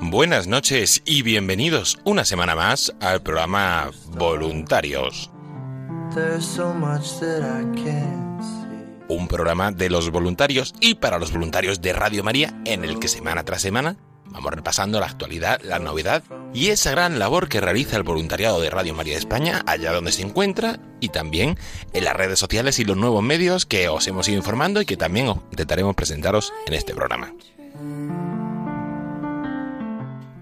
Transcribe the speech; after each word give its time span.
Buenas 0.00 0.46
noches 0.46 1.02
y 1.04 1.20
bienvenidos 1.22 1.98
una 2.04 2.24
semana 2.24 2.54
más 2.54 2.94
al 3.00 3.22
programa 3.22 3.90
Voluntarios, 4.16 5.30
un 9.08 9.28
programa 9.28 9.72
de 9.72 9.90
los 9.90 10.10
voluntarios 10.10 10.74
y 10.80 10.94
para 10.94 11.18
los 11.18 11.32
voluntarios 11.32 11.82
de 11.82 11.92
Radio 11.92 12.24
María 12.24 12.58
en 12.64 12.82
el 12.82 12.98
que 12.98 13.08
semana 13.08 13.44
tras 13.44 13.60
semana 13.60 13.98
vamos 14.26 14.52
repasando 14.52 15.00
la 15.00 15.06
actualidad, 15.06 15.60
la 15.62 15.78
novedad 15.78 16.22
y 16.52 16.68
esa 16.68 16.90
gran 16.90 17.18
labor 17.18 17.48
que 17.48 17.60
realiza 17.60 17.96
el 17.96 18.02
voluntariado 18.02 18.60
de 18.60 18.70
Radio 18.70 18.94
María 18.94 19.14
de 19.14 19.20
España 19.20 19.62
allá 19.66 19.92
donde 19.92 20.12
se 20.12 20.22
encuentra 20.22 20.78
y 21.00 21.08
también 21.08 21.58
en 21.92 22.04
las 22.04 22.16
redes 22.16 22.38
sociales 22.38 22.78
y 22.78 22.84
los 22.84 22.96
nuevos 22.96 23.22
medios 23.22 23.66
que 23.66 23.88
os 23.88 24.06
hemos 24.06 24.28
ido 24.28 24.38
informando 24.38 24.80
y 24.80 24.86
que 24.86 24.96
también 24.96 25.28
os 25.28 25.38
intentaremos 25.50 25.94
presentaros 25.94 26.52
en 26.66 26.74
este 26.74 26.94
programa. 26.94 27.32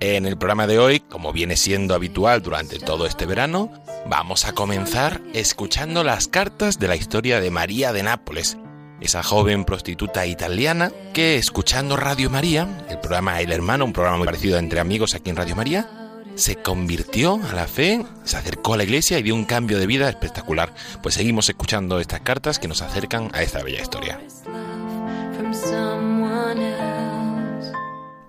En 0.05 0.27
el 0.27 0.37
programa 0.37 0.67
de 0.67 0.81
hoy, 0.81 0.99
como 0.99 1.33
viene 1.33 1.57
siendo 1.57 1.95
habitual 1.95 2.43
durante 2.43 2.81
todo 2.81 3.07
este 3.07 3.25
verano, 3.25 3.71
vamos 4.05 4.45
a 4.47 4.53
comenzar 4.53 5.21
escuchando 5.33 6.03
las 6.03 6.27
cartas 6.27 6.81
de 6.81 6.89
la 6.89 6.97
historia 6.97 7.41
de 7.41 7.53
María 7.53 7.93
de 7.93 8.03
Nápoles, 8.03 8.57
esa 9.03 9.23
joven 9.23 9.65
prostituta 9.65 10.27
italiana 10.27 10.93
que 11.13 11.37
escuchando 11.37 11.97
Radio 11.97 12.31
María, 12.31 12.85
el 12.89 12.99
programa 12.99 13.41
El 13.41 13.53
Hermano, 13.53 13.85
un 13.85 13.93
programa 13.93 14.19
muy 14.19 14.27
parecido 14.27 14.59
entre 14.59 14.81
amigos 14.81 15.15
aquí 15.15 15.31
en 15.31 15.37
Radio 15.37 15.57
María, 15.57 15.89
se 16.35 16.57
convirtió 16.57 17.41
a 17.51 17.53
la 17.53 17.67
fe, 17.67 18.05
se 18.25 18.37
acercó 18.37 18.75
a 18.75 18.77
la 18.79 18.85
iglesia 18.85 19.19
y 19.19 19.23
dio 19.23 19.35
un 19.35 19.45
cambio 19.45 19.79
de 19.79 19.87
vida 19.87 20.09
espectacular. 20.09 20.73
Pues 21.03 21.15
seguimos 21.17 21.49
escuchando 21.49 22.01
estas 22.01 22.21
cartas 22.21 22.59
que 22.59 22.69
nos 22.69 22.81
acercan 22.81 23.31
a 23.35 23.43
esta 23.43 23.63
bella 23.63 23.83
historia. 23.83 24.21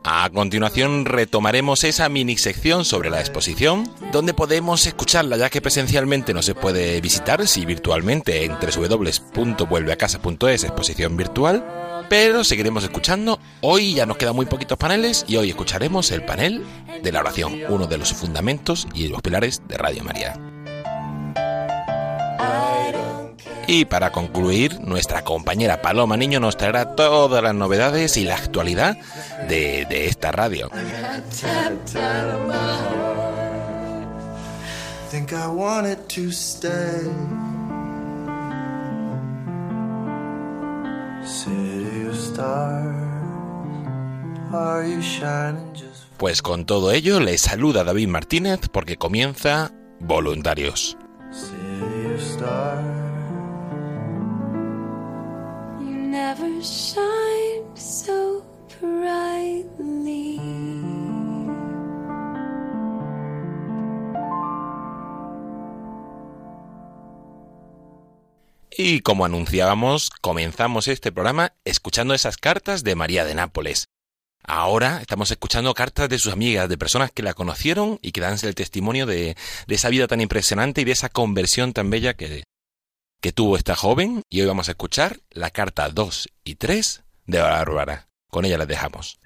A 0.05 0.29
continuación 0.31 1.05
retomaremos 1.05 1.85
esa 1.85 2.09
mini 2.09 2.37
sección 2.37 2.83
sobre 2.83 3.09
la 3.09 3.21
exposición, 3.21 3.89
donde 4.11 4.33
podemos 4.33 4.85
escucharla 4.85 5.37
ya 5.37 5.49
que 5.49 5.61
presencialmente 5.61 6.33
no 6.33 6.41
se 6.41 6.55
puede 6.55 6.99
visitar, 6.99 7.47
si 7.47 7.65
virtualmente 7.65 8.43
en 8.43 8.51
www.vuelveacasa.es 8.51 10.65
exposición 10.65 11.15
virtual, 11.15 12.05
pero 12.09 12.43
seguiremos 12.43 12.83
escuchando. 12.83 13.39
Hoy 13.61 13.93
ya 13.93 14.05
nos 14.05 14.17
quedan 14.17 14.35
muy 14.35 14.45
poquitos 14.45 14.77
paneles 14.77 15.23
y 15.25 15.37
hoy 15.37 15.51
escucharemos 15.51 16.11
el 16.11 16.25
panel 16.25 16.65
de 17.01 17.11
la 17.13 17.21
oración, 17.21 17.61
uno 17.69 17.87
de 17.87 17.97
los 17.97 18.11
fundamentos 18.11 18.89
y 18.93 19.07
los 19.07 19.21
pilares 19.21 19.61
de 19.69 19.77
Radio 19.77 20.03
María. 20.03 20.37
Y 23.67 23.85
para 23.85 24.11
concluir, 24.11 24.79
nuestra 24.81 25.23
compañera 25.23 25.81
Paloma 25.81 26.17
Niño 26.17 26.39
nos 26.39 26.57
traerá 26.57 26.95
todas 26.95 27.41
las 27.41 27.55
novedades 27.55 28.17
y 28.17 28.25
la 28.25 28.35
actualidad 28.35 28.97
de, 29.47 29.85
de 29.89 30.07
esta 30.07 30.31
radio. 30.31 30.69
Pues 46.17 46.41
con 46.41 46.65
todo 46.65 46.91
ello 46.91 47.19
les 47.19 47.41
saluda 47.41 47.83
David 47.83 48.07
Martínez 48.07 48.61
porque 48.71 48.97
comienza 48.97 49.71
Voluntarios. 49.99 50.97
Never 56.13 56.63
so 56.63 58.45
brightly. 58.79 60.39
Y 68.75 69.01
como 69.01 69.25
anunciábamos, 69.25 70.11
comenzamos 70.21 70.87
este 70.87 71.11
programa 71.11 71.53
escuchando 71.65 72.13
esas 72.13 72.37
cartas 72.37 72.83
de 72.83 72.93
María 72.93 73.25
de 73.25 73.33
Nápoles. 73.33 73.87
Ahora 74.43 74.99
estamos 75.01 75.31
escuchando 75.31 75.73
cartas 75.73 76.09
de 76.09 76.19
sus 76.19 76.31
amigas, 76.31 76.69
de 76.69 76.77
personas 76.77 77.11
que 77.11 77.23
la 77.23 77.33
conocieron 77.33 77.97
y 78.03 78.11
que 78.11 78.21
dan 78.21 78.37
el 78.43 78.53
testimonio 78.53 79.07
de, 79.07 79.35
de 79.65 79.75
esa 79.75 79.89
vida 79.89 80.05
tan 80.05 80.21
impresionante 80.21 80.81
y 80.81 80.83
de 80.83 80.91
esa 80.91 81.09
conversión 81.09 81.73
tan 81.73 81.89
bella 81.89 82.13
que, 82.13 82.43
que 83.23 83.31
tuvo 83.31 83.55
esta 83.55 83.73
joven. 83.73 84.21
Y 84.29 84.41
hoy 84.41 84.47
vamos 84.47 84.67
a 84.67 84.71
escuchar 84.71 85.21
la 85.31 85.49
carta 85.49 85.87
2 85.87 86.27
y 86.43 86.55
3 86.55 87.03
de 87.25 87.39
Bárbara. 87.39 88.09
Con 88.29 88.43
ella 88.43 88.57
les 88.57 88.67
dejamos. 88.67 89.17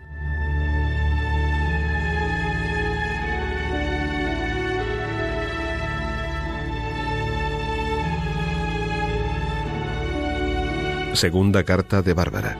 Segunda 11.13 11.63
carta 11.63 12.03
de 12.03 12.13
Bárbara. 12.13 12.55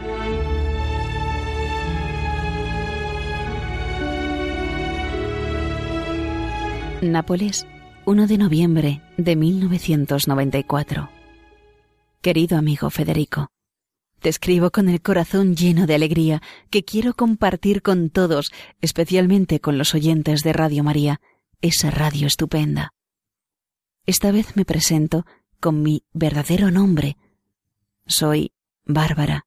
Nápoles, 7.03 7.67
1 8.05 8.25
de 8.25 8.37
noviembre 8.39 9.01
de 9.17 9.35
1994. 9.35 11.16
Querido 12.27 12.57
amigo 12.57 12.89
Federico, 12.89 13.53
te 14.19 14.27
escribo 14.27 14.69
con 14.69 14.89
el 14.89 15.01
corazón 15.01 15.55
lleno 15.55 15.87
de 15.87 15.95
alegría 15.95 16.41
que 16.69 16.83
quiero 16.83 17.13
compartir 17.13 17.81
con 17.81 18.09
todos, 18.09 18.51
especialmente 18.81 19.61
con 19.61 19.77
los 19.77 19.95
oyentes 19.95 20.41
de 20.41 20.51
Radio 20.51 20.83
María, 20.83 21.21
esa 21.61 21.89
radio 21.89 22.27
estupenda. 22.27 22.91
Esta 24.05 24.33
vez 24.33 24.57
me 24.57 24.65
presento 24.65 25.25
con 25.61 25.81
mi 25.81 26.03
verdadero 26.11 26.69
nombre. 26.69 27.15
Soy 28.05 28.51
Bárbara, 28.83 29.45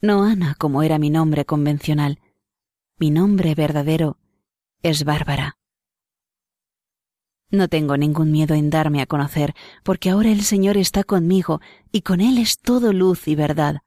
no 0.00 0.22
Ana 0.22 0.54
como 0.56 0.84
era 0.84 1.00
mi 1.00 1.10
nombre 1.10 1.44
convencional. 1.44 2.20
Mi 2.98 3.10
nombre 3.10 3.56
verdadero 3.56 4.16
es 4.84 5.02
Bárbara. 5.02 5.58
No 7.52 7.68
tengo 7.68 7.98
ningún 7.98 8.32
miedo 8.32 8.54
en 8.54 8.70
darme 8.70 9.02
a 9.02 9.06
conocer, 9.06 9.54
porque 9.84 10.08
ahora 10.10 10.30
el 10.30 10.42
Señor 10.42 10.78
está 10.78 11.04
conmigo 11.04 11.60
y 11.92 12.00
con 12.00 12.22
Él 12.22 12.38
es 12.38 12.58
todo 12.58 12.94
luz 12.94 13.28
y 13.28 13.34
verdad. 13.34 13.82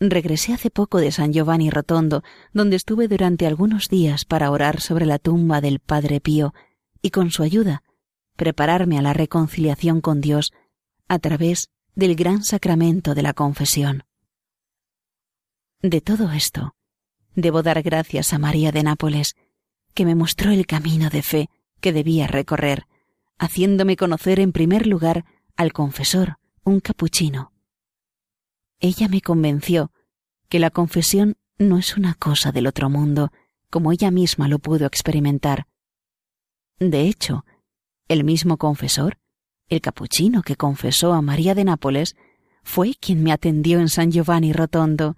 Regresé 0.00 0.54
hace 0.54 0.70
poco 0.70 0.98
de 0.98 1.10
San 1.10 1.32
Giovanni 1.32 1.70
Rotondo, 1.70 2.22
donde 2.52 2.76
estuve 2.76 3.08
durante 3.08 3.48
algunos 3.48 3.88
días 3.88 4.24
para 4.24 4.52
orar 4.52 4.80
sobre 4.80 5.06
la 5.06 5.18
tumba 5.18 5.60
del 5.60 5.80
Padre 5.80 6.20
Pío 6.20 6.54
y 7.02 7.10
con 7.10 7.32
su 7.32 7.42
ayuda 7.42 7.82
prepararme 8.36 8.96
a 8.96 9.02
la 9.02 9.12
reconciliación 9.12 10.00
con 10.00 10.20
Dios 10.20 10.52
a 11.08 11.18
través 11.18 11.70
del 11.96 12.14
gran 12.14 12.44
sacramento 12.44 13.16
de 13.16 13.22
la 13.22 13.34
confesión. 13.34 14.04
De 15.82 16.00
todo 16.00 16.30
esto, 16.30 16.76
debo 17.34 17.64
dar 17.64 17.82
gracias 17.82 18.32
a 18.32 18.38
María 18.38 18.70
de 18.70 18.84
Nápoles, 18.84 19.34
que 19.94 20.04
me 20.04 20.14
mostró 20.14 20.52
el 20.52 20.66
camino 20.66 21.10
de 21.10 21.22
fe 21.22 21.50
que 21.80 21.92
debía 21.92 22.26
recorrer, 22.26 22.86
haciéndome 23.38 23.96
conocer 23.96 24.40
en 24.40 24.52
primer 24.52 24.86
lugar 24.86 25.24
al 25.56 25.72
confesor, 25.72 26.38
un 26.64 26.80
capuchino. 26.80 27.52
Ella 28.80 29.08
me 29.08 29.20
convenció 29.20 29.92
que 30.48 30.58
la 30.58 30.70
confesión 30.70 31.36
no 31.58 31.78
es 31.78 31.96
una 31.96 32.14
cosa 32.14 32.52
del 32.52 32.66
otro 32.66 32.88
mundo, 32.88 33.32
como 33.70 33.92
ella 33.92 34.10
misma 34.10 34.48
lo 34.48 34.58
pudo 34.58 34.86
experimentar. 34.86 35.66
De 36.78 37.02
hecho, 37.02 37.44
el 38.06 38.24
mismo 38.24 38.56
confesor, 38.56 39.18
el 39.68 39.80
capuchino 39.80 40.42
que 40.42 40.56
confesó 40.56 41.12
a 41.12 41.22
María 41.22 41.54
de 41.54 41.64
Nápoles, 41.64 42.16
fue 42.62 42.94
quien 42.94 43.22
me 43.22 43.32
atendió 43.32 43.80
en 43.80 43.88
San 43.88 44.10
Giovanni 44.10 44.52
Rotondo. 44.52 45.16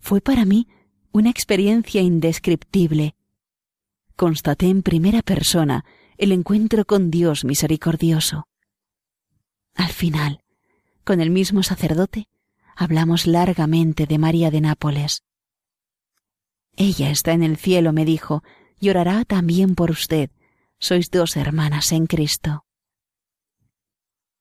Fue 0.00 0.20
para 0.20 0.44
mí 0.44 0.68
una 1.12 1.30
experiencia 1.30 2.00
indescriptible. 2.00 3.14
Constaté 4.18 4.66
en 4.66 4.82
primera 4.82 5.22
persona 5.22 5.84
el 6.16 6.32
encuentro 6.32 6.84
con 6.84 7.08
Dios 7.08 7.44
misericordioso. 7.44 8.48
Al 9.76 9.92
final, 9.92 10.42
con 11.04 11.20
el 11.20 11.30
mismo 11.30 11.62
sacerdote, 11.62 12.26
hablamos 12.74 13.28
largamente 13.28 14.06
de 14.06 14.18
María 14.18 14.50
de 14.50 14.60
Nápoles. 14.60 15.22
Ella 16.74 17.12
está 17.12 17.30
en 17.30 17.44
el 17.44 17.58
cielo, 17.58 17.92
me 17.92 18.04
dijo, 18.04 18.42
y 18.80 18.90
orará 18.90 19.24
también 19.24 19.76
por 19.76 19.92
usted. 19.92 20.30
Sois 20.80 21.12
dos 21.12 21.36
hermanas 21.36 21.92
en 21.92 22.08
Cristo. 22.08 22.64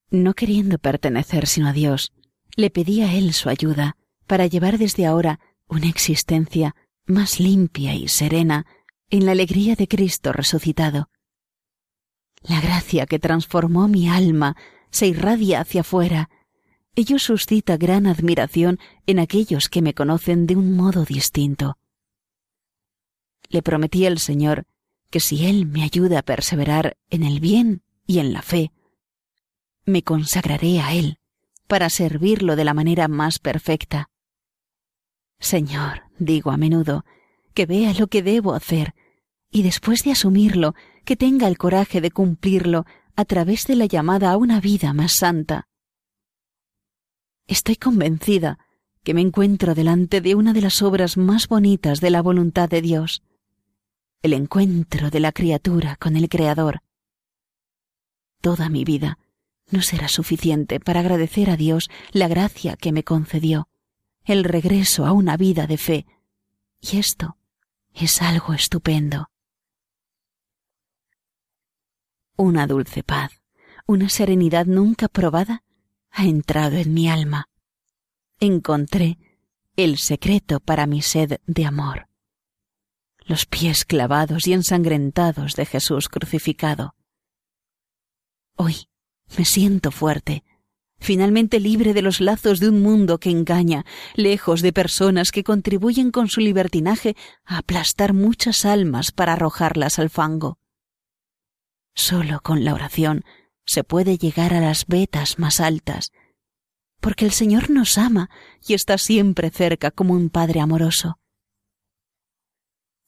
No 0.10 0.34
queriendo 0.34 0.80
pertenecer 0.80 1.46
sino 1.46 1.68
a 1.68 1.74
Dios, 1.74 2.14
le 2.56 2.72
pedí 2.72 3.04
a 3.04 3.14
Él 3.14 3.32
su 3.34 3.48
ayuda 3.48 3.96
para 4.26 4.48
llevar 4.48 4.80
desde 4.80 5.06
ahora 5.06 5.40
una 5.68 5.88
existencia 5.88 6.76
más 7.06 7.40
limpia 7.40 7.94
y 7.94 8.08
serena 8.08 8.66
en 9.10 9.26
la 9.26 9.32
alegría 9.32 9.76
de 9.76 9.88
Cristo 9.88 10.32
resucitado. 10.34 11.10
La 12.42 12.62
gracia 12.62 13.06
que 13.06 13.20
transformó 13.20 13.88
mi 13.88 14.10
alma 14.10 14.56
se 14.92 15.08
irradia 15.08 15.62
hacia 15.62 15.82
afuera. 15.82 16.30
Ello 16.96 17.20
suscita 17.20 17.78
gran 17.78 18.08
admiración 18.08 18.80
en 19.06 19.20
aquellos 19.20 19.70
que 19.70 19.82
me 19.82 19.94
conocen 19.94 20.48
de 20.48 20.56
un 20.56 20.76
modo 20.76 21.06
distinto 21.06 21.78
le 23.50 23.62
prometí 23.62 24.06
al 24.06 24.20
Señor 24.20 24.66
que 25.10 25.20
si 25.20 25.46
Él 25.46 25.66
me 25.66 25.84
ayuda 25.84 26.20
a 26.20 26.24
perseverar 26.24 26.98
en 27.10 27.24
el 27.24 27.40
bien 27.40 27.84
y 28.06 28.20
en 28.20 28.34
la 28.34 28.42
fe, 28.42 28.72
me 29.86 30.04
consagraré 30.04 30.82
a 30.82 30.94
Él 30.94 31.20
para 31.68 31.90
servirlo 31.90 32.56
de 32.56 32.66
la 32.66 32.74
manera 32.74 33.08
más 33.08 33.40
perfecta. 33.40 34.10
Señor, 35.40 36.04
digo 36.18 36.52
a 36.52 36.58
menudo, 36.58 37.06
que 37.54 37.66
vea 37.66 37.94
lo 37.94 38.08
que 38.08 38.22
debo 38.22 38.54
hacer 38.54 38.96
y 39.50 39.64
después 39.64 40.04
de 40.04 40.12
asumirlo, 40.12 40.76
que 41.06 41.16
tenga 41.16 41.48
el 41.48 41.58
coraje 41.58 42.02
de 42.02 42.12
cumplirlo 42.12 42.86
a 43.16 43.26
través 43.26 43.66
de 43.66 43.76
la 43.76 43.86
llamada 43.86 44.32
a 44.32 44.38
una 44.38 44.60
vida 44.60 44.94
más 44.94 45.14
santa. 45.16 45.68
Estoy 47.48 47.78
convencida 47.78 48.60
que 49.04 49.14
me 49.14 49.22
encuentro 49.22 49.74
delante 49.74 50.22
de 50.22 50.36
una 50.36 50.54
de 50.54 50.62
las 50.62 50.82
obras 50.82 51.18
más 51.18 51.48
bonitas 51.48 52.02
de 52.02 52.10
la 52.10 52.22
voluntad 52.22 52.70
de 52.70 52.82
Dios 52.82 53.24
el 54.22 54.34
encuentro 54.34 55.10
de 55.10 55.20
la 55.20 55.32
criatura 55.32 55.96
con 55.96 56.16
el 56.16 56.28
Creador. 56.28 56.82
Toda 58.42 58.70
mi 58.70 58.84
vida 58.84 59.20
no 59.72 59.82
será 59.82 60.08
suficiente 60.08 60.80
para 60.80 61.02
agradecer 61.02 61.50
a 61.50 61.58
Dios 61.58 61.90
la 62.12 62.28
gracia 62.28 62.76
que 62.78 62.92
me 62.92 63.04
concedió, 63.04 63.68
el 64.26 64.44
regreso 64.44 65.06
a 65.06 65.12
una 65.12 65.38
vida 65.38 65.68
de 65.68 65.78
fe. 65.78 66.06
Y 66.82 66.98
esto 66.98 67.38
es 67.94 68.22
algo 68.22 68.54
estupendo. 68.54 69.30
Una 72.38 72.68
dulce 72.68 73.04
paz, 73.04 73.42
una 73.86 74.10
serenidad 74.10 74.66
nunca 74.66 75.10
probada, 75.10 75.64
ha 76.12 76.26
entrado 76.26 76.78
en 76.78 76.94
mi 76.94 77.10
alma. 77.10 77.50
Encontré 78.40 79.18
el 79.76 79.98
secreto 79.98 80.60
para 80.60 80.88
mi 80.88 81.02
sed 81.02 81.40
de 81.46 81.66
amor 81.66 82.08
los 83.28 83.46
pies 83.46 83.86
clavados 83.86 84.48
y 84.48 84.54
ensangrentados 84.54 85.56
de 85.56 85.66
Jesús 85.66 86.10
crucificado. 86.10 86.96
Hoy 88.56 88.88
me 89.38 89.46
siento 89.46 89.92
fuerte, 89.92 90.44
finalmente 90.98 91.60
libre 91.60 91.94
de 91.94 92.02
los 92.02 92.22
lazos 92.22 92.60
de 92.60 92.70
un 92.70 92.82
mundo 92.82 93.20
que 93.20 93.30
engaña, 93.30 93.86
lejos 94.16 94.62
de 94.62 94.74
personas 94.74 95.32
que 95.32 95.44
contribuyen 95.44 96.12
con 96.12 96.30
su 96.30 96.40
libertinaje 96.40 97.16
a 97.46 97.60
aplastar 97.60 98.14
muchas 98.14 98.66
almas 98.66 99.12
para 99.12 99.34
arrojarlas 99.34 100.00
al 100.00 100.10
fango. 100.10 100.58
Solo 101.98 102.42
con 102.42 102.64
la 102.64 102.76
oración 102.76 103.26
se 103.66 103.84
puede 103.84 104.20
llegar 104.20 104.54
a 104.54 104.62
las 104.62 104.86
vetas 104.86 105.40
más 105.40 105.60
altas, 105.60 106.12
porque 107.02 107.26
el 107.26 107.32
Señor 107.32 107.72
nos 107.72 107.98
ama 107.98 108.30
y 108.66 108.76
está 108.76 109.00
siempre 109.00 109.50
cerca 109.50 109.90
como 109.90 110.14
un 110.14 110.30
Padre 110.30 110.62
amoroso. 110.62 111.20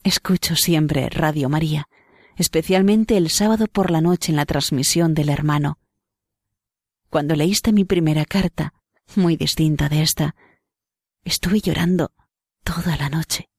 Escucho 0.04 0.56
siempre 0.56 1.08
Radio 1.10 1.50
María, 1.50 1.88
especialmente 2.36 3.16
el 3.16 3.30
sábado 3.30 3.68
por 3.68 3.92
la 3.92 4.02
noche 4.02 4.32
en 4.32 4.38
la 4.38 4.48
transmisión 4.48 5.14
del 5.14 5.30
hermano. 5.30 5.78
Cuando 7.12 7.36
leíste 7.36 7.72
mi 7.72 7.86
primera 7.86 8.26
carta, 8.26 8.74
muy 9.16 9.36
distinta 9.38 9.88
de 9.88 10.02
esta, 10.02 10.36
estuve 11.24 11.62
llorando 11.62 12.12
toda 12.64 12.98
la 12.98 13.10
noche. 13.10 13.50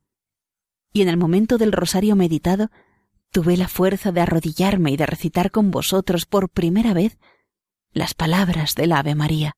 Y 0.93 1.03
en 1.03 1.09
el 1.09 1.17
momento 1.17 1.57
del 1.57 1.71
rosario 1.71 2.17
meditado, 2.17 2.69
tuve 3.31 3.57
la 3.57 3.69
fuerza 3.69 4.13
de 4.13 4.21
arrodillarme 4.21 4.91
y 4.91 4.97
de 4.97 5.07
recitar 5.07 5.51
con 5.51 5.71
vosotros 5.71 6.27
por 6.27 6.49
primera 6.49 6.95
vez 6.95 7.19
las 7.93 8.15
palabras 8.15 8.75
del 8.75 8.93
Ave 8.93 9.15
María. 9.15 9.57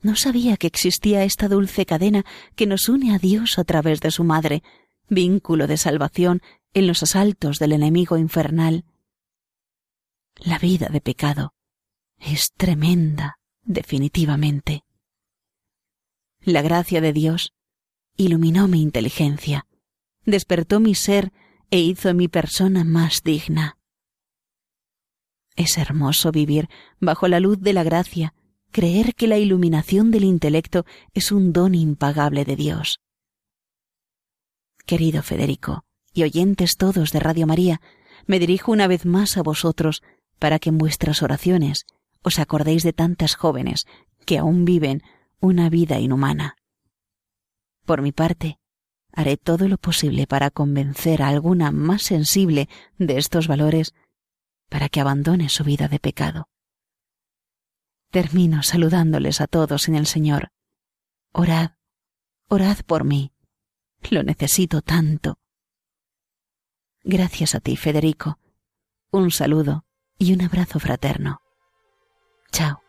No 0.00 0.16
sabía 0.16 0.56
que 0.56 0.66
existía 0.66 1.24
esta 1.24 1.48
dulce 1.48 1.84
cadena 1.84 2.24
que 2.54 2.66
nos 2.66 2.88
une 2.88 3.14
a 3.14 3.18
Dios 3.18 3.58
a 3.58 3.64
través 3.64 4.00
de 4.00 4.10
su 4.10 4.24
Madre, 4.24 4.62
vínculo 5.08 5.66
de 5.66 5.76
salvación 5.76 6.40
en 6.72 6.86
los 6.86 7.02
asaltos 7.02 7.58
del 7.58 7.72
enemigo 7.72 8.16
infernal. 8.16 8.84
La 10.36 10.58
vida 10.58 10.88
de 10.88 11.00
pecado 11.00 11.54
es 12.18 12.52
tremenda, 12.52 13.38
definitivamente. 13.64 14.84
La 16.40 16.62
gracia 16.62 17.00
de 17.00 17.12
Dios 17.12 17.52
iluminó 18.16 18.68
mi 18.68 18.82
inteligencia, 18.82 19.66
despertó 20.24 20.78
mi 20.78 20.94
ser 20.94 21.32
e 21.70 21.80
hizo 21.80 22.14
mi 22.14 22.28
persona 22.28 22.84
más 22.84 23.22
digna. 23.22 23.78
Es 25.56 25.76
hermoso 25.76 26.30
vivir 26.30 26.68
bajo 27.00 27.28
la 27.28 27.40
luz 27.40 27.58
de 27.60 27.72
la 27.72 27.82
gracia, 27.82 28.34
creer 28.70 29.14
que 29.14 29.26
la 29.26 29.38
iluminación 29.38 30.10
del 30.10 30.24
intelecto 30.24 30.84
es 31.14 31.32
un 31.32 31.52
don 31.52 31.74
impagable 31.74 32.44
de 32.44 32.56
Dios. 32.56 33.00
Querido 34.86 35.22
Federico, 35.22 35.84
y 36.12 36.22
oyentes 36.22 36.76
todos 36.76 37.12
de 37.12 37.20
Radio 37.20 37.46
María, 37.46 37.80
me 38.26 38.38
dirijo 38.38 38.72
una 38.72 38.86
vez 38.86 39.04
más 39.04 39.36
a 39.36 39.42
vosotros 39.42 40.02
para 40.38 40.58
que 40.58 40.70
en 40.70 40.78
vuestras 40.78 41.22
oraciones 41.22 41.86
os 42.22 42.38
acordéis 42.38 42.82
de 42.82 42.92
tantas 42.92 43.34
jóvenes 43.34 43.86
que 44.24 44.38
aún 44.38 44.64
viven 44.64 45.02
una 45.40 45.70
vida 45.70 45.98
inhumana. 45.98 46.56
Por 47.84 48.02
mi 48.02 48.12
parte, 48.12 48.58
haré 49.12 49.36
todo 49.36 49.68
lo 49.68 49.78
posible 49.78 50.26
para 50.26 50.50
convencer 50.50 51.22
a 51.22 51.28
alguna 51.28 51.70
más 51.70 52.02
sensible 52.02 52.68
de 52.98 53.18
estos 53.18 53.48
valores 53.48 53.94
para 54.68 54.88
que 54.88 55.00
abandone 55.00 55.48
su 55.48 55.64
vida 55.64 55.88
de 55.88 55.98
pecado. 55.98 56.48
Termino 58.10 58.62
saludándoles 58.62 59.40
a 59.40 59.46
todos 59.46 59.88
en 59.88 59.94
el 59.94 60.06
Señor. 60.06 60.50
Orad, 61.32 61.72
orad 62.48 62.78
por 62.86 63.04
mí. 63.04 63.32
Lo 64.10 64.22
necesito 64.22 64.80
tanto. 64.80 65.38
Gracias 67.02 67.54
a 67.54 67.60
ti, 67.60 67.76
Federico. 67.76 68.38
Un 69.10 69.30
saludo 69.30 69.84
y 70.18 70.32
un 70.32 70.42
abrazo 70.42 70.78
fraterno. 70.78 71.40
Chao. 72.50 72.82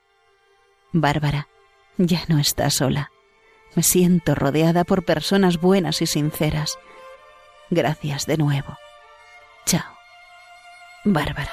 Bárbara, 0.91 1.47
ya 1.97 2.23
no 2.27 2.39
estás 2.39 2.75
sola. 2.75 3.11
Me 3.75 3.83
siento 3.83 4.35
rodeada 4.35 4.83
por 4.83 5.03
personas 5.03 5.59
buenas 5.59 6.01
y 6.01 6.07
sinceras. 6.07 6.77
Gracias 7.69 8.25
de 8.25 8.37
nuevo. 8.37 8.77
Chao. 9.65 9.95
Bárbara. 11.03 11.51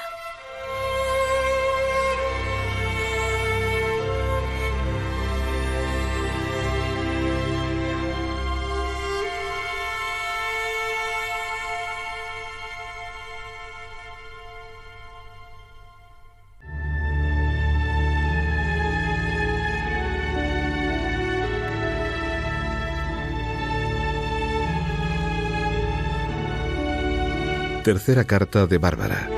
Tercera 27.86 28.24
carta 28.24 28.66
de 28.66 28.78
Bárbara. 28.78 29.30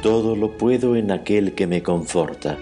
Todo 0.00 0.36
lo 0.36 0.56
puedo 0.56 0.94
en 0.94 1.10
aquel 1.10 1.56
que 1.56 1.66
me 1.66 1.82
conforta. 1.82 2.56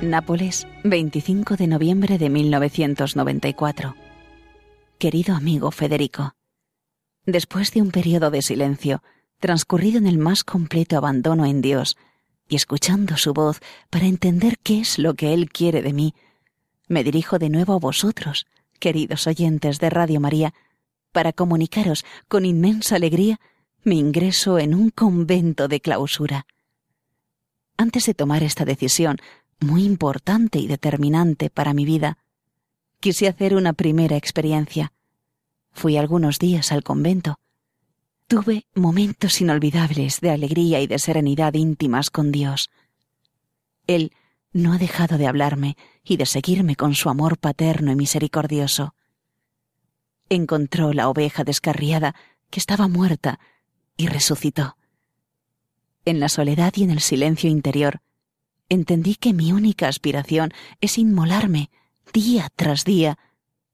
Nápoles, 0.00 0.68
25 0.84 1.56
de 1.56 1.66
noviembre 1.66 2.18
de 2.18 2.30
1994. 2.30 3.96
Querido 4.98 5.34
amigo 5.34 5.72
Federico, 5.72 6.36
después 7.24 7.72
de 7.72 7.82
un 7.82 7.90
periodo 7.90 8.30
de 8.30 8.42
silencio, 8.42 9.02
transcurrido 9.40 9.98
en 9.98 10.06
el 10.06 10.18
más 10.18 10.44
completo 10.44 10.96
abandono 10.96 11.46
en 11.46 11.62
Dios, 11.62 11.96
y 12.48 12.54
escuchando 12.54 13.16
su 13.16 13.34
voz 13.34 13.58
para 13.90 14.06
entender 14.06 14.58
qué 14.62 14.78
es 14.78 15.00
lo 15.00 15.14
que 15.14 15.34
Él 15.34 15.50
quiere 15.50 15.82
de 15.82 15.92
mí, 15.92 16.14
me 16.86 17.02
dirijo 17.02 17.40
de 17.40 17.50
nuevo 17.50 17.72
a 17.72 17.80
vosotros, 17.80 18.46
queridos 18.78 19.26
oyentes 19.26 19.80
de 19.80 19.90
Radio 19.90 20.20
María, 20.20 20.54
para 21.16 21.32
comunicaros 21.32 22.04
con 22.28 22.44
inmensa 22.44 22.96
alegría 22.96 23.40
mi 23.84 23.98
ingreso 23.98 24.58
en 24.58 24.74
un 24.74 24.90
convento 24.90 25.66
de 25.66 25.80
clausura. 25.80 26.46
Antes 27.78 28.04
de 28.04 28.12
tomar 28.12 28.42
esta 28.42 28.66
decisión, 28.66 29.16
muy 29.58 29.84
importante 29.84 30.58
y 30.58 30.66
determinante 30.66 31.48
para 31.48 31.72
mi 31.72 31.86
vida, 31.86 32.18
quise 33.00 33.28
hacer 33.28 33.54
una 33.54 33.72
primera 33.72 34.18
experiencia. 34.18 34.92
Fui 35.72 35.96
algunos 35.96 36.38
días 36.38 36.70
al 36.70 36.82
convento. 36.82 37.38
Tuve 38.26 38.66
momentos 38.74 39.40
inolvidables 39.40 40.20
de 40.20 40.32
alegría 40.32 40.82
y 40.82 40.86
de 40.86 40.98
serenidad 40.98 41.54
íntimas 41.54 42.10
con 42.10 42.30
Dios. 42.30 42.68
Él 43.86 44.12
no 44.52 44.74
ha 44.74 44.76
dejado 44.76 45.16
de 45.16 45.28
hablarme 45.28 45.78
y 46.04 46.18
de 46.18 46.26
seguirme 46.26 46.76
con 46.76 46.94
su 46.94 47.08
amor 47.08 47.38
paterno 47.38 47.90
y 47.90 47.96
misericordioso. 47.96 48.95
Encontró 50.28 50.92
la 50.92 51.08
oveja 51.08 51.44
descarriada 51.44 52.14
que 52.50 52.60
estaba 52.60 52.88
muerta 52.88 53.38
y 53.96 54.08
resucitó. 54.08 54.76
En 56.04 56.20
la 56.20 56.28
soledad 56.28 56.72
y 56.76 56.84
en 56.84 56.90
el 56.90 57.00
silencio 57.00 57.50
interior, 57.50 58.00
entendí 58.68 59.14
que 59.14 59.32
mi 59.32 59.52
única 59.52 59.88
aspiración 59.88 60.52
es 60.80 60.98
inmolarme 60.98 61.70
día 62.12 62.48
tras 62.56 62.84
día 62.84 63.18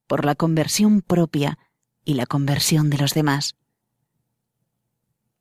por 0.07 0.25
la 0.25 0.35
conversión 0.35 1.03
propia 1.03 1.59
y 2.05 2.15
la 2.15 2.27
conversión 2.27 2.91
de 2.91 2.99
los 2.99 3.13
demás. 3.15 3.55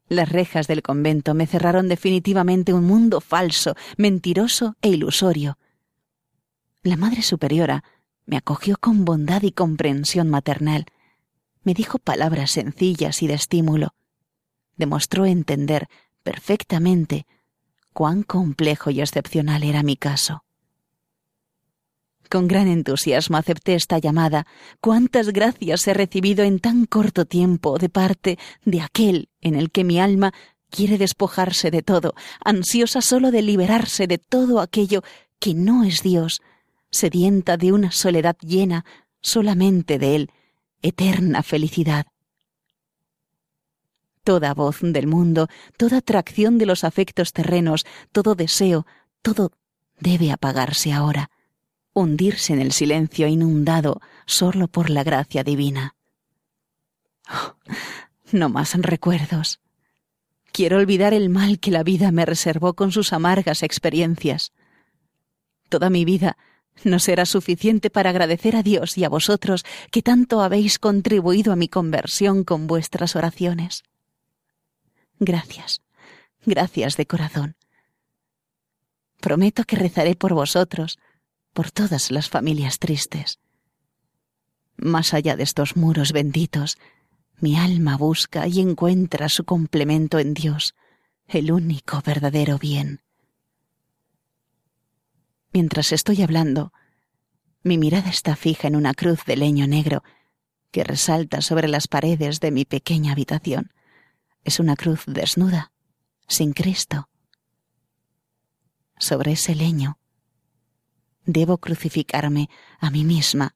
Las 0.08 0.30
rejas 0.30 0.68
del 0.68 0.82
convento 0.82 1.34
me 1.34 1.48
cerraron 1.48 1.88
definitivamente 1.88 2.74
un 2.74 2.86
mundo 2.86 3.22
falso, 3.22 3.76
mentiroso 3.98 4.76
e 4.82 4.90
ilusorio. 4.90 5.58
La 6.84 6.98
Madre 6.98 7.22
Superiora 7.22 7.84
me 8.26 8.38
acogió 8.38 8.76
con 8.78 9.06
bondad 9.06 9.44
y 9.44 9.52
comprensión 9.52 10.30
maternal, 10.30 10.86
me 11.64 11.74
dijo 11.74 12.00
palabras 12.00 12.52
sencillas 12.52 13.22
y 13.22 13.28
de 13.28 13.36
estímulo, 13.36 13.94
demostró 14.78 15.26
entender 15.26 15.88
perfectamente 16.24 17.26
cuán 17.94 18.24
complejo 18.24 18.90
y 18.90 19.02
excepcional 19.02 19.64
era 19.64 19.84
mi 19.84 19.96
caso. 19.96 20.44
Con 22.30 22.48
gran 22.48 22.70
entusiasmo 22.70 23.36
acepté 23.36 23.76
esta 23.76 24.00
llamada. 24.00 24.48
Cuántas 24.80 25.34
gracias 25.34 25.86
he 25.88 25.94
recibido 25.94 26.46
en 26.46 26.60
tan 26.60 26.86
corto 26.86 27.26
tiempo 27.26 27.78
de 27.78 27.90
parte 27.90 28.40
de 28.64 28.80
aquel 28.80 29.28
en 29.42 29.56
el 29.56 29.70
que 29.70 29.84
mi 29.84 30.00
alma 30.00 30.34
quiere 30.70 30.98
despojarse 30.98 31.72
de 31.72 31.82
todo, 31.82 32.16
ansiosa 32.44 33.02
solo 33.02 33.32
de 33.32 33.42
liberarse 33.42 34.08
de 34.08 34.18
todo 34.18 34.62
aquello 34.62 35.04
que 35.40 35.54
no 35.54 35.84
es 35.84 36.04
Dios, 36.04 36.42
sedienta 36.90 37.58
de 37.58 37.74
una 37.74 37.92
soledad 37.92 38.38
llena 38.40 38.86
solamente 39.22 40.00
de 40.00 40.16
Él, 40.16 40.32
eterna 40.82 41.44
felicidad. 41.44 42.08
Toda 44.24 44.54
voz 44.54 44.80
del 44.82 45.08
mundo, 45.08 45.48
toda 45.78 45.98
atracción 45.98 46.58
de 46.58 46.66
los 46.66 46.84
afectos 46.84 47.34
terrenos, 47.34 47.86
todo 48.12 48.36
deseo, 48.36 48.86
todo 49.22 49.52
debe 50.00 50.32
apagarse 50.32 50.94
ahora, 50.94 51.32
hundirse 51.94 52.54
en 52.54 52.62
el 52.62 52.72
silencio 52.72 53.28
inundado 53.28 54.00
solo 54.26 54.68
por 54.68 54.90
la 54.90 55.04
gracia 55.04 55.44
divina. 55.44 55.96
Oh, 57.30 57.56
no 58.32 58.50
más 58.50 58.76
recuerdos. 58.76 59.60
Quiero 60.52 60.78
olvidar 60.78 61.14
el 61.14 61.30
mal 61.30 61.60
que 61.60 61.72
la 61.72 61.84
vida 61.84 62.12
me 62.12 62.26
reservó 62.26 62.74
con 62.74 62.92
sus 62.92 63.14
amargas 63.14 63.64
experiencias. 63.64 64.52
Toda 65.70 65.90
mi 65.90 66.04
vida 66.04 66.38
no 66.84 67.00
será 67.00 67.26
suficiente 67.26 67.90
para 67.90 68.10
agradecer 68.10 68.56
a 68.56 68.64
Dios 68.64 68.98
y 68.98 69.04
a 69.04 69.10
vosotros 69.10 69.64
que 69.92 70.02
tanto 70.02 70.42
habéis 70.42 70.80
contribuido 70.80 71.54
a 71.54 71.56
mi 71.56 71.68
conversión 71.68 72.44
con 72.44 72.68
vuestras 72.68 73.16
oraciones. 73.16 73.84
Gracias, 75.20 75.82
gracias 76.46 76.98
de 76.98 77.06
corazón. 77.06 77.56
Prometo 79.20 79.64
que 79.66 79.76
rezaré 79.76 80.16
por 80.16 80.34
vosotros, 80.34 80.98
por 81.54 81.72
todas 81.72 82.12
las 82.12 82.30
familias 82.30 82.80
tristes. 82.80 83.40
Más 84.78 85.14
allá 85.14 85.36
de 85.36 85.44
estos 85.44 85.76
muros 85.76 86.12
benditos, 86.12 86.78
mi 87.40 87.56
alma 87.56 87.98
busca 87.98 88.48
y 88.48 88.60
encuentra 88.60 89.30
su 89.30 89.46
complemento 89.46 90.18
en 90.18 90.34
Dios, 90.34 90.76
el 91.28 91.52
único 91.52 92.02
verdadero 92.04 92.58
bien. 92.58 93.02
Mientras 95.54 95.92
estoy 95.92 96.22
hablando, 96.22 96.72
mi 97.64 97.78
mirada 97.78 98.10
está 98.10 98.36
fija 98.36 98.68
en 98.68 98.76
una 98.76 98.94
cruz 98.94 99.26
de 99.26 99.36
leño 99.36 99.68
negro 99.68 100.04
que 100.72 100.84
resalta 100.84 101.42
sobre 101.42 101.68
las 101.68 101.88
paredes 101.88 102.40
de 102.40 102.52
mi 102.52 102.66
pequeña 102.66 103.12
habitación 103.12 103.72
es 104.44 104.60
una 104.60 104.76
cruz 104.76 105.04
desnuda, 105.06 105.72
sin 106.28 106.54
Cristo. 106.54 107.10
Sobre 108.98 109.34
ese 109.34 109.56
leño 109.56 110.00
debo 111.26 111.58
crucificarme 111.58 112.50
a 112.80 112.90
mí 112.90 113.04
misma 113.04 113.56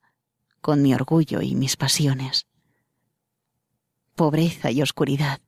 con 0.62 0.82
mi 0.82 0.94
orgullo 0.94 1.42
y 1.42 1.56
mis 1.56 1.78
pasiones. 1.78 2.48
Pobreza 4.16 4.72
y 4.72 4.82
oscuridad. 4.82 5.42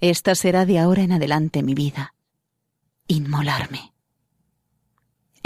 Esta 0.00 0.34
será 0.34 0.66
de 0.66 0.78
ahora 0.78 1.02
en 1.02 1.12
adelante 1.12 1.62
mi 1.62 1.74
vida. 1.74 2.14
Inmolarme. 3.06 3.95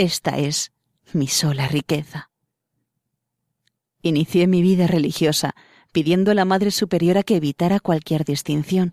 Esta 0.00 0.38
es 0.38 0.72
mi 1.12 1.26
sola 1.26 1.68
riqueza. 1.68 2.30
Inicié 4.00 4.46
mi 4.46 4.62
vida 4.62 4.86
religiosa 4.86 5.54
pidiendo 5.92 6.30
a 6.30 6.34
la 6.34 6.46
Madre 6.46 6.70
Superiora 6.70 7.22
que 7.22 7.36
evitara 7.36 7.80
cualquier 7.80 8.24
distinción. 8.24 8.92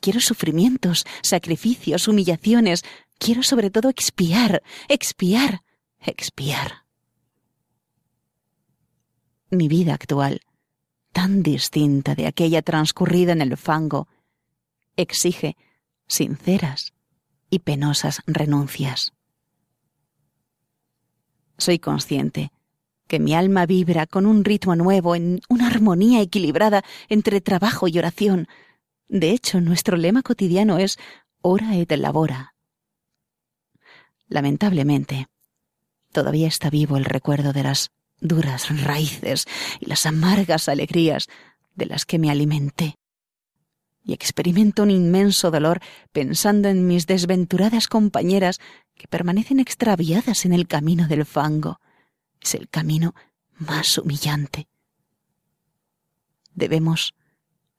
Quiero 0.00 0.18
sufrimientos, 0.18 1.04
sacrificios, 1.22 2.08
humillaciones. 2.08 2.82
Quiero 3.20 3.44
sobre 3.44 3.70
todo 3.70 3.88
expiar, 3.88 4.64
expiar, 4.88 5.62
expiar. 6.00 6.86
Mi 9.50 9.68
vida 9.68 9.94
actual, 9.94 10.40
tan 11.12 11.44
distinta 11.44 12.16
de 12.16 12.26
aquella 12.26 12.62
transcurrida 12.62 13.30
en 13.30 13.42
el 13.42 13.56
fango, 13.56 14.08
exige 14.96 15.56
sinceras 16.08 16.94
y 17.48 17.60
penosas 17.60 18.22
renuncias. 18.26 19.12
Soy 21.58 21.78
consciente 21.78 22.52
que 23.08 23.18
mi 23.18 23.34
alma 23.34 23.66
vibra 23.66 24.06
con 24.06 24.26
un 24.26 24.44
ritmo 24.44 24.76
nuevo, 24.76 25.16
en 25.16 25.40
una 25.48 25.66
armonía 25.66 26.20
equilibrada 26.20 26.84
entre 27.08 27.40
trabajo 27.40 27.88
y 27.88 27.98
oración. 27.98 28.46
De 29.08 29.30
hecho, 29.30 29.60
nuestro 29.60 29.96
lema 29.96 30.22
cotidiano 30.22 30.78
es 30.78 30.98
ora 31.40 31.76
et 31.76 31.90
labora. 31.96 32.54
Lamentablemente, 34.28 35.26
todavía 36.12 36.48
está 36.48 36.68
vivo 36.68 36.98
el 36.98 37.06
recuerdo 37.06 37.52
de 37.52 37.62
las 37.62 37.90
duras 38.20 38.68
raíces 38.84 39.46
y 39.80 39.86
las 39.86 40.04
amargas 40.04 40.68
alegrías 40.68 41.28
de 41.74 41.86
las 41.86 42.04
que 42.04 42.18
me 42.18 42.30
alimenté. 42.30 42.97
Y 44.08 44.14
experimento 44.14 44.84
un 44.84 44.90
inmenso 44.90 45.50
dolor 45.50 45.80
pensando 46.12 46.70
en 46.70 46.86
mis 46.86 47.06
desventuradas 47.06 47.88
compañeras 47.88 48.58
que 48.94 49.06
permanecen 49.06 49.60
extraviadas 49.60 50.46
en 50.46 50.54
el 50.54 50.66
camino 50.66 51.06
del 51.08 51.26
fango 51.26 51.78
es 52.40 52.54
el 52.54 52.70
camino 52.70 53.14
más 53.58 53.98
humillante. 53.98 54.66
Debemos 56.54 57.12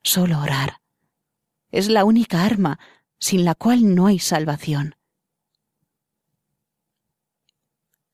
solo 0.04 0.40
orar. 0.40 0.82
Es 1.72 1.90
la 1.90 2.06
única 2.06 2.46
arma 2.46 2.78
sin 3.18 3.44
la 3.44 3.56
cual 3.56 3.96
no 3.96 4.06
hay 4.06 4.20
salvación. 4.20 4.94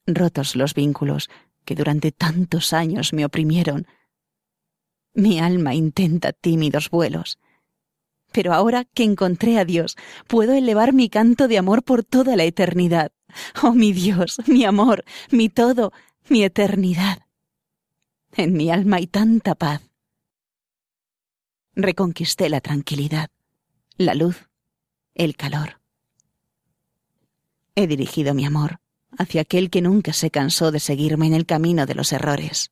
Rotos 0.07 0.55
los 0.55 0.73
vínculos 0.73 1.29
que 1.65 1.75
durante 1.75 2.13
tantos 2.13 2.71
años 2.71 3.11
me 3.11 3.25
oprimieron, 3.25 3.87
mi 5.13 5.37
alma 5.37 5.75
intenta 5.75 6.31
tímidos 6.31 6.89
vuelos. 6.89 7.39
Pero 8.35 8.53
ahora 8.53 8.83
que 8.83 9.05
encontré 9.05 9.57
a 9.57 9.63
Dios, 9.63 9.95
puedo 10.27 10.51
elevar 10.51 10.91
mi 10.91 11.07
canto 11.07 11.47
de 11.47 11.57
amor 11.57 11.83
por 11.83 12.03
toda 12.03 12.35
la 12.35 12.43
eternidad. 12.43 13.13
Oh 13.63 13.71
mi 13.71 13.93
Dios, 13.93 14.41
mi 14.47 14.65
amor, 14.65 15.05
mi 15.31 15.47
todo, 15.47 15.93
mi 16.27 16.43
eternidad. 16.43 17.19
En 18.33 18.51
mi 18.51 18.69
alma 18.69 18.97
hay 18.97 19.07
tanta 19.07 19.55
paz. 19.55 19.81
Reconquisté 21.75 22.49
la 22.49 22.59
tranquilidad, 22.59 23.29
la 23.95 24.15
luz 24.15 24.49
el 25.13 25.37
calor. 25.37 25.79
He 27.73 27.87
dirigido 27.87 28.33
mi 28.33 28.45
amor 28.45 28.81
hacia 29.17 29.41
aquel 29.41 29.69
que 29.69 29.81
nunca 29.81 30.11
se 30.11 30.29
cansó 30.29 30.71
de 30.71 30.81
seguirme 30.81 31.27
en 31.27 31.35
el 31.35 31.45
camino 31.45 31.85
de 31.85 31.95
los 31.95 32.11
errores, 32.11 32.71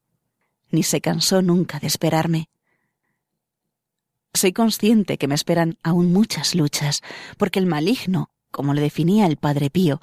ni 0.72 0.84
se 0.84 1.00
cansó 1.00 1.42
nunca 1.42 1.80
de 1.80 1.88
esperarme. 1.88 2.50
Soy 4.34 4.52
consciente 4.52 5.18
que 5.18 5.28
me 5.28 5.36
esperan 5.36 5.78
aún 5.84 6.12
muchas 6.12 6.56
luchas, 6.56 7.02
porque 7.38 7.60
el 7.60 7.68
maligno, 7.68 8.32
como 8.52 8.74
lo 8.74 8.82
definía 8.82 9.28
el 9.28 9.38
Padre 9.38 9.70
Pío, 9.70 10.00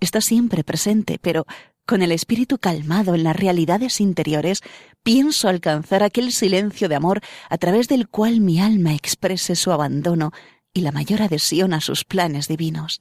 está 0.00 0.20
siempre 0.20 0.64
presente, 0.64 1.18
pero 1.20 1.46
con 1.86 2.02
el 2.02 2.12
espíritu 2.12 2.58
calmado 2.58 3.14
en 3.14 3.24
las 3.24 3.36
realidades 3.36 4.00
interiores, 4.00 4.62
pienso 5.02 5.48
alcanzar 5.48 6.02
aquel 6.02 6.32
silencio 6.32 6.88
de 6.88 6.96
amor 6.96 7.20
a 7.48 7.56
través 7.56 7.88
del 7.88 8.08
cual 8.08 8.40
mi 8.40 8.60
alma 8.60 8.94
exprese 8.94 9.56
su 9.56 9.72
abandono 9.72 10.32
y 10.74 10.82
la 10.82 10.92
mayor 10.92 11.22
adhesión 11.22 11.72
a 11.72 11.80
sus 11.80 12.04
planes 12.04 12.46
divinos. 12.46 13.00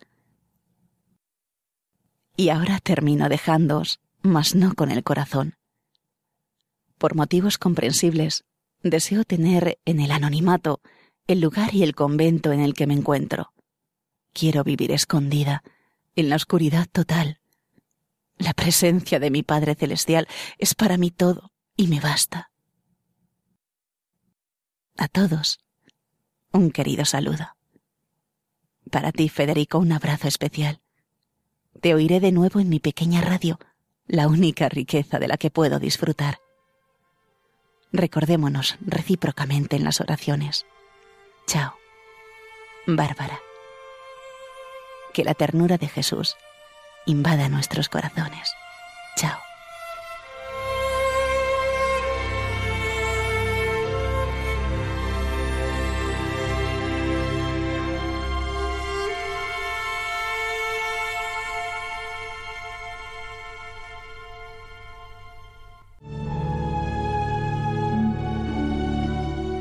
Y 2.38 2.50
ahora 2.50 2.79
termino 2.79 3.29
dejándoos, 3.29 4.00
mas 4.22 4.55
no 4.55 4.74
con 4.74 4.91
el 4.91 5.03
corazón. 5.03 5.55
Por 6.98 7.15
motivos 7.15 7.57
comprensibles, 7.57 8.46
deseo 8.84 9.24
tener 9.24 9.79
en 9.86 10.00
el 10.00 10.12
anonimato 10.12 10.81
el 11.27 11.41
lugar 11.41 11.75
y 11.75 11.84
el 11.84 11.93
convento 11.93 12.51
en 12.51 12.62
el 12.62 12.74
que 12.74 12.88
me 12.88 12.93
encuentro. 12.93 13.53
Quiero 14.34 14.63
vivir 14.63 14.91
escondida, 14.91 15.63
en 16.15 16.29
la 16.29 16.36
oscuridad 16.36 16.88
total. 16.91 17.39
La 18.38 18.53
presencia 18.53 19.19
de 19.19 19.29
mi 19.29 19.43
Padre 19.43 19.75
Celestial 19.75 20.27
es 20.57 20.74
para 20.74 20.98
mí 20.98 21.12
todo 21.12 21.51
y 21.75 21.88
me 21.88 22.00
basta. 22.00 22.51
A 24.98 25.07
todos, 25.07 25.60
un 26.51 26.72
querido 26.72 27.05
saludo. 27.05 27.55
Para 28.89 29.12
ti, 29.12 29.29
Federico, 29.29 29.79
un 29.79 29.91
abrazo 29.91 30.27
especial. 30.27 30.81
Te 31.81 31.93
oiré 31.93 32.19
de 32.19 32.31
nuevo 32.31 32.60
en 32.60 32.69
mi 32.69 32.79
pequeña 32.79 33.22
radio, 33.22 33.60
la 34.07 34.27
única 34.27 34.69
riqueza 34.69 35.19
de 35.19 35.27
la 35.27 35.38
que 35.38 35.51
puedo 35.51 35.79
disfrutar. 35.79 36.39
Recordémonos 37.91 38.77
recíprocamente 38.82 39.75
en 39.75 39.84
las 39.84 40.01
oraciones. 40.01 40.65
Chao. 41.48 41.77
Bárbara. 42.86 43.39
Que 45.13 45.24
la 45.24 45.34
ternura 45.34 45.77
de 45.77 45.88
Jesús 45.88 46.36
invada 47.06 47.50
nuestros 47.50 47.89
corazones. 47.89 48.51
Chao. 49.15 49.47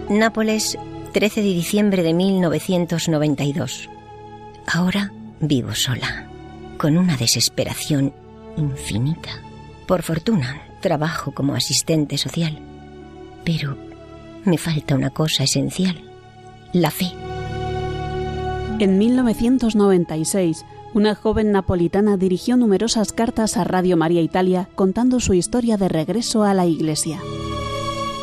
Nápoles, 0.08 0.78
13 1.12 1.42
de 1.42 1.48
diciembre 1.48 2.02
de 2.04 2.14
1992. 2.14 3.90
Ahora 4.72 5.12
vivo 5.40 5.74
sola, 5.74 6.28
con 6.78 6.96
una 6.96 7.16
desesperación 7.16 8.14
infinita. 8.56 9.30
Por 9.88 10.02
fortuna, 10.02 10.62
trabajo 10.80 11.32
como 11.32 11.56
asistente 11.56 12.18
social. 12.18 12.60
Pero 13.44 13.76
me 14.44 14.58
falta 14.58 14.94
una 14.94 15.10
cosa 15.10 15.42
esencial, 15.42 16.00
la 16.72 16.92
fe. 16.92 17.06
En 18.78 18.98
1996, 18.98 20.64
una 20.94 21.16
joven 21.16 21.50
napolitana 21.50 22.16
dirigió 22.16 22.56
numerosas 22.56 23.12
cartas 23.12 23.56
a 23.56 23.64
Radio 23.64 23.96
María 23.96 24.22
Italia 24.22 24.68
contando 24.76 25.18
su 25.18 25.34
historia 25.34 25.76
de 25.76 25.88
regreso 25.88 26.44
a 26.44 26.54
la 26.54 26.64
iglesia. 26.64 27.18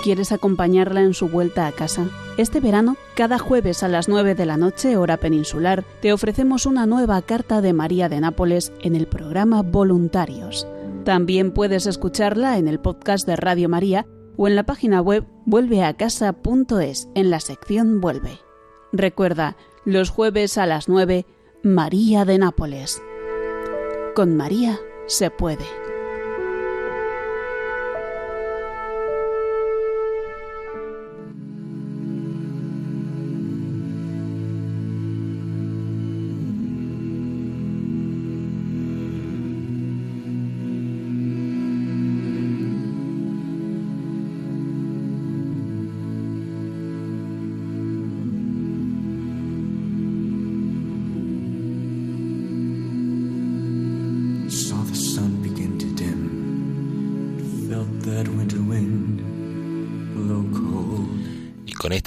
¿Quieres 0.04 0.34
acompañarla 0.34 1.00
en 1.00 1.14
su 1.14 1.30
vuelta 1.30 1.66
a 1.66 1.72
casa? 1.72 2.10
Este 2.38 2.60
verano, 2.60 2.98
cada 3.16 3.40
jueves 3.40 3.84
a 3.84 3.88
las 3.88 4.10
9 4.10 4.36
de 4.36 4.46
la 4.46 4.58
noche, 4.58 4.98
hora 4.98 5.16
peninsular, 5.16 5.86
te 6.02 6.12
ofrecemos 6.12 6.66
una 6.66 6.86
nueva 6.86 7.22
carta 7.22 7.62
de 7.62 7.72
María 7.72 8.10
de 8.10 8.20
Nápoles 8.20 8.74
en 8.82 8.98
el 8.98 9.08
programa 9.08 9.62
Voluntarios. 9.62 10.68
También 11.06 11.54
puedes 11.54 11.86
escucharla 11.86 12.58
en 12.58 12.68
el 12.68 12.82
podcast 12.82 13.26
de 13.26 13.38
Radio 13.38 13.70
María 13.70 14.06
o 14.36 14.50
en 14.50 14.58
la 14.58 14.66
página 14.66 15.00
web 15.00 15.26
vuelveacasa.es 15.46 17.08
en 17.16 17.30
la 17.30 17.40
sección 17.40 18.02
Vuelve. 18.02 18.42
Recuerda, 18.92 19.56
los 19.86 20.10
jueves 20.10 20.58
a 20.58 20.66
las 20.66 20.90
9, 20.90 21.26
María 21.64 22.26
de 22.26 22.40
Nápoles. 22.40 23.02
Con 24.16 24.36
María 24.36 24.78
se 25.08 25.32
puede. 25.32 25.83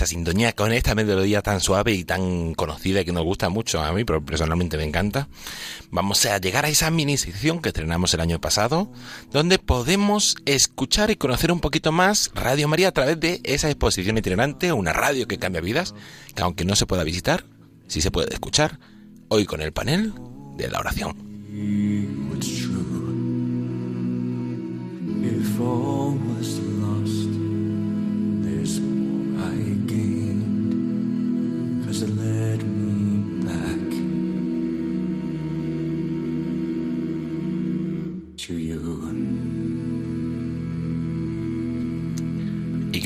Sintonía 0.07 0.53
con 0.53 0.73
esta 0.73 0.95
melodía 0.95 1.43
tan 1.43 1.61
suave 1.61 1.93
y 1.93 2.05
tan 2.05 2.55
conocida 2.55 3.05
que 3.05 3.13
nos 3.13 3.25
gusta 3.25 3.49
mucho 3.49 3.81
a 3.83 3.93
mí, 3.93 4.05
pero 4.05 4.25
personalmente 4.25 4.77
me 4.77 4.85
encanta, 4.85 5.29
vamos 5.91 6.25
a 6.27 6.39
llegar 6.39 6.65
a 6.65 6.69
esa 6.69 6.91
mini 6.91 7.17
sección 7.17 7.61
que 7.61 7.69
estrenamos 7.71 8.15
el 8.15 8.21
año 8.21 8.41
pasado, 8.41 8.93
donde 9.33 9.59
podemos 9.59 10.37
escuchar 10.47 11.11
y 11.11 11.17
conocer 11.17 11.53
un 11.53 11.61
poquito 11.61 11.93
más 11.93 12.31
Radio 12.35 12.69
María 12.69 12.89
a 12.89 12.93
través 12.93 13.21
de 13.21 13.41
esa 13.45 13.69
exposición 13.69 14.19
itinerante, 14.19 14.73
una 14.73 14.93
radio 14.93 15.27
que 15.27 15.39
cambia 15.39 15.61
vidas, 15.61 15.95
que 16.35 16.43
aunque 16.43 16.65
no 16.65 16.77
se 16.77 16.87
pueda 16.87 17.05
visitar, 17.05 17.45
sí 17.89 18.01
se 18.01 18.11
puede 18.11 18.33
escuchar, 18.33 18.79
hoy 19.29 19.47
con 19.47 19.61
el 19.61 19.73
panel 19.73 20.13
de 20.57 20.69
la 20.69 20.81
oración. 20.81 21.17
¿Y 21.53 22.07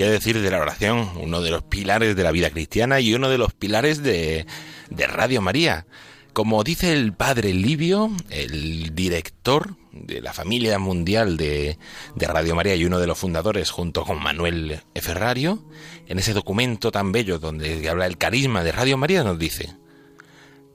qué 0.00 0.08
decir 0.08 0.40
de 0.40 0.50
la 0.50 0.60
oración? 0.60 1.10
Uno 1.20 1.42
de 1.42 1.50
los 1.50 1.62
pilares 1.62 2.16
de 2.16 2.22
la 2.22 2.32
vida 2.32 2.48
cristiana 2.48 3.00
y 3.00 3.12
uno 3.12 3.28
de 3.28 3.36
los 3.36 3.52
pilares 3.52 4.02
de, 4.02 4.46
Radio 4.90 5.42
María. 5.42 5.84
Como 6.32 6.64
dice 6.64 6.94
el 6.94 7.12
padre 7.12 7.52
Livio, 7.52 8.10
el 8.30 8.94
director 8.94 9.76
de 9.92 10.22
la 10.22 10.32
familia 10.32 10.78
mundial 10.78 11.36
de, 11.36 11.76
de, 12.14 12.26
Radio 12.26 12.54
María 12.54 12.76
y 12.76 12.86
uno 12.86 12.98
de 12.98 13.06
los 13.06 13.18
fundadores 13.18 13.70
junto 13.70 14.06
con 14.06 14.22
Manuel 14.22 14.80
Ferrario, 14.94 15.62
en 16.06 16.18
ese 16.18 16.32
documento 16.32 16.90
tan 16.90 17.12
bello 17.12 17.38
donde 17.38 17.86
habla 17.86 18.06
el 18.06 18.16
carisma 18.16 18.64
de 18.64 18.72
Radio 18.72 18.96
María 18.96 19.22
nos 19.22 19.38
dice, 19.38 19.76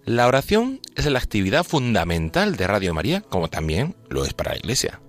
la 0.04 0.28
oración 0.28 0.82
es 0.96 1.08
la 1.08 1.18
actividad 1.18 1.64
fundamental 1.64 2.58
de 2.58 2.68
Radio 2.68 2.94
María, 2.94 3.22
como 3.22 3.48
también 3.48 3.96
lo 4.08 4.24
es 4.24 4.36
para 4.36 4.52
la 4.52 4.58
Iglesia. 4.58 5.02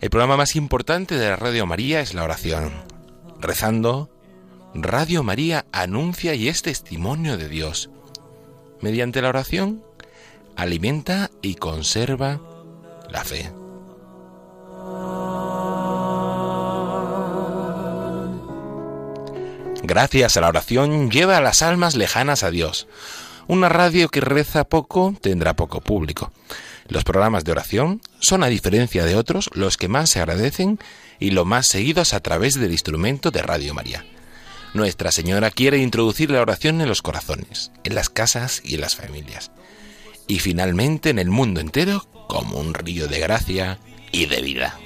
El 0.00 0.08
programa 0.08 0.38
más 0.38 0.56
importante 0.56 1.16
de 1.16 1.36
Radio 1.36 1.66
María 1.66 2.00
es 2.00 2.14
la 2.14 2.24
oración. 2.24 2.97
Rezando, 3.40 4.10
Radio 4.74 5.22
María 5.22 5.64
anuncia 5.72 6.34
y 6.34 6.48
es 6.48 6.62
testimonio 6.62 7.36
de 7.36 7.48
Dios. 7.48 7.90
Mediante 8.80 9.22
la 9.22 9.28
oración, 9.28 9.84
alimenta 10.56 11.30
y 11.40 11.54
conserva 11.54 12.40
la 13.10 13.24
fe. 13.24 13.50
Gracias 19.82 20.36
a 20.36 20.40
la 20.40 20.48
oración 20.48 21.10
lleva 21.10 21.38
a 21.38 21.40
las 21.40 21.62
almas 21.62 21.94
lejanas 21.94 22.42
a 22.42 22.50
Dios. 22.50 22.88
Una 23.46 23.68
radio 23.68 24.08
que 24.10 24.20
reza 24.20 24.64
poco 24.64 25.14
tendrá 25.20 25.54
poco 25.54 25.80
público. 25.80 26.32
Los 26.88 27.04
programas 27.04 27.44
de 27.44 27.52
oración 27.52 28.00
son, 28.18 28.42
a 28.42 28.48
diferencia 28.48 29.04
de 29.04 29.14
otros, 29.14 29.48
los 29.54 29.76
que 29.76 29.88
más 29.88 30.10
se 30.10 30.20
agradecen 30.20 30.78
y 31.18 31.30
los 31.30 31.46
más 31.46 31.66
seguidos 31.66 32.14
a 32.14 32.20
través 32.20 32.58
del 32.58 32.72
instrumento 32.72 33.30
de 33.30 33.42
Radio 33.42 33.74
María. 33.74 34.04
Nuestra 34.74 35.12
Señora 35.12 35.50
quiere 35.50 35.78
introducir 35.78 36.30
la 36.30 36.40
oración 36.40 36.80
en 36.80 36.88
los 36.88 37.02
corazones, 37.02 37.72
en 37.84 37.94
las 37.94 38.10
casas 38.10 38.60
y 38.64 38.74
en 38.74 38.82
las 38.82 38.96
familias. 38.96 39.50
Y 40.26 40.40
finalmente 40.40 41.10
en 41.10 41.18
el 41.18 41.30
mundo 41.30 41.60
entero 41.60 42.06
como 42.28 42.58
un 42.58 42.74
río 42.74 43.08
de 43.08 43.18
gracia 43.18 43.78
y 44.12 44.26
de 44.26 44.42
vida. 44.42 44.78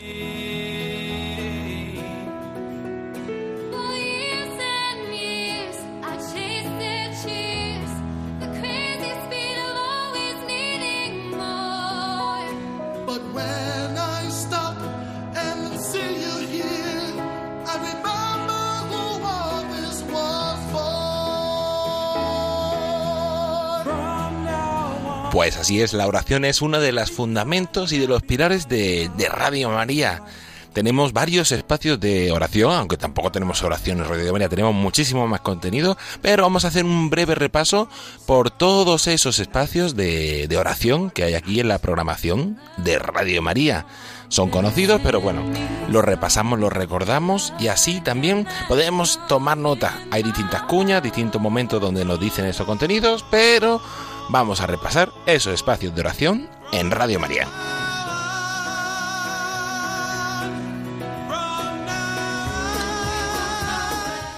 Así 25.62 25.80
es, 25.80 25.92
la 25.92 26.08
oración 26.08 26.44
es 26.44 26.60
uno 26.60 26.80
de 26.80 26.90
los 26.90 27.12
fundamentos 27.12 27.92
y 27.92 27.98
de 28.00 28.08
los 28.08 28.22
pilares 28.22 28.68
de, 28.68 29.08
Radio 29.30 29.70
María. 29.70 30.24
Tenemos 30.72 31.12
varios 31.12 31.52
espacios 31.52 32.00
de 32.00 32.32
oración, 32.32 32.72
aunque 32.72 32.96
tampoco 32.96 33.30
tenemos 33.30 33.62
oraciones 33.62 34.08
Radio 34.08 34.32
María, 34.32 34.48
tenemos 34.48 34.74
muchísimo 34.74 35.28
más 35.28 35.40
contenido, 35.42 35.96
pero 36.20 36.42
vamos 36.42 36.64
a 36.64 36.68
hacer 36.68 36.84
un 36.84 37.10
breve 37.10 37.36
repaso 37.36 37.88
por 38.26 38.50
todos 38.50 39.06
esos 39.06 39.38
espacios 39.38 39.94
de, 39.94 40.48
de 40.48 40.56
oración 40.56 41.10
que 41.10 41.22
hay 41.22 41.34
aquí 41.34 41.60
en 41.60 41.68
la 41.68 41.78
programación 41.78 42.58
de 42.78 42.98
Radio 42.98 43.40
María 43.40 43.86
son 44.32 44.48
conocidos, 44.48 45.00
pero 45.04 45.20
bueno, 45.20 45.42
los 45.90 46.02
repasamos, 46.02 46.58
los 46.58 46.72
recordamos 46.72 47.52
y 47.60 47.68
así 47.68 48.00
también 48.00 48.46
podemos 48.66 49.20
tomar 49.28 49.58
nota. 49.58 50.06
Hay 50.10 50.22
distintas 50.22 50.62
cuñas, 50.62 51.02
distintos 51.02 51.38
momentos 51.38 51.82
donde 51.82 52.06
nos 52.06 52.18
dicen 52.18 52.46
esos 52.46 52.66
contenidos, 52.66 53.26
pero 53.30 53.82
vamos 54.28 54.60
a 54.60 54.66
repasar 54.66 55.10
esos 55.26 55.54
espacios 55.54 55.94
de 55.94 56.00
oración 56.00 56.48
en 56.72 56.90
Radio 56.90 57.20
María. 57.20 57.48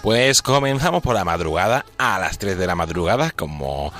Pues 0.04 0.42
comenzamos 0.42 1.02
por 1.02 1.14
la 1.14 1.24
madrugada, 1.24 1.86
a 1.96 2.18
las 2.18 2.36
3 2.36 2.58
de 2.58 2.66
la 2.66 2.74
madrugada, 2.74 3.30
como, 3.30 3.90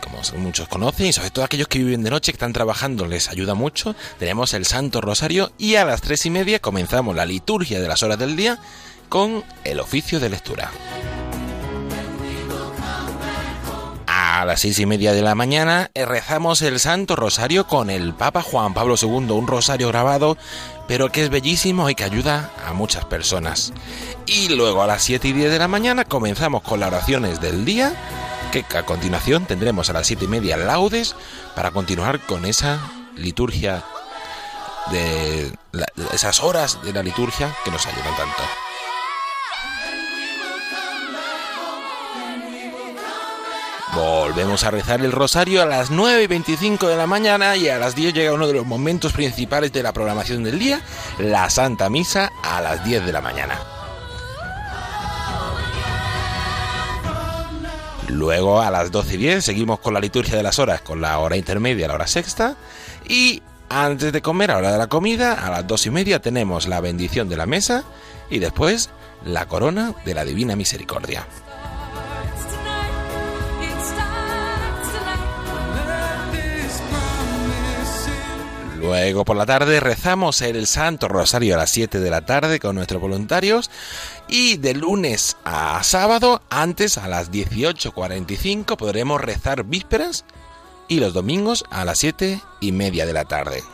como 0.00 0.42
muchos 0.42 0.66
conocen, 0.66 1.08
y 1.08 1.12
sobre 1.12 1.30
todo 1.30 1.44
aquellos 1.44 1.68
que 1.68 1.78
viven 1.78 2.02
de 2.02 2.08
noche, 2.08 2.32
que 2.32 2.36
están 2.36 2.54
trabajando, 2.54 3.06
les 3.06 3.28
ayuda 3.28 3.52
mucho. 3.52 3.94
Tenemos 4.18 4.54
el 4.54 4.64
Santo 4.64 5.02
Rosario 5.02 5.52
y 5.58 5.74
a 5.74 5.84
las 5.84 6.00
3 6.00 6.24
y 6.24 6.30
media 6.30 6.60
comenzamos 6.60 7.14
la 7.14 7.26
liturgia 7.26 7.82
de 7.82 7.88
las 7.88 8.02
horas 8.02 8.18
del 8.18 8.34
día 8.34 8.60
con 9.10 9.44
el 9.64 9.80
oficio 9.80 10.20
de 10.20 10.30
lectura. 10.30 10.70
A 14.38 14.44
las 14.44 14.60
seis 14.60 14.78
y 14.78 14.86
media 14.86 15.12
de 15.12 15.20
la 15.20 15.34
mañana 15.34 15.90
eh, 15.94 16.06
rezamos 16.06 16.62
el 16.62 16.78
Santo 16.78 17.16
Rosario 17.16 17.66
con 17.66 17.90
el 17.90 18.14
Papa 18.14 18.40
Juan 18.40 18.72
Pablo 18.72 18.94
II, 18.96 19.32
un 19.32 19.48
rosario 19.48 19.88
grabado, 19.88 20.38
pero 20.86 21.10
que 21.10 21.24
es 21.24 21.28
bellísimo 21.28 21.90
y 21.90 21.96
que 21.96 22.04
ayuda 22.04 22.52
a 22.64 22.72
muchas 22.72 23.04
personas. 23.04 23.72
Y 24.26 24.50
luego 24.50 24.80
a 24.80 24.86
las 24.86 25.02
7 25.02 25.26
y 25.26 25.32
10 25.32 25.50
de 25.50 25.58
la 25.58 25.66
mañana 25.66 26.04
comenzamos 26.04 26.62
con 26.62 26.78
las 26.78 26.90
oraciones 26.90 27.40
del 27.40 27.64
día, 27.64 27.96
que 28.52 28.64
a 28.76 28.84
continuación 28.84 29.44
tendremos 29.44 29.90
a 29.90 29.94
las 29.94 30.06
siete 30.06 30.26
y 30.26 30.28
media 30.28 30.56
laudes 30.56 31.16
para 31.56 31.72
continuar 31.72 32.20
con 32.20 32.44
esa 32.44 32.78
liturgia 33.16 33.82
de 34.92 35.52
esas 36.12 36.44
horas 36.44 36.78
de 36.84 36.92
la 36.92 37.02
liturgia 37.02 37.52
que 37.64 37.72
nos 37.72 37.84
ayudan 37.86 38.14
tanto. 38.16 38.67
Volvemos 43.94 44.64
a 44.64 44.70
rezar 44.70 45.00
el 45.00 45.12
rosario 45.12 45.62
a 45.62 45.66
las 45.66 45.90
9 45.90 46.24
y 46.24 46.26
25 46.26 46.88
de 46.88 46.96
la 46.96 47.06
mañana 47.06 47.56
y 47.56 47.68
a 47.68 47.78
las 47.78 47.94
10 47.94 48.14
llega 48.14 48.32
uno 48.32 48.46
de 48.46 48.52
los 48.52 48.66
momentos 48.66 49.12
principales 49.12 49.72
de 49.72 49.82
la 49.82 49.92
programación 49.92 50.44
del 50.44 50.58
día, 50.58 50.80
la 51.18 51.48
Santa 51.50 51.88
Misa 51.88 52.30
a 52.42 52.60
las 52.60 52.84
10 52.84 53.06
de 53.06 53.12
la 53.12 53.20
mañana. 53.20 53.58
Luego 58.08 58.60
a 58.60 58.70
las 58.70 58.90
12 58.90 59.14
y 59.14 59.18
10 59.18 59.44
seguimos 59.44 59.80
con 59.80 59.94
la 59.94 60.00
liturgia 60.00 60.36
de 60.36 60.42
las 60.42 60.58
horas, 60.58 60.80
con 60.80 61.00
la 61.00 61.18
hora 61.18 61.36
intermedia, 61.36 61.88
la 61.88 61.94
hora 61.94 62.06
sexta. 62.06 62.56
Y 63.06 63.42
antes 63.68 64.12
de 64.12 64.22
comer, 64.22 64.50
a 64.50 64.54
la 64.54 64.58
hora 64.60 64.72
de 64.72 64.78
la 64.78 64.86
comida, 64.86 65.34
a 65.34 65.50
las 65.50 65.66
2 65.66 65.86
y 65.86 65.90
media 65.90 66.20
tenemos 66.20 66.66
la 66.66 66.80
bendición 66.80 67.28
de 67.28 67.36
la 67.36 67.46
mesa 67.46 67.84
y 68.30 68.38
después 68.38 68.90
la 69.24 69.46
corona 69.46 69.94
de 70.04 70.14
la 70.14 70.24
Divina 70.24 70.56
Misericordia. 70.56 71.26
Luego 78.78 79.24
por 79.24 79.36
la 79.36 79.44
tarde 79.44 79.80
rezamos 79.80 80.40
el 80.40 80.68
Santo 80.68 81.08
Rosario 81.08 81.56
a 81.56 81.58
las 81.58 81.70
7 81.70 81.98
de 81.98 82.10
la 82.10 82.20
tarde 82.20 82.60
con 82.60 82.76
nuestros 82.76 83.00
voluntarios 83.00 83.70
y 84.28 84.56
de 84.56 84.74
lunes 84.74 85.36
a 85.44 85.82
sábado, 85.82 86.42
antes 86.48 86.96
a 86.96 87.08
las 87.08 87.32
18.45 87.32 88.76
podremos 88.76 89.20
rezar 89.20 89.64
vísperas 89.64 90.24
y 90.86 91.00
los 91.00 91.12
domingos 91.12 91.64
a 91.70 91.84
las 91.84 91.98
7 91.98 92.40
y 92.60 92.70
media 92.70 93.04
de 93.04 93.12
la 93.12 93.24
tarde. 93.24 93.64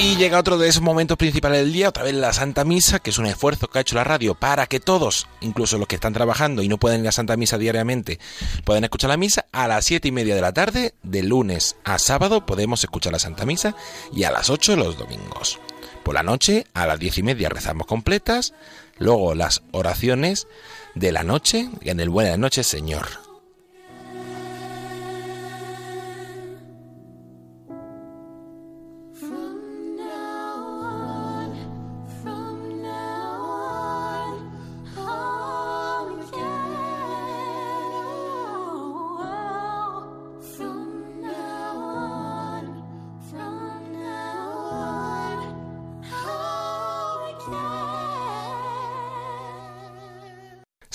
Y 0.00 0.14
llega 0.14 0.38
otro 0.38 0.58
de 0.58 0.68
esos 0.68 0.80
momentos 0.80 1.16
principales 1.16 1.58
del 1.58 1.72
día, 1.72 1.88
otra 1.88 2.04
vez 2.04 2.14
la 2.14 2.32
Santa 2.32 2.64
Misa, 2.64 3.00
que 3.00 3.10
es 3.10 3.18
un 3.18 3.26
esfuerzo 3.26 3.66
que 3.66 3.78
ha 3.78 3.80
hecho 3.80 3.96
la 3.96 4.04
radio 4.04 4.36
para 4.36 4.68
que 4.68 4.78
todos, 4.78 5.26
incluso 5.40 5.76
los 5.76 5.88
que 5.88 5.96
están 5.96 6.12
trabajando 6.12 6.62
y 6.62 6.68
no 6.68 6.78
pueden 6.78 7.00
ir 7.00 7.08
a 7.08 7.12
Santa 7.12 7.36
Misa 7.36 7.58
diariamente, 7.58 8.20
puedan 8.64 8.84
escuchar 8.84 9.10
la 9.10 9.16
misa. 9.16 9.46
A 9.50 9.66
las 9.66 9.84
siete 9.84 10.06
y 10.06 10.12
media 10.12 10.36
de 10.36 10.40
la 10.40 10.52
tarde, 10.52 10.94
de 11.02 11.24
lunes 11.24 11.74
a 11.82 11.98
sábado, 11.98 12.46
podemos 12.46 12.84
escuchar 12.84 13.12
la 13.12 13.18
Santa 13.18 13.44
Misa 13.44 13.74
y 14.12 14.22
a 14.22 14.30
las 14.30 14.50
8 14.50 14.76
los 14.76 14.96
domingos. 14.96 15.58
Por 16.04 16.14
la 16.14 16.22
noche, 16.22 16.64
a 16.74 16.86
las 16.86 17.00
diez 17.00 17.18
y 17.18 17.24
media 17.24 17.48
rezamos 17.48 17.88
completas, 17.88 18.54
luego 18.98 19.34
las 19.34 19.62
oraciones 19.72 20.46
de 20.94 21.10
la 21.10 21.24
noche, 21.24 21.70
en 21.82 21.98
el 21.98 22.08
Buenas 22.08 22.38
noches 22.38 22.68
Señor. 22.68 23.27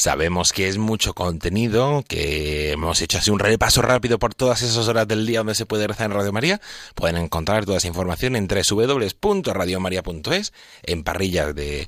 Sabemos 0.03 0.51
que 0.51 0.67
es 0.67 0.77
mucho 0.77 1.13
contenido, 1.13 2.03
que 2.05 2.73
hemos 2.73 3.01
hecho 3.01 3.19
así 3.19 3.31
un 3.31 3.39
repaso 3.39 3.81
rápido 3.81 4.19
por 4.19 4.35
todas 4.35 4.61
esas 4.61 4.89
horas 4.89 5.07
del 5.07 5.25
día 5.25 5.37
donde 5.37 5.55
se 5.55 5.65
puede 5.65 5.87
rezar 5.87 6.07
en 6.07 6.17
Radio 6.17 6.33
María. 6.33 6.59
Pueden 6.93 7.15
encontrar 7.15 7.63
toda 7.63 7.77
esa 7.77 7.87
información 7.87 8.35
en 8.35 8.49
www.radiomaria.es, 8.49 10.51
en 10.83 11.05
parrillas 11.05 11.55
de, 11.55 11.87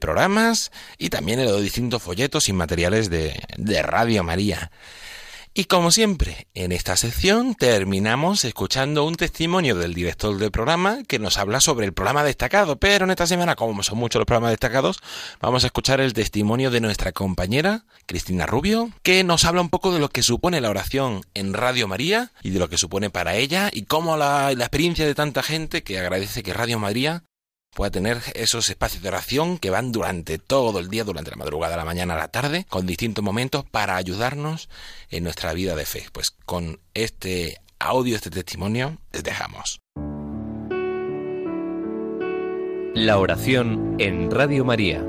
programas 0.00 0.72
y 0.96 1.10
también 1.10 1.40
en 1.40 1.52
los 1.52 1.60
distintos 1.60 2.02
folletos 2.02 2.48
y 2.48 2.54
materiales 2.54 3.10
de, 3.10 3.38
de 3.58 3.82
Radio 3.82 4.24
María. 4.24 4.70
Y 5.54 5.64
como 5.64 5.90
siempre, 5.90 6.46
en 6.54 6.72
esta 6.72 6.96
sección 6.96 7.54
terminamos 7.54 8.46
escuchando 8.46 9.04
un 9.04 9.16
testimonio 9.16 9.76
del 9.76 9.92
director 9.92 10.38
del 10.38 10.50
programa 10.50 11.02
que 11.06 11.18
nos 11.18 11.36
habla 11.36 11.60
sobre 11.60 11.84
el 11.84 11.92
programa 11.92 12.24
destacado, 12.24 12.76
pero 12.76 13.04
en 13.04 13.10
esta 13.10 13.26
semana, 13.26 13.54
como 13.54 13.82
son 13.82 13.98
muchos 13.98 14.18
los 14.18 14.24
programas 14.24 14.52
destacados, 14.52 15.00
vamos 15.42 15.64
a 15.64 15.66
escuchar 15.66 16.00
el 16.00 16.14
testimonio 16.14 16.70
de 16.70 16.80
nuestra 16.80 17.12
compañera 17.12 17.84
Cristina 18.06 18.46
Rubio, 18.46 18.92
que 19.02 19.24
nos 19.24 19.44
habla 19.44 19.60
un 19.60 19.68
poco 19.68 19.92
de 19.92 20.00
lo 20.00 20.08
que 20.08 20.22
supone 20.22 20.62
la 20.62 20.70
oración 20.70 21.20
en 21.34 21.52
Radio 21.52 21.86
María 21.86 22.32
y 22.42 22.48
de 22.48 22.58
lo 22.58 22.70
que 22.70 22.78
supone 22.78 23.10
para 23.10 23.36
ella 23.36 23.68
y 23.70 23.82
cómo 23.82 24.16
la, 24.16 24.54
la 24.54 24.64
experiencia 24.64 25.04
de 25.04 25.14
tanta 25.14 25.42
gente 25.42 25.82
que 25.82 25.98
agradece 25.98 26.42
que 26.42 26.54
Radio 26.54 26.78
María 26.78 27.24
pueda 27.74 27.90
tener 27.90 28.20
esos 28.34 28.68
espacios 28.70 29.02
de 29.02 29.08
oración 29.08 29.58
que 29.58 29.70
van 29.70 29.92
durante 29.92 30.38
todo 30.38 30.78
el 30.78 30.88
día, 30.88 31.04
durante 31.04 31.30
la 31.30 31.36
madrugada, 31.36 31.76
la 31.76 31.84
mañana, 31.84 32.16
la 32.16 32.28
tarde, 32.28 32.66
con 32.68 32.86
distintos 32.86 33.24
momentos 33.24 33.64
para 33.64 33.96
ayudarnos 33.96 34.68
en 35.10 35.24
nuestra 35.24 35.52
vida 35.52 35.74
de 35.74 35.86
fe. 35.86 36.06
Pues 36.12 36.30
con 36.30 36.80
este 36.94 37.60
audio, 37.78 38.16
este 38.16 38.30
testimonio, 38.30 38.98
les 39.12 39.24
dejamos. 39.24 39.80
La 42.94 43.18
oración 43.18 43.96
en 43.98 44.30
Radio 44.30 44.64
María 44.66 45.02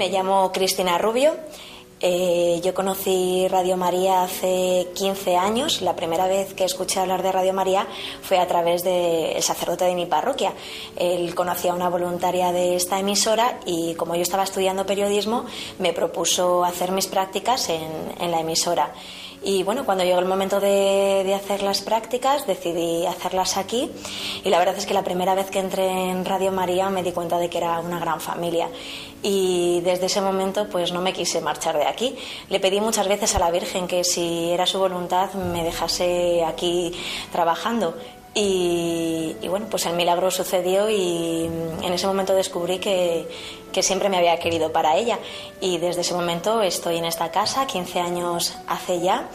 Me 0.00 0.08
llamo 0.08 0.50
Cristina 0.50 0.96
Rubio. 0.96 1.36
Eh, 2.00 2.58
yo 2.64 2.72
conocí 2.72 3.46
Radio 3.48 3.76
María 3.76 4.22
hace 4.22 4.88
15 4.94 5.36
años. 5.36 5.82
La 5.82 5.94
primera 5.94 6.26
vez 6.26 6.54
que 6.54 6.64
escuché 6.64 7.00
hablar 7.00 7.22
de 7.22 7.30
Radio 7.30 7.52
María 7.52 7.86
fue 8.22 8.38
a 8.38 8.46
través 8.46 8.82
del 8.82 9.42
sacerdote 9.42 9.84
de 9.84 9.94
mi 9.94 10.06
parroquia. 10.06 10.54
Él 10.96 11.34
conocía 11.34 11.72
a 11.72 11.74
una 11.74 11.90
voluntaria 11.90 12.50
de 12.50 12.76
esta 12.76 12.98
emisora 12.98 13.60
y 13.66 13.92
como 13.96 14.14
yo 14.14 14.22
estaba 14.22 14.44
estudiando 14.44 14.86
periodismo, 14.86 15.44
me 15.78 15.92
propuso 15.92 16.64
hacer 16.64 16.92
mis 16.92 17.06
prácticas 17.06 17.68
en, 17.68 18.14
en 18.18 18.30
la 18.30 18.40
emisora. 18.40 18.94
Y 19.42 19.62
bueno, 19.62 19.86
cuando 19.86 20.04
llegó 20.04 20.18
el 20.18 20.26
momento 20.26 20.60
de, 20.60 21.32
hacer 21.34 21.62
las 21.62 21.80
prácticas, 21.80 22.46
decidí 22.46 23.06
hacerlas 23.06 23.56
aquí. 23.56 23.90
Y 24.44 24.50
la 24.50 24.58
verdad 24.58 24.76
es 24.76 24.84
que 24.84 24.92
la 24.92 25.02
primera 25.02 25.34
vez 25.34 25.50
que 25.50 25.60
entré 25.60 26.10
en 26.10 26.24
Radio 26.24 26.52
María 26.52 26.90
me 26.90 27.02
di 27.02 27.12
cuenta 27.12 27.38
de 27.38 27.48
que 27.48 27.58
era 27.58 27.80
una 27.80 27.98
gran 27.98 28.20
familia. 28.20 28.68
Y 29.22 29.80
desde 29.80 30.06
ese 30.06 30.20
momento, 30.20 30.68
pues 30.68 30.92
no 30.92 31.00
me 31.00 31.14
quise 31.14 31.40
marchar 31.40 31.78
de 31.78 31.86
aquí. 31.86 32.14
Le 32.50 32.60
pedí 32.60 32.80
muchas 32.80 33.08
veces 33.08 33.34
a 33.34 33.38
la 33.38 33.50
Virgen 33.50 33.86
que 33.86 34.04
si 34.04 34.50
era 34.50 34.66
su 34.66 34.78
voluntad 34.78 35.32
me 35.32 35.64
dejase 35.64 36.44
aquí 36.44 36.92
trabajando. 37.32 37.94
Y, 38.32 39.34
bueno, 39.48 39.66
pues 39.68 39.86
el 39.86 39.96
milagro 39.96 40.30
sucedió 40.30 40.88
y 40.88 41.46
en 41.82 41.92
ese 41.92 42.06
momento 42.06 42.32
descubrí 42.32 42.78
que, 42.78 43.26
que, 43.72 43.82
siempre 43.82 44.08
me 44.08 44.18
había 44.18 44.38
querido 44.38 44.72
para 44.72 44.96
ella. 44.96 45.18
Y 45.60 45.78
desde 45.78 46.02
ese 46.02 46.14
momento 46.14 46.62
estoy 46.62 46.98
en 46.98 47.04
esta 47.04 47.32
casa, 47.32 47.66
15 47.66 47.98
años 47.98 48.56
hace 48.68 49.00
ya, 49.00 49.28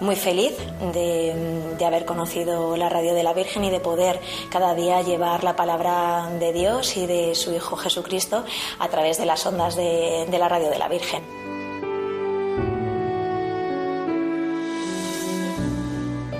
muy 0.00 0.16
feliz 0.16 0.52
de, 0.92 1.74
de 1.78 1.84
haber 1.86 2.04
conocido 2.04 2.76
la 2.76 2.90
radio 2.90 3.14
de 3.14 3.22
la 3.22 3.32
Virgen 3.32 3.64
y 3.64 3.70
de 3.70 3.80
poder 3.80 4.20
cada 4.50 4.74
día 4.74 5.00
llevar 5.00 5.42
la 5.42 5.56
palabra 5.56 6.28
de 6.38 6.52
Dios 6.52 6.98
y 6.98 7.06
de 7.06 7.34
su 7.34 7.54
Hijo 7.54 7.76
Jesucristo 7.76 8.44
a 8.78 8.88
través 8.88 9.16
de 9.16 9.24
las 9.24 9.46
ondas 9.46 9.74
de, 9.74 10.26
de 10.30 10.38
la 10.38 10.50
radio 10.50 10.68
de 10.68 10.78
la 10.78 10.88
Virgen. 10.88 11.53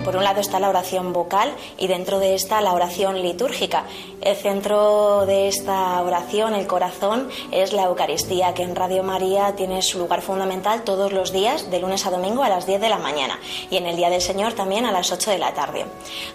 Por 0.05 0.17
un 0.17 0.25
lado 0.25 0.41
está 0.41 0.61
la 0.61 0.69
oración 0.69 1.15
vocal 1.15 1.55
y 1.79 1.87
dentro 1.87 2.19
de 2.19 2.35
esta 2.35 2.61
la 2.61 2.75
oración 2.75 3.23
litúrgica. 3.23 3.85
El 4.21 4.37
centro 4.37 5.25
de 5.25 5.49
esta 5.49 6.01
oración, 6.03 6.55
el 6.55 6.67
corazón, 6.67 7.31
es 7.51 7.73
la 7.73 7.85
Eucaristía, 7.85 8.53
que 8.53 8.63
en 8.63 8.77
Radio 8.77 9.03
María 9.03 9.57
tiene 9.57 9.81
su 9.81 9.99
lugar 9.99 10.21
fundamental 10.21 10.83
todos 10.83 11.13
los 11.13 11.33
días, 11.33 11.71
de 11.71 11.81
lunes 11.81 12.05
a 12.05 12.11
domingo 12.11 12.43
a 12.43 12.51
las 12.51 12.67
10 12.67 12.83
de 12.83 12.89
la 12.91 12.99
mañana 12.99 13.39
y 13.71 13.79
en 13.79 13.87
el 13.87 13.97
Día 13.97 14.11
del 14.11 14.21
Señor 14.21 14.53
también 14.53 14.85
a 14.85 14.93
las 14.93 15.11
8 15.11 15.31
de 15.31 15.39
la 15.39 15.55
tarde. 15.55 15.87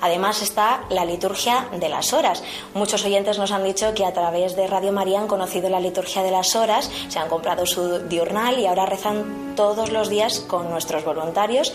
Además 0.01 0.41
está 0.41 0.81
la 0.89 1.05
liturgia 1.05 1.67
de 1.71 1.89
las 1.89 2.13
horas. 2.13 2.43
Muchos 2.73 3.05
oyentes 3.05 3.37
nos 3.37 3.51
han 3.51 3.63
dicho 3.63 3.93
que 3.93 4.05
a 4.05 4.13
través 4.13 4.55
de 4.55 4.65
Radio 4.65 4.91
María 4.91 5.19
han 5.19 5.27
conocido 5.27 5.69
la 5.69 5.79
liturgia 5.79 6.23
de 6.23 6.31
las 6.31 6.55
horas, 6.55 6.89
se 7.07 7.19
han 7.19 7.29
comprado 7.29 7.67
su 7.67 7.99
diurnal 8.07 8.57
y 8.57 8.65
ahora 8.65 8.87
rezan 8.87 9.53
todos 9.55 9.91
los 9.91 10.09
días 10.09 10.39
con 10.39 10.71
nuestros 10.71 11.05
voluntarios 11.05 11.71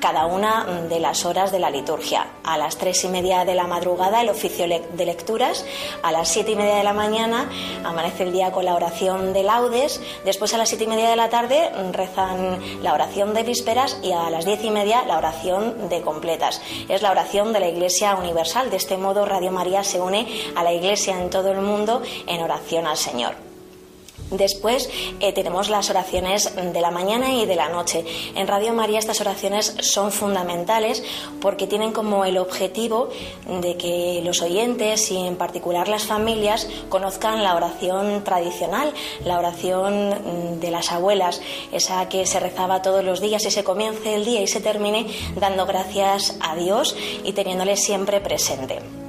cada 0.00 0.26
una 0.26 0.64
de 0.88 1.00
las 1.00 1.24
horas 1.24 1.52
de 1.52 1.58
la 1.58 1.70
liturgia. 1.70 2.26
A 2.44 2.58
las 2.58 2.76
tres 2.76 3.04
y 3.04 3.08
media 3.08 3.44
de 3.44 3.54
la 3.54 3.66
madrugada 3.66 4.20
el 4.20 4.28
oficio 4.28 4.66
de 4.68 5.06
lecturas, 5.06 5.64
a 6.02 6.12
las 6.12 6.28
siete 6.28 6.52
y 6.52 6.56
media 6.56 6.76
de 6.76 6.84
la 6.84 6.92
mañana 6.92 7.50
amanece 7.84 8.24
el 8.24 8.32
día 8.32 8.52
con 8.52 8.64
la 8.64 8.74
oración 8.74 9.32
de 9.32 9.42
laudes, 9.42 10.00
después 10.24 10.54
a 10.54 10.58
las 10.58 10.68
siete 10.68 10.84
y 10.84 10.88
media 10.88 11.10
de 11.10 11.16
la 11.16 11.28
tarde 11.28 11.70
rezan 11.92 12.82
la 12.82 12.94
oración 12.94 13.34
de 13.34 13.42
vísperas 13.42 13.98
y 14.02 14.12
a 14.12 14.30
las 14.30 14.44
diez 14.44 14.62
y 14.64 14.70
media 14.70 15.04
la 15.04 15.18
oración 15.18 15.88
de 15.88 16.02
completas. 16.02 16.60
Es 16.88 17.02
la 17.02 17.10
oración 17.10 17.52
de 17.52 17.60
la 17.60 17.68
Iglesia 17.68 18.14
Universal. 18.14 18.70
De 18.70 18.76
este 18.76 18.96
modo 18.96 19.24
Radio 19.24 19.50
María 19.50 19.84
se 19.84 20.00
une 20.00 20.26
a 20.54 20.62
la 20.62 20.72
Iglesia 20.72 21.20
en 21.20 21.30
todo 21.30 21.50
el 21.50 21.60
mundo 21.60 22.02
en 22.26 22.42
oración 22.42 22.86
al 22.86 22.96
Señor. 22.96 23.45
Después 24.30 24.90
eh, 25.20 25.32
tenemos 25.32 25.68
las 25.68 25.90
oraciones 25.90 26.52
de 26.56 26.80
la 26.80 26.90
mañana 26.90 27.32
y 27.34 27.46
de 27.46 27.56
la 27.56 27.68
noche. 27.68 28.04
En 28.34 28.46
Radio 28.46 28.72
María 28.72 28.98
estas 28.98 29.20
oraciones 29.20 29.76
son 29.80 30.10
fundamentales 30.10 31.02
porque 31.40 31.66
tienen 31.66 31.92
como 31.92 32.24
el 32.24 32.38
objetivo 32.38 33.08
de 33.60 33.76
que 33.76 34.20
los 34.24 34.42
oyentes 34.42 35.10
y 35.10 35.18
en 35.18 35.36
particular 35.36 35.88
las 35.88 36.04
familias 36.04 36.68
conozcan 36.88 37.42
la 37.42 37.54
oración 37.54 38.24
tradicional, 38.24 38.92
la 39.24 39.38
oración 39.38 40.60
de 40.60 40.70
las 40.70 40.90
abuelas, 40.90 41.40
esa 41.72 42.08
que 42.08 42.26
se 42.26 42.40
rezaba 42.40 42.82
todos 42.82 43.04
los 43.04 43.20
días 43.20 43.44
y 43.44 43.50
se 43.50 43.64
comience 43.64 44.14
el 44.14 44.24
día 44.24 44.42
y 44.42 44.46
se 44.46 44.60
termine 44.60 45.06
dando 45.36 45.66
gracias 45.66 46.36
a 46.40 46.56
Dios 46.56 46.96
y 47.24 47.32
teniéndole 47.32 47.76
siempre 47.76 48.20
presente. 48.20 49.05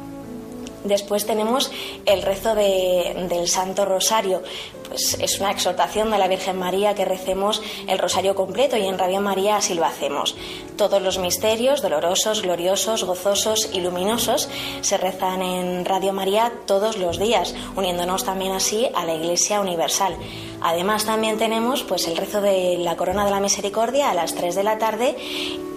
Después 0.88 1.26
tenemos 1.26 1.71
el 2.06 2.21
rezo 2.21 2.56
de, 2.56 3.28
del 3.30 3.47
Santo 3.47 3.86
Rosario. 3.86 4.41
Pues 4.88 5.17
es 5.19 5.39
una 5.39 5.52
exhortación 5.52 6.12
de 6.12 6.17
la 6.17 6.28
Virgen 6.28 6.58
María 6.58 6.95
que 6.95 7.04
recemos 7.04 7.62
el 7.88 8.00
Rosario 8.00 8.36
completo 8.36 8.78
y 8.78 8.86
en 8.86 8.97
Radio 8.97 9.19
María 9.19 9.58
así 9.58 9.73
lo 9.73 9.86
hacemos. 9.86 10.36
Todos 10.78 11.02
los 11.02 11.17
misterios, 11.17 11.82
dolorosos, 11.82 12.41
gloriosos, 12.41 13.04
gozosos 13.04 13.69
y 13.73 13.82
luminosos, 13.82 14.50
se 14.82 14.97
rezan 14.97 15.41
en 15.41 15.86
Radio 15.86 16.13
María 16.13 16.54
todos 16.65 16.97
los 16.97 17.19
días, 17.19 17.54
uniéndonos 17.76 18.23
también 18.23 18.54
así 18.54 18.88
a 18.95 19.06
la 19.06 19.15
Iglesia 19.15 19.60
Universal. 19.60 20.15
Además 20.62 21.06
también 21.06 21.38
tenemos 21.38 21.84
pues 21.84 22.08
el 22.08 22.17
rezo 22.17 22.41
de 22.41 22.78
la 22.78 22.95
Corona 22.95 23.26
de 23.26 23.32
la 23.32 23.39
Misericordia 23.39 24.10
a 24.10 24.13
las 24.13 24.36
3 24.36 24.56
de 24.56 24.63
la 24.63 24.78
tarde 24.78 25.15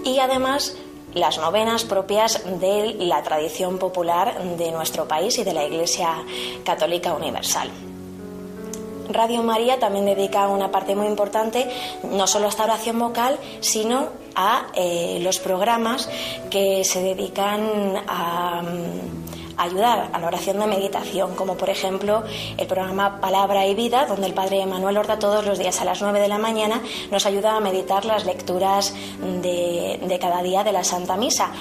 y 0.04 0.18
además 0.18 0.76
las 1.14 1.38
novenas 1.38 1.84
propias 1.84 2.42
de 2.60 2.94
la 2.98 3.22
tradición 3.22 3.78
popular 3.78 4.56
de 4.56 4.70
nuestro 4.72 5.06
país 5.08 5.38
y 5.38 5.44
de 5.44 5.52
la 5.52 5.64
Iglesia 5.64 6.08
Católica 6.64 7.14
Universal. 7.14 7.70
Radio 9.08 9.42
María 9.42 9.78
también 9.78 10.06
dedica 10.06 10.46
una 10.46 10.70
parte 10.70 10.94
muy 10.94 11.06
importante 11.06 11.68
no 12.04 12.26
solo 12.26 12.46
a 12.46 12.48
esta 12.48 12.64
oración 12.64 12.98
vocal, 12.98 13.38
sino 13.60 14.08
a 14.36 14.66
eh, 14.74 15.18
los 15.22 15.40
programas 15.40 16.08
que 16.48 16.84
se 16.84 17.02
dedican 17.02 18.04
a 18.06 18.62
ayudar 19.62 20.10
a 20.12 20.18
la 20.18 20.26
oración 20.26 20.58
de 20.58 20.66
meditación, 20.66 21.34
como 21.34 21.56
por 21.56 21.70
ejemplo 21.70 22.22
el 22.56 22.66
programa 22.66 23.20
Palabra 23.20 23.66
y 23.66 23.74
Vida, 23.74 24.06
donde 24.06 24.26
el 24.26 24.34
Padre 24.34 24.64
Manuel 24.66 24.96
Horta 24.96 25.18
todos 25.18 25.44
los 25.44 25.58
días 25.58 25.80
a 25.80 25.84
las 25.84 26.00
9 26.00 26.20
de 26.20 26.28
la 26.28 26.38
mañana 26.38 26.80
nos 27.10 27.26
ayuda 27.26 27.56
a 27.56 27.60
meditar 27.60 28.04
las 28.04 28.24
lecturas 28.24 28.94
de, 29.20 30.00
de 30.02 30.18
cada 30.18 30.42
día 30.42 30.64
de 30.64 30.72
la 30.72 30.84
Santa 30.84 31.16
Misa 31.16 31.52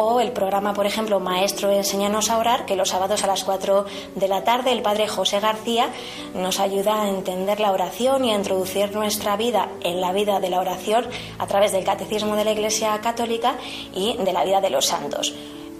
o 0.00 0.20
el 0.20 0.30
programa, 0.30 0.74
por 0.74 0.86
ejemplo, 0.86 1.18
Maestro 1.18 1.72
Enséñanos 1.72 2.30
a 2.30 2.38
Orar, 2.38 2.66
que 2.66 2.76
los 2.76 2.90
sábados 2.90 3.24
a 3.24 3.26
las 3.26 3.42
4 3.42 3.84
de 4.14 4.28
la 4.28 4.44
tarde 4.44 4.70
el 4.70 4.80
Padre 4.80 5.08
José 5.08 5.40
García 5.40 5.88
nos 6.34 6.60
ayuda 6.60 7.02
a 7.02 7.08
entender 7.08 7.58
la 7.58 7.72
oración 7.72 8.24
y 8.24 8.30
a 8.30 8.36
introducir 8.36 8.94
nuestra 8.94 9.36
vida 9.36 9.68
en 9.82 10.00
la 10.00 10.12
vida 10.12 10.38
de 10.38 10.50
la 10.50 10.60
oración 10.60 11.04
a 11.38 11.48
través 11.48 11.72
del 11.72 11.82
Catecismo 11.82 12.36
de 12.36 12.44
la 12.44 12.52
Iglesia 12.52 12.96
Católica 13.00 13.56
y 13.92 14.16
de 14.18 14.32
la 14.32 14.44
vida 14.44 14.60
de 14.60 14.70
los 14.70 14.86
santos. 14.86 15.34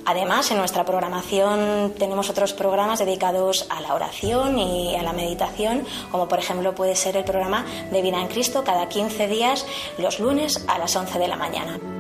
Además, 0.09 0.51
en 0.51 0.57
nuestra 0.57 0.87
programación 0.87 1.93
tenemos 1.99 2.31
otros 2.31 2.55
programas 2.55 2.99
dedicados 2.99 3.67
a 3.69 3.83
la 3.83 3.93
oración 3.93 4.59
y 4.59 4.97
a 4.97 5.03
la 5.03 5.13
meditación, 5.13 5.85
como 6.11 6.27
por 6.29 6.39
ejemplo 6.39 6.75
puede 6.75 6.97
ser 6.97 7.19
el 7.19 7.25
programa 7.25 7.67
de 7.91 8.01
Vida 8.01 8.19
en 8.19 8.29
Cristo 8.29 8.65
cada 8.65 8.89
15 8.89 9.29
días, 9.29 9.67
los 9.99 10.19
lunes 10.19 10.65
a 10.67 10.79
las 10.79 10.97
11 10.97 11.19
de 11.19 11.29
la 11.29 11.37
mañana. 11.37 11.98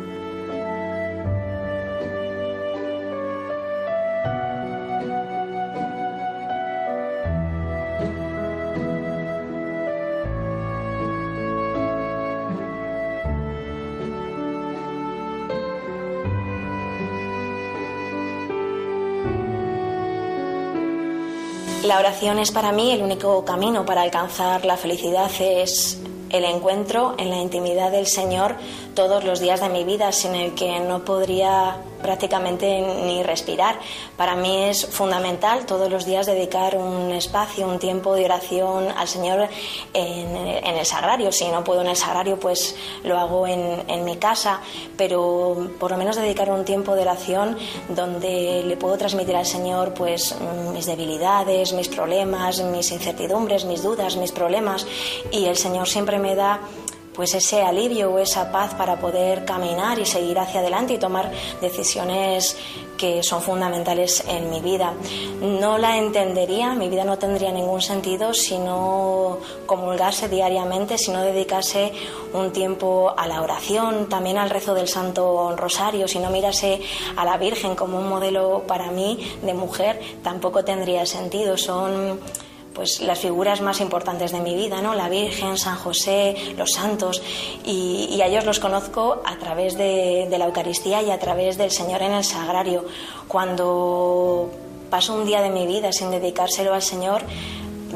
La 21.88 22.00
oración 22.00 22.38
es 22.38 22.50
para 22.50 22.70
mí 22.70 22.92
el 22.92 23.00
único 23.00 23.46
camino 23.46 23.86
para 23.86 24.02
alcanzar 24.02 24.66
la 24.66 24.76
felicidad, 24.76 25.30
es 25.40 25.98
el 26.28 26.44
encuentro 26.44 27.14
en 27.16 27.30
la 27.30 27.38
intimidad 27.38 27.90
del 27.90 28.06
Señor 28.06 28.56
todos 28.94 29.24
los 29.24 29.40
días 29.40 29.62
de 29.62 29.70
mi 29.70 29.84
vida, 29.84 30.12
sin 30.12 30.34
el 30.34 30.54
que 30.54 30.80
no 30.80 31.02
podría 31.06 31.78
prácticamente 32.02 32.80
ni 33.04 33.22
respirar. 33.22 33.78
Para 34.16 34.34
mí 34.36 34.64
es 34.64 34.86
fundamental 34.86 35.66
todos 35.66 35.90
los 35.90 36.04
días 36.04 36.26
dedicar 36.26 36.76
un 36.76 37.12
espacio, 37.12 37.66
un 37.66 37.78
tiempo 37.78 38.14
de 38.14 38.24
oración 38.24 38.88
al 38.96 39.08
Señor 39.08 39.48
en, 39.92 40.36
el 40.36 40.86
sagrario. 40.86 41.32
Si 41.32 41.48
no 41.48 41.64
puedo 41.64 41.80
en 41.80 41.88
el 41.88 41.96
sagrario, 41.96 42.38
pues 42.38 42.76
lo 43.04 43.18
hago 43.18 43.46
en, 43.46 43.84
en, 43.88 44.04
mi 44.04 44.16
casa, 44.16 44.60
pero 44.96 45.70
por 45.78 45.90
lo 45.90 45.96
menos 45.96 46.16
dedicar 46.16 46.50
un 46.50 46.64
tiempo 46.64 46.94
de 46.94 47.02
oración 47.02 47.56
donde 47.88 48.62
le 48.64 48.76
puedo 48.76 48.96
transmitir 48.96 49.36
al 49.36 49.46
Señor 49.46 49.94
pues 49.94 50.36
mis 50.72 50.86
debilidades, 50.86 51.72
mis 51.72 51.88
problemas, 51.88 52.62
mis 52.62 52.90
incertidumbres, 52.92 53.64
mis 53.64 53.82
dudas, 53.82 54.16
mis 54.16 54.32
problemas 54.32 54.86
y 55.30 55.46
el 55.46 55.56
Señor 55.56 55.88
siempre 55.88 56.18
me 56.18 56.34
da 56.34 56.60
pues 57.18 57.34
ese 57.34 57.62
alivio 57.62 58.12
o 58.12 58.20
esa 58.20 58.52
paz 58.52 58.74
para 58.74 59.00
poder 59.00 59.44
caminar 59.44 59.98
y 59.98 60.06
seguir 60.06 60.38
hacia 60.38 60.60
adelante 60.60 60.94
y 60.94 60.98
tomar 60.98 61.32
decisiones 61.60 62.56
que 62.96 63.24
son 63.24 63.42
fundamentales 63.42 64.22
en 64.28 64.48
mi 64.48 64.60
vida. 64.60 64.94
No 65.40 65.78
la 65.78 65.98
entendería, 65.98 66.74
mi 66.74 66.88
vida 66.88 67.02
no 67.02 67.18
tendría 67.18 67.50
ningún 67.50 67.82
sentido 67.82 68.32
si 68.34 68.56
no 68.56 69.38
comulgase 69.66 70.28
diariamente, 70.28 70.96
si 70.96 71.10
no 71.10 71.20
dedicase 71.22 71.92
un 72.34 72.52
tiempo 72.52 73.12
a 73.16 73.26
la 73.26 73.42
oración, 73.42 74.08
también 74.08 74.38
al 74.38 74.48
rezo 74.48 74.74
del 74.74 74.86
Santo 74.86 75.56
Rosario, 75.56 76.06
si 76.06 76.20
no 76.20 76.30
mirase 76.30 76.80
a 77.16 77.24
la 77.24 77.36
Virgen 77.36 77.74
como 77.74 77.98
un 77.98 78.08
modelo 78.08 78.62
para 78.68 78.92
mí 78.92 79.18
de 79.42 79.54
mujer, 79.54 80.00
tampoco 80.22 80.64
tendría 80.64 81.04
sentido. 81.04 81.56
Son 81.58 82.20
pues 82.78 83.00
las 83.00 83.18
figuras 83.18 83.60
más 83.60 83.80
importantes 83.80 84.30
de 84.30 84.38
mi 84.38 84.54
vida, 84.54 84.80
¿no? 84.80 84.94
La 84.94 85.08
Virgen, 85.08 85.58
San 85.58 85.74
José, 85.74 86.36
los 86.56 86.70
santos, 86.70 87.20
y, 87.64 88.20
a 88.22 88.26
ellos 88.26 88.44
los 88.44 88.60
conozco 88.60 89.20
a 89.24 89.36
través 89.36 89.76
de, 89.76 90.28
de 90.30 90.38
la 90.38 90.44
Eucaristía 90.44 91.02
y 91.02 91.10
a 91.10 91.18
través 91.18 91.58
del 91.58 91.72
Señor 91.72 92.02
en 92.02 92.12
el 92.12 92.22
Sagrario. 92.22 92.84
Cuando 93.26 94.48
paso 94.90 95.14
un 95.14 95.26
día 95.26 95.42
de 95.42 95.50
mi 95.50 95.66
vida 95.66 95.92
sin 95.92 96.12
dedicárselo 96.12 96.72
al 96.72 96.82
Señor, 96.82 97.24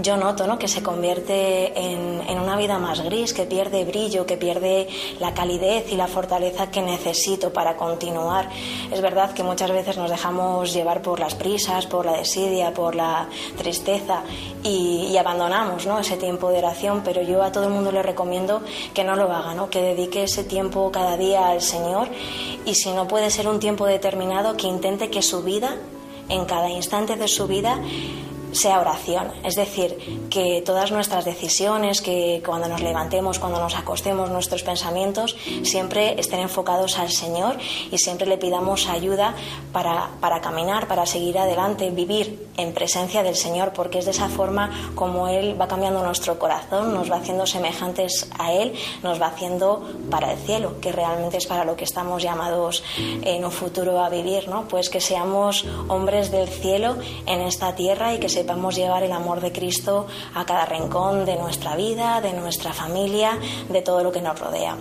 yo 0.00 0.16
noto 0.16 0.46
¿no? 0.46 0.58
que 0.58 0.68
se 0.68 0.82
convierte 0.82 1.78
en, 1.78 2.22
en, 2.26 2.38
una 2.38 2.56
vida 2.56 2.78
más 2.78 3.00
gris, 3.02 3.32
que 3.32 3.44
pierde 3.44 3.84
brillo, 3.84 4.24
que 4.24 4.36
pierde 4.36 4.88
la 5.20 5.34
calidez 5.34 5.92
y 5.92 5.96
la 5.96 6.06
fortaleza 6.06 6.70
que 6.70 6.80
necesito 6.80 7.52
para 7.52 7.76
continuar. 7.76 8.48
Es 8.90 9.00
verdad 9.02 9.32
que 9.34 9.42
muchas 9.42 9.70
veces 9.70 9.96
nos 9.96 10.10
dejamos 10.10 10.72
llevar 10.72 11.02
por 11.02 11.20
las 11.20 11.34
prisas, 11.34 11.86
por 11.86 12.06
la 12.06 12.12
desidia, 12.12 12.72
por 12.72 12.94
la 12.94 13.28
tristeza 13.58 14.22
y, 14.62 15.16
abandonamos 15.16 15.86
¿no? 15.86 16.00
ese 16.00 16.16
tiempo 16.16 16.50
de 16.50 16.58
oración, 16.58 17.02
pero 17.04 17.22
yo 17.22 17.42
a 17.42 17.52
todo 17.52 17.64
el 17.64 17.70
mundo 17.70 17.92
le 17.92 18.02
recomiendo 18.02 18.62
que 18.92 19.04
no 19.04 19.14
lo 19.14 19.30
haga, 19.30 19.54
¿no? 19.54 19.70
que 19.70 19.80
dedique 19.80 20.24
ese 20.24 20.42
tiempo 20.42 20.90
cada 20.90 21.16
día 21.16 21.48
al 21.48 21.60
Señor 21.60 22.08
y 22.64 22.74
si 22.74 22.90
no 22.90 23.06
puede 23.06 23.30
ser 23.30 23.46
un 23.46 23.60
tiempo 23.60 23.86
determinado, 23.86 24.56
que 24.56 24.66
intente 24.66 25.10
que 25.10 25.22
su 25.22 25.42
vida, 25.42 25.76
en 26.28 26.44
cada 26.46 26.70
instante 26.70 27.16
de 27.16 27.28
su 27.28 27.46
vida, 27.46 27.78
sea 28.52 28.80
oración. 28.80 29.32
Es 29.44 29.56
decir, 29.56 30.28
que 30.30 30.62
todas 30.64 30.92
nuestras 30.92 31.24
decisiones, 31.24 32.00
que 32.00 32.42
cuando 32.44 32.68
nos 32.68 32.82
levantemos, 32.82 33.38
cuando 33.38 33.60
nos 33.60 33.74
acostemos, 33.74 34.30
nuestros 34.30 34.62
pensamientos, 34.62 35.36
siempre 35.62 36.18
estén 36.18 36.40
enfocados 36.40 36.98
al 36.98 37.10
Señor 37.10 37.56
y 37.90 37.98
siempre 37.98 38.26
le 38.26 38.38
pidamos 38.38 38.88
ayuda 38.88 39.34
para, 39.72 40.10
para 40.20 40.40
caminar, 40.40 40.86
para 40.86 41.06
seguir 41.06 41.38
adelante, 41.38 41.90
vivir 41.90 42.48
en 42.56 42.72
presencia 42.72 43.22
del 43.22 43.36
Señor, 43.36 43.72
porque 43.72 43.98
es 43.98 44.04
de 44.04 44.10
esa 44.10 44.28
forma 44.28 44.92
como 44.94 45.28
Él 45.28 45.60
va 45.60 45.68
cambiando 45.68 46.02
nuestro 46.02 46.38
corazón, 46.38 46.94
nos 46.94 47.10
va 47.10 47.16
haciendo 47.16 47.46
semejantes 47.46 48.28
a 48.38 48.52
Él, 48.52 48.74
nos 49.02 49.20
va 49.20 49.28
haciendo 49.28 49.88
para 50.10 50.32
el 50.32 50.38
cielo, 50.38 50.80
que 50.80 50.92
realmente 50.92 51.38
es 51.38 51.46
para 51.46 51.64
lo 51.64 51.76
que 51.76 51.84
estamos 51.84 52.22
llamados 52.22 52.84
en 52.98 53.44
un 53.44 53.52
futuro 53.52 54.02
a 54.02 54.08
vivir, 54.08 54.48
¿no? 54.48 54.68
Pues 54.68 54.90
que 54.90 55.00
seamos 55.00 55.64
hombres 55.88 56.30
del 56.30 56.48
cielo 56.48 56.96
en 57.26 57.40
esta 57.40 57.74
tierra 57.74 58.14
y 58.14 58.18
que 58.18 58.28
sepamos 58.42 58.74
llevar 58.74 59.04
el 59.04 59.12
amor 59.12 59.40
de 59.40 59.52
Cristo 59.52 60.08
a 60.34 60.44
cada 60.44 60.66
rincón 60.66 61.24
de 61.24 61.36
nuestra 61.36 61.76
vida, 61.76 62.20
de 62.20 62.32
nuestra 62.32 62.72
familia, 62.72 63.38
de 63.68 63.82
todo 63.82 64.02
lo 64.02 64.10
que 64.10 64.20
nos 64.20 64.36
rodea. 64.38 64.76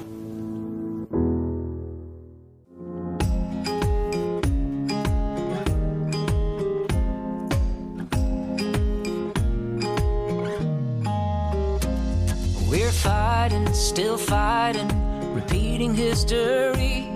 fighting, 13.03 13.73
still 13.73 14.17
fighting, 14.17 14.89
repeating 15.33 15.95
history. 15.95 17.07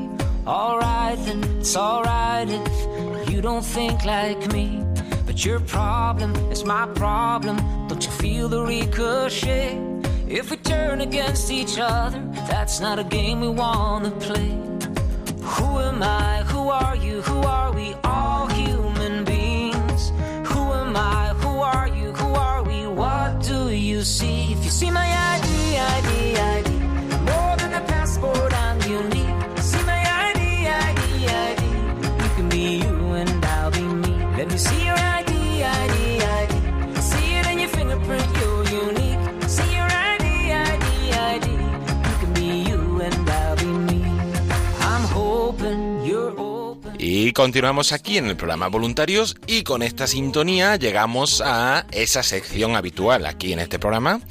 Alright 0.48 1.18
then, 1.26 1.44
it's 1.60 1.76
alright 1.76 2.48
if 2.50 3.30
you 3.30 3.42
don't 3.42 3.64
think 3.64 4.06
like 4.06 4.52
me. 4.52 4.85
But 5.36 5.44
your 5.44 5.60
problem 5.60 6.34
is 6.50 6.64
my 6.64 6.88
problem. 6.96 7.58
Don't 7.90 8.02
you 8.02 8.10
feel 8.10 8.48
the 8.48 8.64
ricochet? 8.64 9.78
If 10.30 10.50
we 10.50 10.56
turn 10.56 11.02
against 11.02 11.52
each 11.52 11.78
other, 11.78 12.24
that's 12.48 12.80
not 12.80 13.00
a 13.00 13.04
game 13.04 13.42
we 13.42 13.50
wanna 13.50 14.12
play. 14.12 14.58
Who 15.42 15.80
am 15.80 16.02
I? 16.02 16.44
Who 16.44 16.70
are 16.70 16.96
you? 16.96 17.22
Who 17.24 17.40
are 17.40 17.65
continuamos 47.36 47.92
aquí 47.92 48.18
en 48.18 48.28
el 48.28 48.38
programa 48.38 48.70
Voluntarios 48.70 49.36
y 49.46 49.64
con 49.64 49.84
esta 49.84 50.08
sintonía 50.08 50.78
llegamos 50.78 51.44
a 51.46 51.86
esa 51.92 52.24
sección 52.24 52.78
habitual 52.78 53.26
aquí 53.26 53.52
en 53.52 53.60
este 53.60 53.78
programa, 53.78 54.22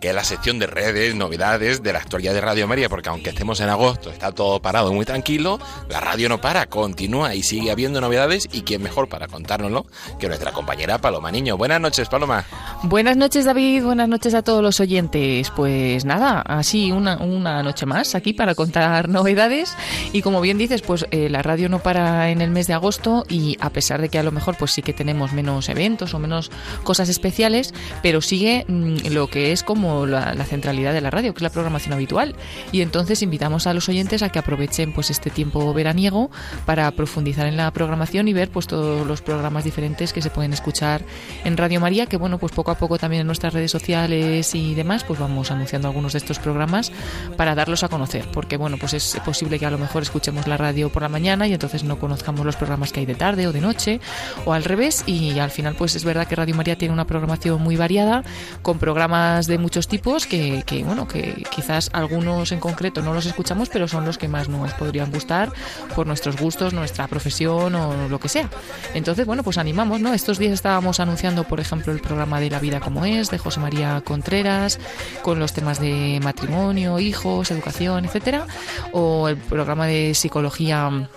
que 0.00 0.08
es 0.08 0.14
la 0.14 0.24
sección 0.24 0.58
de 0.58 0.66
redes, 0.66 1.14
novedades 1.14 1.82
de 1.82 1.92
la 1.92 1.98
actualidad 1.98 2.32
de 2.32 2.40
Radio 2.40 2.66
María, 2.66 2.88
porque 2.88 3.10
aunque 3.10 3.30
estemos 3.30 3.60
en 3.60 3.68
agosto, 3.68 4.10
está 4.10 4.32
todo 4.32 4.60
parado 4.62 4.92
muy 4.92 5.04
tranquilo, 5.04 5.60
la 5.88 6.00
radio 6.00 6.28
no 6.28 6.40
para, 6.40 6.66
continúa 6.66 7.34
y 7.34 7.42
sigue 7.42 7.70
habiendo 7.70 8.00
novedades 8.00 8.48
y 8.50 8.62
quién 8.62 8.82
mejor 8.82 9.08
para 9.08 9.28
contárnoslo 9.28 9.86
que 10.18 10.28
nuestra 10.28 10.52
compañera 10.52 10.98
Paloma 10.98 11.30
Niño. 11.30 11.56
Buenas 11.58 11.80
noches, 11.80 12.08
Paloma. 12.08 12.44
Buenas 12.82 13.16
noches, 13.16 13.44
David. 13.44 13.84
Buenas 13.84 14.08
noches 14.08 14.32
a 14.32 14.42
todos 14.42 14.62
los 14.62 14.80
oyentes. 14.80 15.50
Pues 15.50 16.04
nada, 16.06 16.40
así 16.40 16.92
una, 16.92 17.18
una 17.18 17.62
noche 17.62 17.84
más 17.84 18.14
aquí 18.14 18.32
para 18.32 18.54
contar 18.54 19.08
novedades. 19.08 19.76
Y 20.12 20.22
como 20.22 20.40
bien 20.40 20.56
dices, 20.56 20.80
pues 20.80 21.06
eh, 21.10 21.28
la 21.28 21.42
radio 21.42 21.68
no 21.68 21.80
para 21.80 22.30
en 22.30 22.40
el 22.40 22.50
mes 22.50 22.66
de 22.66 22.72
agosto 22.72 23.24
y 23.28 23.58
a 23.60 23.70
pesar 23.70 24.00
de 24.00 24.08
que 24.08 24.18
a 24.18 24.22
lo 24.22 24.32
mejor 24.32 24.56
pues 24.56 24.70
sí 24.70 24.82
que 24.82 24.94
tenemos 24.94 25.32
menos 25.32 25.68
eventos 25.68 26.14
o 26.14 26.18
menos 26.18 26.50
cosas 26.84 27.08
especiales, 27.10 27.74
pero 28.02 28.22
sigue 28.22 28.64
mm, 28.66 29.08
lo 29.10 29.26
que 29.28 29.52
es 29.52 29.62
como 29.62 29.89
la, 30.06 30.34
la 30.34 30.44
centralidad 30.44 30.92
de 30.92 31.00
la 31.00 31.10
radio, 31.10 31.32
que 31.32 31.38
es 31.38 31.42
la 31.42 31.50
programación 31.50 31.92
habitual. 31.92 32.34
Y 32.72 32.82
entonces 32.82 33.22
invitamos 33.22 33.66
a 33.66 33.74
los 33.74 33.88
oyentes 33.88 34.22
a 34.22 34.30
que 34.30 34.38
aprovechen 34.38 34.92
pues 34.92 35.10
este 35.10 35.30
tiempo 35.30 35.72
veraniego 35.74 36.30
para 36.66 36.90
profundizar 36.92 37.46
en 37.46 37.56
la 37.56 37.70
programación 37.72 38.28
y 38.28 38.32
ver 38.32 38.50
pues 38.50 38.66
todos 38.66 39.06
los 39.06 39.22
programas 39.22 39.64
diferentes 39.64 40.12
que 40.12 40.22
se 40.22 40.30
pueden 40.30 40.52
escuchar 40.52 41.02
en 41.44 41.56
Radio 41.56 41.80
María, 41.80 42.06
que 42.06 42.16
bueno, 42.16 42.38
pues 42.38 42.52
poco 42.52 42.70
a 42.70 42.76
poco 42.76 42.98
también 42.98 43.20
en 43.22 43.26
nuestras 43.26 43.52
redes 43.52 43.70
sociales 43.70 44.54
y 44.54 44.74
demás, 44.74 45.04
pues 45.04 45.18
vamos 45.18 45.50
anunciando 45.50 45.88
algunos 45.88 46.12
de 46.12 46.18
estos 46.18 46.38
programas 46.38 46.92
para 47.36 47.54
darlos 47.54 47.82
a 47.82 47.88
conocer, 47.88 48.26
porque 48.32 48.56
bueno, 48.56 48.76
pues 48.78 48.94
es 48.94 49.18
posible 49.24 49.58
que 49.58 49.66
a 49.66 49.70
lo 49.70 49.78
mejor 49.78 50.02
escuchemos 50.02 50.46
la 50.46 50.56
radio 50.56 50.90
por 50.90 51.02
la 51.02 51.08
mañana 51.08 51.46
y 51.46 51.52
entonces 51.52 51.84
no 51.84 51.98
conozcamos 51.98 52.44
los 52.44 52.56
programas 52.56 52.92
que 52.92 53.00
hay 53.00 53.06
de 53.06 53.14
tarde 53.14 53.46
o 53.46 53.52
de 53.52 53.60
noche 53.60 54.00
o 54.44 54.52
al 54.52 54.64
revés 54.64 55.04
y 55.06 55.38
al 55.38 55.50
final 55.50 55.74
pues 55.74 55.96
es 55.96 56.04
verdad 56.04 56.26
que 56.26 56.36
Radio 56.36 56.54
María 56.54 56.76
tiene 56.76 56.92
una 56.92 57.06
programación 57.06 57.62
muy 57.62 57.76
variada 57.76 58.22
con 58.62 58.78
programas 58.78 59.46
de 59.46 59.58
muchos 59.58 59.79
tipos 59.88 60.26
que, 60.26 60.62
que 60.66 60.84
bueno, 60.84 61.06
que 61.06 61.44
quizás 61.54 61.90
algunos 61.92 62.52
en 62.52 62.60
concreto 62.60 63.02
no 63.02 63.12
los 63.12 63.26
escuchamos, 63.26 63.68
pero 63.68 63.88
son 63.88 64.04
los 64.04 64.18
que 64.18 64.28
más 64.28 64.48
nos 64.48 64.72
podrían 64.74 65.10
gustar 65.10 65.52
por 65.94 66.06
nuestros 66.06 66.36
gustos, 66.36 66.72
nuestra 66.72 67.06
profesión 67.08 67.74
o 67.74 68.08
lo 68.08 68.18
que 68.18 68.28
sea. 68.28 68.48
Entonces, 68.94 69.26
bueno, 69.26 69.42
pues 69.42 69.58
animamos, 69.58 70.00
¿no? 70.00 70.12
Estos 70.14 70.38
días 70.38 70.52
estábamos 70.52 71.00
anunciando, 71.00 71.44
por 71.44 71.60
ejemplo, 71.60 71.92
el 71.92 72.00
programa 72.00 72.40
de 72.40 72.50
La 72.50 72.58
vida 72.58 72.80
como 72.80 73.04
es, 73.04 73.30
de 73.30 73.38
José 73.38 73.60
María 73.60 74.00
Contreras, 74.04 74.78
con 75.22 75.38
los 75.38 75.52
temas 75.52 75.80
de 75.80 76.20
matrimonio, 76.22 76.98
hijos, 76.98 77.50
educación, 77.50 78.04
etcétera, 78.04 78.46
o 78.92 79.28
el 79.28 79.36
programa 79.36 79.86
de 79.86 80.14
psicología 80.14 81.08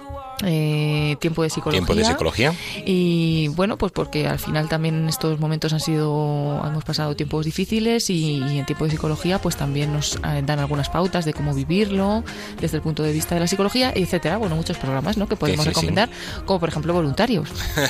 eh, 0.44 1.16
tiempo 1.20 1.44
de 1.44 1.50
psicología. 1.50 1.80
Tiempo 1.80 1.96
de 1.96 2.06
psicología. 2.06 2.54
Y 2.86 3.50
bueno, 3.50 3.78
pues 3.78 3.92
porque 3.92 4.28
al 4.28 4.40
final 4.40 4.68
también 4.70 4.96
en 4.96 5.10
estos 5.10 5.40
momentos 5.40 5.74
han 5.74 5.80
sido, 5.80 6.62
hemos 6.66 6.84
pasado 6.84 7.16
tiempos 7.16 7.46
difíciles 7.46 8.10
y, 8.10 8.38
y 8.38 8.60
en 8.60 8.66
tiempo 8.66 8.86
de 8.86 8.92
psicología 8.92 9.40
pues 9.40 9.56
también 9.56 9.94
nos 9.94 10.16
eh, 10.16 10.42
dan 10.46 10.60
algunas 10.60 10.90
pautas 10.90 11.26
de 11.26 11.34
cómo 11.34 11.54
vivirlo 11.54 12.24
desde 12.60 12.78
el 12.78 12.84
punto 12.84 13.04
de 13.04 13.14
vista 13.14 13.36
de 13.36 13.42
la 13.42 13.48
psicología, 13.48 13.92
etcétera. 13.96 14.38
Bueno, 14.38 14.56
muchos 14.56 14.78
programas 14.78 15.18
¿no? 15.18 15.28
que 15.28 15.36
podemos 15.36 15.66
sí, 15.66 15.70
sí. 15.70 15.76
recomendar, 15.76 16.10
como 16.46 16.60
por 16.60 16.70
ejemplo 16.70 16.94
voluntarios. 16.94 17.50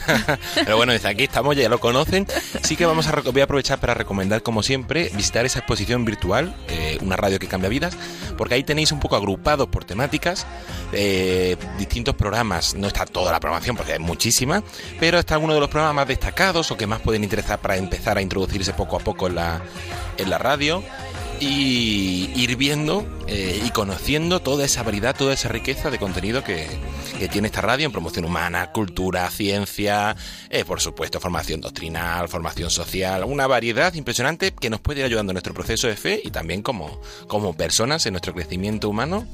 Pero 0.56 0.78
bueno, 0.78 0.94
desde 0.94 1.10
aquí 1.10 1.24
estamos, 1.24 1.56
ya 1.56 1.70
lo 1.70 1.80
conocen. 1.80 2.28
Sí 2.64 2.76
que 2.76 2.86
vamos 2.86 3.08
a 3.08 3.14
voy 3.22 3.42
a 3.42 3.44
aprovechar 3.46 3.80
para 3.80 3.94
recomendar, 3.94 4.44
como 4.44 4.64
siempre, 4.64 5.10
visitar 5.16 5.46
esa 5.46 5.60
exposición 5.60 6.06
virtual, 6.06 6.56
eh, 6.68 6.98
una 7.02 7.16
radio 7.16 7.40
que 7.40 7.48
cambia 7.48 7.70
vidas, 7.70 7.98
porque 8.38 8.56
ahí 8.56 8.64
tenéis 8.64 8.92
un 8.92 9.00
poco 9.00 9.16
agrupados 9.16 9.68
por 9.68 9.86
temáticas 9.86 10.46
eh, 10.92 11.56
distintos 11.78 12.16
programas. 12.16 12.33
No 12.76 12.88
está 12.88 13.06
toda 13.06 13.32
la 13.32 13.40
programación, 13.40 13.76
porque 13.76 13.94
hay 13.94 14.00
muchísima, 14.00 14.64
pero 15.00 15.20
está 15.20 15.38
uno 15.38 15.54
de 15.54 15.60
los 15.60 15.70
programas 15.70 15.96
más 15.96 16.08
destacados 16.08 16.72
o 16.72 16.78
que 16.78 16.88
más 16.88 17.02
pueden 17.02 17.24
interesar 17.24 17.60
para 17.60 17.78
empezar 17.78 18.18
a 18.18 18.22
introducirse 18.22 18.74
poco 18.74 18.98
a 18.98 19.00
poco 19.00 19.28
en 19.28 19.36
la, 19.36 19.62
en 20.18 20.30
la 20.30 20.38
radio. 20.38 20.84
Y 21.44 22.32
ir 22.36 22.56
viendo 22.56 23.06
eh, 23.28 23.62
y 23.66 23.70
conociendo 23.72 24.42
toda 24.42 24.66
esa 24.66 24.84
variedad, 24.84 25.16
toda 25.16 25.34
esa 25.34 25.50
riqueza 25.50 25.90
de 25.92 26.00
contenido 26.00 26.44
que, 26.44 26.68
que 27.20 27.28
tiene 27.28 27.48
esta 27.48 27.62
radio 27.62 27.86
en 27.86 27.92
promoción 27.92 28.26
humana, 28.26 28.72
cultura, 28.72 29.30
ciencia, 29.30 30.16
eh, 30.50 30.64
por 30.66 30.80
supuesto, 30.80 31.20
formación 31.20 31.62
doctrinal, 31.62 32.30
formación 32.30 32.70
social, 32.70 33.24
una 33.26 33.48
variedad 33.48 33.94
impresionante 33.94 34.52
que 34.52 34.70
nos 34.70 34.80
puede 34.80 35.02
ir 35.02 35.06
ayudando 35.06 35.32
en 35.32 35.36
nuestro 35.36 35.54
proceso 35.54 35.88
de 35.88 35.96
fe 35.96 36.22
y 36.24 36.32
también 36.32 36.62
como, 36.62 37.02
como 37.28 37.56
personas 37.56 38.06
en 38.06 38.14
nuestro 38.14 38.34
crecimiento 38.34 38.90
humano 38.90 39.28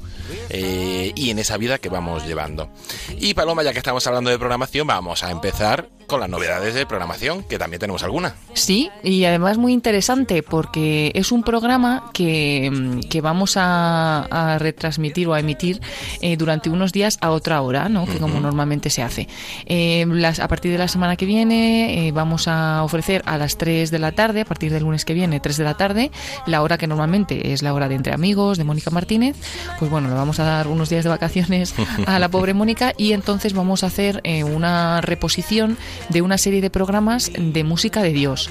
eh, 0.48 1.12
y 1.14 1.30
en 1.30 1.38
esa 1.38 1.56
vida 1.56 1.78
que 1.78 1.88
vamos 1.88 2.26
llevando. 2.26 2.70
Y 3.18 3.34
Paloma, 3.34 3.62
ya 3.62 3.72
que 3.72 3.78
estamos 3.78 4.06
hablando 4.06 4.30
de 4.30 4.38
programación, 4.38 4.86
vamos 4.86 5.22
a 5.22 5.30
empezar 5.30 5.88
con 6.10 6.20
las 6.20 6.28
novedades 6.28 6.74
de 6.74 6.84
programación, 6.86 7.44
que 7.44 7.56
también 7.56 7.78
tenemos 7.78 8.02
alguna. 8.02 8.34
Sí, 8.52 8.90
y 9.04 9.24
además 9.24 9.58
muy 9.58 9.72
interesante 9.72 10.42
porque 10.42 11.12
es 11.14 11.30
un 11.30 11.44
programa 11.44 12.10
que, 12.12 13.00
que 13.08 13.20
vamos 13.20 13.56
a, 13.56 14.24
a, 14.24 14.58
retransmitir 14.58 15.28
o 15.28 15.34
a 15.34 15.40
emitir 15.40 15.80
eh, 16.20 16.36
durante 16.36 16.68
unos 16.68 16.92
días 16.92 17.16
a 17.20 17.30
otra 17.30 17.62
hora, 17.62 17.88
¿no? 17.88 18.06
que 18.06 18.18
como 18.18 18.40
normalmente 18.40 18.90
se 18.90 19.02
hace. 19.02 19.28
Eh, 19.66 20.04
las, 20.08 20.40
a 20.40 20.48
partir 20.48 20.72
de 20.72 20.78
la 20.78 20.88
semana 20.88 21.14
que 21.14 21.26
viene 21.26 22.08
eh, 22.08 22.12
vamos 22.12 22.48
a 22.48 22.82
ofrecer 22.82 23.22
a 23.24 23.38
las 23.38 23.56
3 23.56 23.92
de 23.92 23.98
la 24.00 24.10
tarde, 24.10 24.40
a 24.40 24.44
partir 24.44 24.72
del 24.72 24.82
lunes 24.82 25.04
que 25.04 25.14
viene, 25.14 25.38
3 25.38 25.56
de 25.58 25.64
la 25.64 25.76
tarde, 25.76 26.10
la 26.44 26.62
hora 26.62 26.76
que 26.76 26.88
normalmente 26.88 27.52
es 27.52 27.62
la 27.62 27.72
hora 27.72 27.88
de 27.88 27.94
Entre 27.94 28.12
Amigos, 28.12 28.58
de 28.58 28.64
Mónica 28.64 28.90
Martínez, 28.90 29.36
pues 29.78 29.88
bueno, 29.88 30.08
le 30.08 30.14
vamos 30.14 30.40
a 30.40 30.44
dar 30.44 30.66
unos 30.66 30.88
días 30.90 31.04
de 31.04 31.10
vacaciones 31.10 31.72
a 32.06 32.18
la 32.18 32.28
pobre 32.28 32.52
Mónica 32.52 32.94
y 32.96 33.12
entonces 33.12 33.52
vamos 33.52 33.84
a 33.84 33.86
hacer 33.86 34.20
una 34.44 35.00
reposición 35.02 35.78
de 36.08 36.22
una 36.22 36.38
serie 36.38 36.60
de 36.60 36.70
programas 36.70 37.30
de 37.36 37.64
música 37.64 38.02
de 38.02 38.12
Dios. 38.12 38.50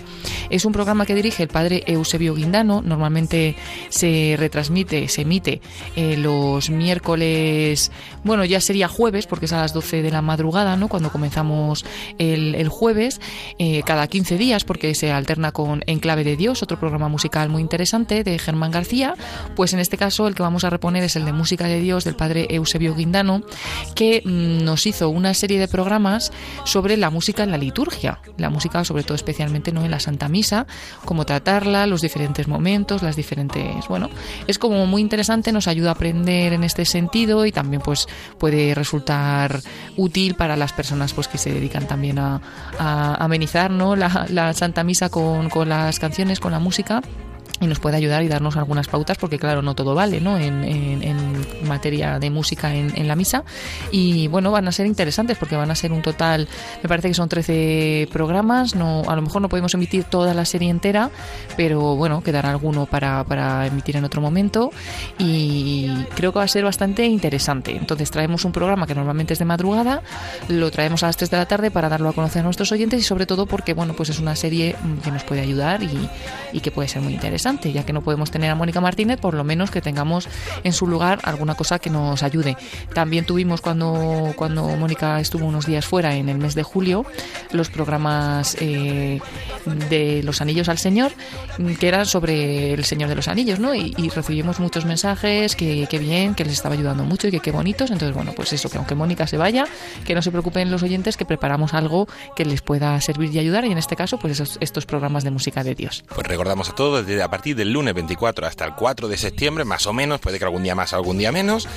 Es 0.50 0.66
un 0.66 0.74
programa 0.74 1.06
que 1.06 1.16
dirige 1.16 1.44
el 1.44 1.50
padre 1.50 1.84
Eusebio 1.88 2.36
Guindano, 2.36 2.82
normalmente 2.82 3.56
se 3.90 4.36
retransmite, 4.38 5.08
se 5.08 5.22
emite 5.22 5.62
eh, 5.96 6.18
los 6.18 6.70
miércoles, 6.70 7.92
bueno, 8.24 8.46
ya 8.46 8.62
sería 8.62 8.88
jueves, 8.88 9.28
porque 9.28 9.46
es 9.46 9.54
a 9.54 9.62
las 9.62 9.74
12 9.74 10.02
de 10.02 10.12
la 10.12 10.22
madrugada, 10.22 10.76
¿no? 10.76 10.88
Cuando 10.88 11.12
comenzamos 11.12 11.86
el, 12.18 12.56
el 12.56 12.70
jueves, 12.70 13.20
eh, 13.58 13.84
cada 13.86 14.08
15 14.08 14.38
días, 14.38 14.64
porque 14.64 14.96
se 14.96 15.12
alterna 15.12 15.52
con 15.52 15.84
Enclave 15.88 16.24
de 16.24 16.36
Dios, 16.36 16.64
otro 16.64 16.80
programa 16.80 17.10
musical 17.10 17.50
muy 17.50 17.62
interesante 17.62 18.24
de 18.24 18.40
Germán 18.40 18.72
García, 18.72 19.16
pues 19.56 19.74
en 19.74 19.80
este 19.80 19.98
caso 19.98 20.28
el 20.28 20.36
que 20.36 20.44
vamos 20.44 20.64
a 20.64 20.70
reponer 20.70 21.04
es 21.04 21.16
el 21.16 21.26
de 21.26 21.34
Música 21.34 21.66
de 21.66 21.80
Dios 21.80 22.04
del 22.04 22.16
padre 22.16 22.48
Eusebio 22.50 22.96
Guindano, 22.96 23.44
que 23.96 24.22
mm, 24.24 24.64
nos 24.64 24.86
hizo 24.86 25.10
una 25.10 25.34
serie 25.34 25.60
de 25.60 25.68
programas 25.68 26.32
sobre 26.66 26.98
la 26.98 27.10
música 27.10 27.39
en 27.44 27.52
la 27.52 27.58
liturgia, 27.58 28.20
la 28.38 28.50
música 28.50 28.84
sobre 28.84 29.04
todo 29.04 29.16
especialmente 29.16 29.72
no 29.72 29.84
en 29.84 29.92
la 29.92 30.00
Santa 30.00 30.30
Misa, 30.30 30.68
cómo 31.06 31.26
tratarla, 31.26 31.88
los 31.88 32.02
diferentes 32.02 32.48
momentos, 32.48 33.02
las 33.02 33.16
diferentes, 33.16 33.88
bueno, 33.88 34.10
es 34.48 34.60
como 34.60 34.86
muy 34.86 35.02
interesante, 35.02 35.52
nos 35.52 35.68
ayuda 35.68 35.90
a 35.90 35.94
aprender 35.94 36.54
en 36.54 36.64
este 36.64 36.86
sentido 36.86 37.46
y 37.46 37.52
también 37.52 37.82
pues 37.82 38.08
puede 38.38 38.74
resultar 38.76 39.62
útil 39.98 40.36
para 40.36 40.56
las 40.56 40.74
personas 40.74 41.14
pues 41.14 41.28
que 41.28 41.38
se 41.38 41.54
dedican 41.54 41.88
también 41.88 42.20
a, 42.20 42.42
amenizar 42.80 43.72
¿no? 43.72 43.96
la, 43.96 44.54
Santa 44.54 44.84
Misa 44.84 45.10
con 45.10 45.50
las 45.68 46.00
canciones, 46.00 46.40
con 46.40 46.52
la 46.52 46.60
música 46.60 47.02
y 47.60 47.68
nos 47.68 47.80
puede 47.80 47.98
ayudar 47.98 48.24
y 48.24 48.28
darnos 48.28 48.58
algunas 48.58 48.88
pautas 48.88 49.18
porque 49.18 49.38
claro 49.38 49.62
no 49.62 49.76
todo 49.76 49.96
vale 49.96 50.22
no 50.22 50.38
en, 50.38 50.64
en, 50.64 51.20
materia 51.68 52.20
de 52.20 52.30
música 52.30 52.74
en, 52.74 52.92
en, 52.96 53.08
la 53.08 53.16
misa. 53.16 53.44
Y 53.92 54.28
bueno 54.28 54.52
van 54.52 54.68
a 54.68 54.72
ser 54.72 54.86
interesantes 54.86 55.38
porque 55.38 55.56
van 55.56 55.70
a 55.72 55.76
ser 55.76 55.92
un 55.92 56.02
total 56.02 56.48
me 56.82 56.90
parece 56.90 57.10
que 57.10 57.14
son 57.14 57.30
13 57.30 58.10
programas 58.12 58.76
no 58.76 59.04
a 59.08 59.16
lo 59.16 59.22
mejor 59.22 59.42
no 59.42 59.50
podemos 59.50 59.74
emitir 59.74 60.06
toda 60.06 60.34
la 60.34 60.46
serie 60.46 60.70
entera 60.70 61.10
pero 61.58 61.96
bueno 61.96 62.22
quedará 62.22 62.50
alguno 62.50 62.86
para, 62.86 63.24
para 63.24 63.68
emitir 63.68 63.98
en 63.98 64.06
otro 64.06 64.22
momento. 64.22 64.72
Y 65.18 65.90
creo 66.16 66.32
que 66.32 66.40
va 66.40 66.46
a 66.46 66.48
ser 66.48 66.64
bastante 66.64 67.06
interesante. 67.06 67.76
Entonces 67.76 68.10
traemos 68.12 68.46
un 68.46 68.52
programa 68.52 68.88
que 68.88 68.96
normalmente 68.96 69.34
es 69.34 69.40
de 69.40 69.46
madrugada 69.46 70.02
lo 70.48 70.72
traemos 70.72 71.04
a 71.04 71.08
las 71.08 71.18
3 71.18 71.30
de 71.30 71.38
la 71.38 71.46
tarde 71.46 71.72
para 71.72 71.90
darlo 71.90 72.10
a 72.10 72.14
conocer 72.14 72.42
a 72.42 72.44
nuestros 72.44 72.72
oyentes 72.72 73.00
y 73.00 73.04
sobre 73.04 73.26
todo 73.26 73.46
porque 73.46 73.74
bueno 73.74 73.94
pues 73.94 74.10
es 74.10 74.20
una 74.20 74.36
serie 74.36 74.76
que 75.04 75.12
nos 75.12 75.24
puede 75.24 75.42
ayudar 75.42 75.84
y, 75.84 76.10
y 76.54 76.60
que 76.62 76.72
puede 76.72 76.88
ser 76.88 77.02
muy 77.02 77.14
interesante 77.14 77.49
ya 77.64 77.86
que 77.86 77.94
no 77.94 78.02
podemos 78.02 78.32
tener 78.32 78.52
a 78.52 78.56
Mónica 78.56 78.82
Martínez, 78.82 79.20
por 79.20 79.34
lo 79.34 79.44
menos 79.44 79.72
que 79.72 79.82
tengamos 79.82 80.28
en 80.64 80.74
su 80.74 80.88
lugar 80.88 81.20
alguna 81.24 81.56
cosa 81.56 81.80
que 81.80 81.90
nos 81.90 82.24
ayude. 82.24 82.58
También 82.94 83.26
tuvimos 83.26 83.62
cuando, 83.62 84.34
cuando 84.36 84.64
Mónica 84.64 85.20
estuvo 85.20 85.46
unos 85.46 85.66
días 85.66 85.86
fuera 85.86 86.16
en 86.16 86.30
el 86.30 86.38
mes 86.38 86.56
de 86.56 86.64
julio 86.64 87.06
los 87.52 87.70
programas 87.70 88.56
eh, 88.60 89.20
de 89.90 90.22
los 90.24 90.42
anillos 90.42 90.70
al 90.70 90.78
Señor, 90.78 91.12
que 91.80 91.88
eran 91.88 92.06
sobre 92.06 92.74
el 92.74 92.86
Señor 92.86 93.10
de 93.10 93.16
los 93.16 93.28
Anillos, 93.28 93.60
¿no? 93.60 93.74
Y, 93.76 94.10
recibimos 94.10 94.60
muchos 94.60 94.86
mensajes 94.86 95.56
que, 95.56 95.88
que, 95.88 96.00
bien, 96.00 96.34
que 96.34 96.44
les 96.44 96.54
estaba 96.54 96.74
ayudando 96.74 97.04
mucho 97.04 97.28
y 97.28 97.32
que 97.32 97.40
qué 97.40 97.52
bonitos. 97.52 97.92
Entonces, 97.92 98.14
bueno, 98.14 98.34
pues 98.36 98.52
eso, 98.54 98.70
que 98.70 98.78
aunque 98.78 98.96
Mónica 98.96 99.28
se 99.28 99.38
vaya, 99.38 99.66
que 100.04 100.16
no 100.16 100.22
se 100.22 100.32
preocupen 100.32 100.72
los 100.72 100.84
oyentes, 100.84 101.16
que 101.16 101.26
preparamos 101.26 101.74
algo 101.74 102.08
que 102.36 102.44
les 102.44 102.62
pueda 102.62 103.00
servir 103.02 103.34
y 103.34 103.40
ayudar, 103.40 103.66
y 103.66 103.72
en 103.72 103.78
este 103.78 103.96
caso, 103.96 104.18
pues 104.18 104.34
esos, 104.34 104.58
estos 104.62 104.86
programas 104.86 105.24
de 105.24 105.32
música 105.32 105.64
de 105.64 105.76
Dios. 105.76 106.04
Pues 106.14 106.28
recordamos 106.28 106.70
a 106.70 106.76
todos 106.76 107.06
desde 107.06 107.22
a 107.22 107.30
partir 107.40 107.56
del 107.56 107.72
lunes 107.72 107.94
24 107.94 108.46
hasta 108.46 108.66
el 108.66 108.76
4 108.76 109.08
de 109.08 109.18
septiembre, 109.18 109.64
más 109.64 109.88
o 109.88 109.94
menos, 109.94 110.20
puede 110.20 110.40
que 110.40 110.44
algún 110.44 110.62
día 110.62 110.76
más, 110.76 110.92
algún 110.92 111.18
día 111.18 111.32
menos, 111.32 111.70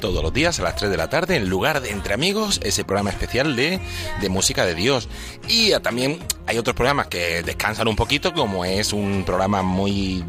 todos 0.00 0.22
los 0.22 0.32
días 0.32 0.60
a 0.60 0.62
las 0.62 0.76
3 0.76 0.92
de 0.92 0.96
la 0.96 1.10
tarde, 1.10 1.34
en 1.34 1.48
lugar 1.48 1.80
de 1.80 1.90
Entre 1.90 2.14
Amigos, 2.14 2.60
ese 2.62 2.84
programa 2.84 3.10
especial 3.10 3.56
de, 3.56 3.80
de 4.20 4.28
música 4.28 4.64
de 4.64 4.76
Dios. 4.76 5.08
Y 5.48 5.72
también 5.80 6.20
hay 6.46 6.56
otros 6.56 6.76
programas 6.76 7.08
que 7.08 7.42
descansan 7.42 7.88
un 7.88 7.96
poquito, 7.96 8.32
como 8.32 8.64
es 8.64 8.92
un 8.92 9.24
programa 9.24 9.62
muy 9.62 10.24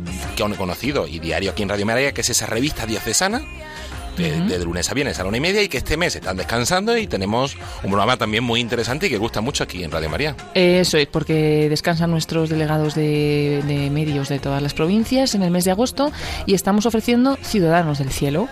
conocido 0.57 1.05
y 1.05 1.19
diario 1.19 1.51
aquí 1.51 1.61
en 1.61 1.69
Radio 1.69 1.85
María, 1.85 2.11
que 2.11 2.21
es 2.21 2.29
esa 2.31 2.47
revista 2.47 2.87
diocesana 2.87 3.43
de, 4.19 4.31
uh 4.31 4.35
-huh. 4.35 4.47
de, 4.47 4.65
lunes 4.65 4.89
a 4.89 4.93
viernes 4.93 5.19
a 5.19 5.23
la 5.23 5.29
una 5.29 5.37
y 5.37 5.41
media 5.41 5.63
y 5.63 5.69
que 5.69 5.77
este 5.77 5.97
mes 5.97 6.15
están 6.15 6.37
descansando 6.37 6.97
y 6.97 7.07
tenemos 7.07 7.55
un 7.83 7.89
programa 7.89 8.17
también 8.17 8.43
muy 8.43 8.59
interesante 8.59 9.07
y 9.07 9.09
que 9.09 9.17
gusta 9.17 9.41
mucho 9.41 9.63
aquí 9.63 9.83
en 9.83 9.91
Radio 9.91 10.09
María. 10.09 10.35
Eso 10.53 10.97
es, 10.97 11.07
porque 11.07 11.67
descansan 11.69 12.11
nuestros 12.11 12.49
delegados 12.49 12.95
de, 12.95 13.63
de, 13.65 13.89
medios 13.89 14.29
de 14.29 14.39
todas 14.39 14.61
las 14.61 14.73
provincias 14.73 15.35
en 15.35 15.41
el 15.41 15.51
mes 15.51 15.65
de 15.65 15.71
agosto 15.71 16.11
y 16.45 16.53
estamos 16.53 16.85
ofreciendo 16.85 17.37
Ciudadanos 17.41 17.99
del 17.99 18.11
Cielo, 18.11 18.47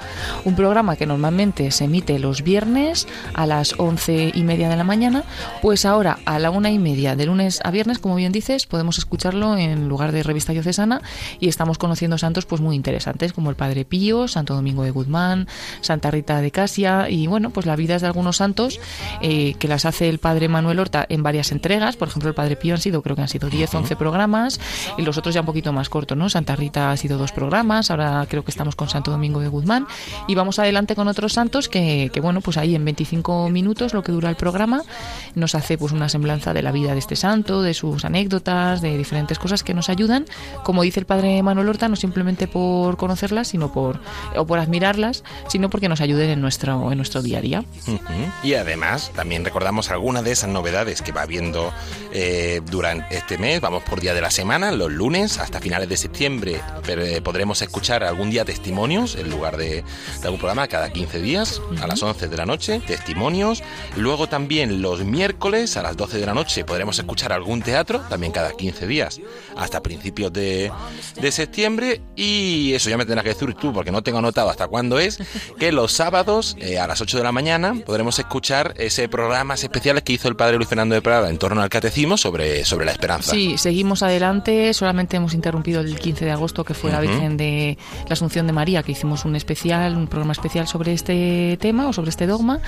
un 0.45 0.55
programa 0.55 0.95
que 0.95 1.05
normalmente 1.05 1.71
se 1.71 1.85
emite 1.85 2.17
los 2.19 2.43
viernes 2.43 3.07
a 3.33 3.45
las 3.45 3.75
once 3.77 4.31
y 4.33 4.43
media 4.43 4.69
de 4.69 4.75
la 4.75 4.83
mañana, 4.83 5.23
pues 5.61 5.85
ahora 5.85 6.19
a 6.25 6.39
la 6.39 6.49
una 6.49 6.71
y 6.71 6.79
media 6.79 7.15
de 7.15 7.25
lunes 7.25 7.59
a 7.63 7.71
viernes, 7.71 7.99
como 7.99 8.15
bien 8.15 8.31
dices, 8.31 8.65
podemos 8.65 8.97
escucharlo 8.97 9.57
en 9.57 9.87
lugar 9.87 10.11
de 10.11 10.23
revista 10.23 10.53
diocesana 10.53 11.01
y 11.39 11.49
estamos 11.49 11.77
conociendo 11.77 12.17
santos 12.17 12.45
pues 12.45 12.61
muy 12.61 12.75
interesantes 12.75 13.33
como 13.33 13.49
el 13.49 13.55
Padre 13.55 13.85
Pío, 13.85 14.27
Santo 14.27 14.53
Domingo 14.55 14.83
de 14.83 14.91
Guzmán, 14.91 15.47
Santa 15.81 16.11
Rita 16.11 16.41
de 16.41 16.51
Casia. 16.51 17.09
Y 17.09 17.27
bueno, 17.27 17.49
pues 17.51 17.65
las 17.65 17.77
vidas 17.77 18.01
de 18.01 18.07
algunos 18.07 18.37
santos 18.37 18.79
eh, 19.21 19.55
que 19.59 19.67
las 19.67 19.85
hace 19.85 20.09
el 20.09 20.19
padre 20.19 20.47
Manuel 20.47 20.79
Horta 20.79 21.05
en 21.09 21.23
varias 21.23 21.51
entregas, 21.51 21.95
por 21.95 22.07
ejemplo 22.07 22.29
el 22.29 22.35
padre 22.35 22.55
Pío 22.55 22.73
han 22.73 22.81
sido, 22.81 23.01
creo 23.01 23.15
que 23.15 23.21
han 23.21 23.27
sido 23.27 23.49
10, 23.49 23.73
11 23.73 23.95
programas 23.95 24.59
y 24.97 25.01
los 25.01 25.17
otros 25.17 25.33
ya 25.33 25.41
un 25.41 25.45
poquito 25.45 25.73
más 25.73 25.89
cortos, 25.89 26.17
¿no? 26.17 26.29
Santa 26.29 26.55
Rita 26.55 26.91
ha 26.91 26.97
sido 26.97 27.17
dos 27.17 27.31
programas, 27.31 27.91
ahora 27.91 28.25
creo 28.29 28.43
que 28.43 28.51
estamos 28.51 28.75
con 28.75 28.89
Santo 28.89 29.11
Domingo 29.11 29.39
de 29.39 29.47
Guzmán. 29.47 29.87
Y 30.27 30.35
vamos 30.35 30.59
adelante 30.59 30.95
con 30.95 31.07
otros 31.07 31.33
santos 31.33 31.69
que, 31.69 32.09
que 32.13 32.19
bueno, 32.19 32.41
pues 32.41 32.57
ahí 32.57 32.75
en 32.75 32.85
25 32.85 33.49
minutos 33.49 33.93
lo 33.93 34.03
que 34.03 34.11
dura 34.11 34.29
el 34.29 34.35
programa 34.35 34.83
nos 35.35 35.55
hace 35.55 35.77
pues 35.77 35.91
una 35.91 36.09
semblanza 36.09 36.53
de 36.53 36.61
la 36.61 36.71
vida 36.71 36.93
de 36.93 36.99
este 36.99 37.15
santo, 37.15 37.61
de 37.61 37.73
sus 37.73 38.05
anécdotas, 38.05 38.81
de 38.81 38.97
diferentes 38.97 39.39
cosas 39.39 39.63
que 39.63 39.73
nos 39.73 39.89
ayudan, 39.89 40.25
como 40.63 40.83
dice 40.83 40.99
el 40.99 41.05
padre 41.05 41.41
Manuel 41.43 41.69
Horta, 41.69 41.87
no 41.87 41.95
simplemente 41.95 42.47
por 42.47 42.97
conocerlas, 42.97 43.49
sino 43.49 43.71
por 43.71 43.99
o 44.35 44.45
por 44.45 44.59
admirarlas, 44.59 45.23
sino 45.47 45.69
porque 45.69 45.89
nos 45.89 46.01
ayuden 46.01 46.29
en 46.29 46.41
nuestro, 46.41 46.91
en 46.91 46.97
nuestro 46.97 47.21
día 47.21 47.39
a 47.39 47.41
día. 47.41 47.65
Uh 47.87 47.91
-huh. 47.91 48.31
Y 48.43 48.53
además, 48.55 49.11
también 49.15 49.43
recordamos 49.45 49.89
algunas 49.91 50.23
de 50.23 50.31
esas 50.31 50.49
novedades 50.49 51.01
que 51.01 51.11
va 51.11 51.21
habiendo 51.21 51.71
eh, 52.13 52.61
durante 52.69 53.17
este 53.17 53.37
mes. 53.37 53.61
Vamos 53.61 53.83
por 53.83 53.99
día 53.99 54.13
de 54.13 54.21
la 54.21 54.31
semana, 54.31 54.71
los 54.71 54.91
lunes, 54.91 55.39
hasta 55.39 55.59
finales 55.59 55.89
de 55.89 55.97
septiembre 55.97 56.61
pero, 56.85 57.03
eh, 57.03 57.21
podremos 57.21 57.61
escuchar 57.61 58.03
algún 58.03 58.29
día 58.29 58.45
testimonios 58.45 59.15
en 59.15 59.29
lugar 59.29 59.57
de, 59.57 59.67
de 59.75 59.83
algún 60.23 60.39
programa 60.39 60.67
cada 60.67 60.89
15 60.89 61.19
días, 61.19 61.59
uh 61.59 61.73
-huh. 61.73 61.83
a 61.83 61.87
las 61.87 62.01
11 62.01 62.27
de 62.27 62.37
la 62.37 62.45
noche, 62.45 62.81
testimonios. 62.85 63.63
Luego 63.95 64.27
también 64.27 64.81
los 64.81 65.03
miércoles 65.03 65.77
a 65.77 65.83
las 65.83 65.97
12 65.97 66.17
de 66.17 66.25
la 66.25 66.33
noche 66.33 66.63
podremos 66.65 66.97
escuchar 66.99 67.33
algún 67.33 67.61
teatro, 67.61 68.01
también 68.09 68.31
cada 68.31 68.51
15 68.51 68.87
días, 68.87 69.19
hasta 69.55 69.81
principios 69.81 70.31
de, 70.33 70.71
de 71.19 71.31
septiembre. 71.31 72.01
Y 72.15 72.73
eso 72.73 72.89
ya 72.89 72.97
me 72.97 73.05
tendrás 73.05 73.23
que 73.23 73.33
decir 73.33 73.53
tú, 73.55 73.73
porque 73.73 73.91
no 73.91 74.01
tengo 74.03 74.19
anotado 74.19 74.49
hasta 74.49 74.67
cuándo 74.67 74.99
es. 74.99 75.19
Que 75.59 75.71
los 75.71 75.91
sábados 75.91 76.55
eh, 76.59 76.79
a 76.79 76.87
las 76.87 77.01
8 77.01 77.17
de 77.17 77.23
la 77.23 77.31
mañana 77.31 77.75
podremos 77.85 78.19
escuchar 78.19 78.73
ese 78.77 79.07
programas 79.09 79.63
especiales 79.63 80.03
que 80.03 80.13
hizo 80.13 80.27
el 80.27 80.35
padre 80.35 80.57
Luis 80.57 80.67
Fernando 80.69 80.95
de 80.95 81.01
Prada 81.01 81.29
en 81.29 81.37
torno 81.37 81.61
al 81.61 81.69
catecismo 81.69 82.17
sobre, 82.17 82.65
sobre 82.65 82.85
la 82.85 82.91
esperanza. 82.91 83.31
Sí, 83.31 83.57
seguimos 83.57 84.03
adelante, 84.03 84.73
solamente 84.73 85.17
hemos 85.17 85.33
interrumpido 85.33 85.81
el 85.81 85.97
15 85.99 86.25
de 86.25 86.31
agosto 86.31 86.63
que 86.63 86.73
fue 86.73 86.91
la 86.91 86.99
Ujú. 86.99 87.07
Virgen 87.09 87.37
de 87.37 87.77
la 88.07 88.13
Asunción 88.13 88.47
de 88.47 88.53
María, 88.53 88.83
que 88.83 88.91
hicimos 88.91 89.25
un 89.25 89.35
especial, 89.35 89.95
un 89.97 90.07
programa 90.07 90.33
especial 90.33 90.67
sobre 90.67 90.93
este 90.93 91.57
tema 91.59 91.87
o 91.87 91.93
sobre 91.93 92.09
este 92.09 92.27
dogma, 92.27 92.59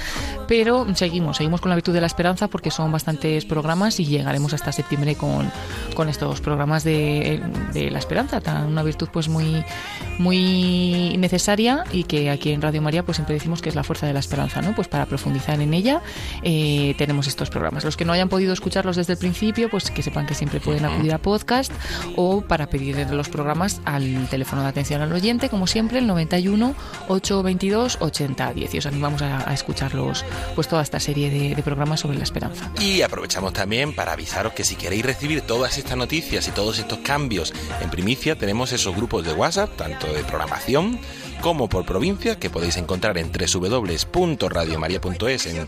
pero 0.48 0.86
seguimos, 0.96 1.38
seguimos 1.38 1.62
con 1.62 1.70
la 1.70 1.76
virtud 1.76 1.94
de 1.94 2.02
la 2.02 2.08
esperanza 2.08 2.48
porque 2.48 2.72
son 2.72 2.92
bastantes 2.92 3.46
programas 3.46 4.00
y 4.00 4.06
llegaremos 4.06 4.54
hasta 4.54 4.72
septiembre 4.72 5.16
con, 5.16 5.52
con 5.96 6.10
estos 6.10 6.42
programas 6.42 6.84
de, 6.84 7.42
de 7.74 7.92
la 7.92 8.00
esperanza, 8.00 8.42
tan- 8.42 8.68
una 8.68 8.84
virtud 8.84 9.10
pues 9.12 9.28
muy 9.30 9.64
muy 10.18 11.16
necesaria 11.18 11.84
y 11.92 12.04
que 12.04 12.30
aquí 12.30 12.49
en 12.52 12.62
Radio 12.62 12.82
María 12.82 13.04
pues 13.04 13.18
siempre 13.18 13.34
decimos 13.34 13.62
que 13.62 13.70
es 13.70 13.76
la 13.76 13.84
fuerza 13.84 14.08
de 14.08 14.14
la 14.14 14.20
esperanza, 14.20 14.62
¿no? 14.62 14.76
Pues 14.76 14.88
para 14.88 15.06
profundizar 15.06 15.60
en 15.62 15.74
ella 15.74 16.02
eh, 16.44 16.96
tenemos 16.98 17.28
estos 17.28 17.50
programas. 17.50 17.84
Los 17.84 17.98
que 17.98 18.06
no 18.06 18.14
hayan 18.14 18.30
podido 18.30 18.54
escucharlos 18.54 18.96
desde 18.96 19.14
el 19.14 19.20
principio, 19.20 19.70
pues 19.70 19.92
que 19.92 20.04
sepan 20.04 20.26
que 20.26 20.36
siempre 20.36 20.60
pueden 20.60 20.86
acudir 20.86 21.14
a 21.14 21.18
podcast 21.18 21.72
o 22.16 22.42
para 22.42 22.68
pedir 22.68 23.10
los 23.12 23.30
programas 23.30 23.82
al 23.86 24.28
teléfono 24.30 24.62
de 24.64 24.70
atención 24.70 25.02
al 25.02 25.12
oyente, 25.12 25.50
como 25.50 25.68
siempre, 25.68 26.00
el 26.00 26.08
91 26.08 26.76
822 27.08 27.98
8010. 28.00 28.74
Y 28.74 28.78
os 28.78 28.86
animamos 28.86 29.22
a, 29.22 29.50
a 29.50 29.54
escucharlos, 29.54 30.26
pues 30.56 30.68
toda 30.68 30.82
esta 30.82 31.00
serie 31.00 31.30
de, 31.30 31.56
de 31.56 31.64
programas 31.64 32.00
sobre 32.00 32.18
la 32.18 32.24
esperanza. 32.24 32.72
Y 32.80 33.02
aprovechamos 33.02 33.54
también 33.54 33.94
para 33.94 34.14
avisaros 34.14 34.54
que 34.54 34.64
si 34.64 34.76
queréis 34.76 35.06
recibir 35.06 35.42
todas 35.42 35.78
estas 35.78 35.98
noticias 35.98 36.48
y 36.48 36.52
todos 36.52 36.80
estos 36.80 37.00
cambios 37.00 37.54
en 37.82 37.90
primicia, 37.90 38.38
tenemos 38.38 38.72
esos 38.72 38.96
grupos 38.96 39.26
de 39.26 39.34
WhatsApp, 39.34 39.76
tanto 39.76 40.08
de 40.14 40.24
programación 40.24 41.00
como 41.42 41.68
por 41.70 41.86
provincia, 41.86 42.40
que 42.40 42.50
podéis 42.50 42.78
encontrar 42.78 43.18
en 43.18 43.32
www.radiomaria.es 43.32 45.46
en, 45.46 45.58
en 45.58 45.68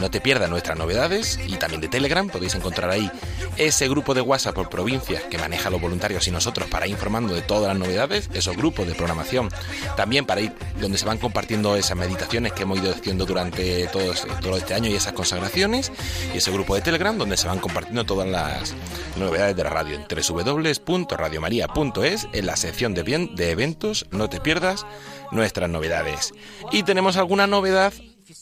No 0.00 0.10
te 0.10 0.20
pierdas 0.20 0.48
nuestras 0.50 0.78
novedades 0.78 1.38
y 1.46 1.56
también 1.56 1.80
de 1.80 1.88
Telegram, 1.88 2.28
podéis 2.28 2.54
encontrar 2.54 2.90
ahí 2.90 3.10
ese 3.56 3.88
grupo 3.88 4.14
de 4.14 4.20
WhatsApp 4.20 4.54
por 4.54 4.68
provincia 4.68 5.28
que 5.28 5.38
maneja 5.38 5.70
los 5.70 5.80
voluntarios 5.80 6.28
y 6.28 6.30
nosotros 6.30 6.68
para 6.68 6.86
ir 6.86 6.92
informando 6.92 7.34
de 7.34 7.42
todas 7.42 7.66
las 7.68 7.78
novedades, 7.78 8.30
esos 8.32 8.56
grupos 8.56 8.86
de 8.86 8.94
programación, 8.94 9.48
también 9.96 10.24
para 10.24 10.40
ir 10.40 10.52
donde 10.80 10.98
se 10.98 11.04
van 11.04 11.18
compartiendo 11.18 11.74
esas 11.76 11.96
meditaciones 11.96 12.52
que 12.52 12.62
hemos 12.62 12.78
ido 12.78 12.92
haciendo 12.92 13.26
durante 13.26 13.86
todo, 13.88 14.12
todo 14.40 14.56
este 14.56 14.74
año 14.74 14.88
y 14.90 14.94
esas 14.94 15.12
consagraciones, 15.12 15.92
y 16.34 16.38
ese 16.38 16.50
grupo 16.50 16.74
de 16.74 16.80
Telegram 16.82 17.16
donde 17.16 17.36
se 17.36 17.46
van 17.48 17.58
compartiendo 17.58 18.04
todas 18.04 18.28
las 18.28 18.74
novedades 19.16 19.56
de 19.56 19.64
la 19.64 19.70
radio 19.70 19.96
en 19.96 20.06
www.radiomaria.es 20.08 22.28
en 22.32 22.46
la 22.46 22.56
sección 22.56 22.94
de, 22.94 23.02
bien, 23.02 23.34
de 23.34 23.50
eventos, 23.50 24.06
no 24.10 24.28
te 24.28 24.40
pierdas 24.40 24.86
nuestras 25.32 25.68
novedades. 25.68 26.32
Y 26.70 26.84
tenemos 26.84 27.16
alguna 27.16 27.46
novedad 27.46 27.92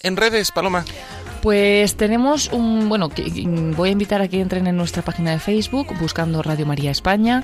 en 0.03 0.16
redes, 0.16 0.51
Paloma. 0.53 0.84
Pues 1.43 1.97
tenemos 1.97 2.51
un, 2.53 2.88
bueno, 2.91 3.09
voy 3.76 3.88
a 3.88 3.93
invitar 3.93 4.20
a 4.20 4.28
que 4.28 4.41
entren 4.41 4.66
en 4.66 4.76
nuestra 4.76 5.03
página 5.03 5.30
de 5.30 5.38
Facebook 5.38 5.86
buscando 5.99 6.43
Radio 6.43 6.66
María 6.66 6.91
España. 6.91 7.43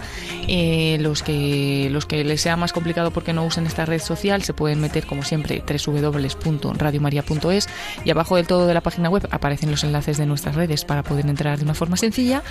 Eh, 0.49 0.99
los 1.01 1.23
que 1.23 1.89
los 1.91 2.05
que 2.05 2.23
les 2.23 2.43
sea 2.43 2.57
más 2.57 2.75
complicado 2.75 3.11
porque 3.11 3.33
no 3.33 3.45
usen 3.47 3.67
esta 3.67 3.87
red 3.87 4.01
social 4.01 4.43
se 4.43 4.53
pueden 4.53 4.81
meter 4.83 5.07
como 5.07 5.23
siempre 5.23 5.63
www.radiomaria.es 5.67 7.69
y 8.05 8.11
abajo 8.11 8.37
del 8.37 8.47
todo 8.47 8.67
de 8.67 8.75
la 8.75 8.83
página 8.83 9.09
web 9.09 9.27
aparecen 9.31 9.71
los 9.71 9.83
enlaces 9.83 10.19
de 10.19 10.27
nuestras 10.27 10.57
redes 10.57 10.85
para 10.85 11.03
poder 11.03 11.25
entrar 11.27 11.57
de 11.57 11.65
una 11.65 11.75
forma 11.75 11.97
sencilla. 11.97 12.43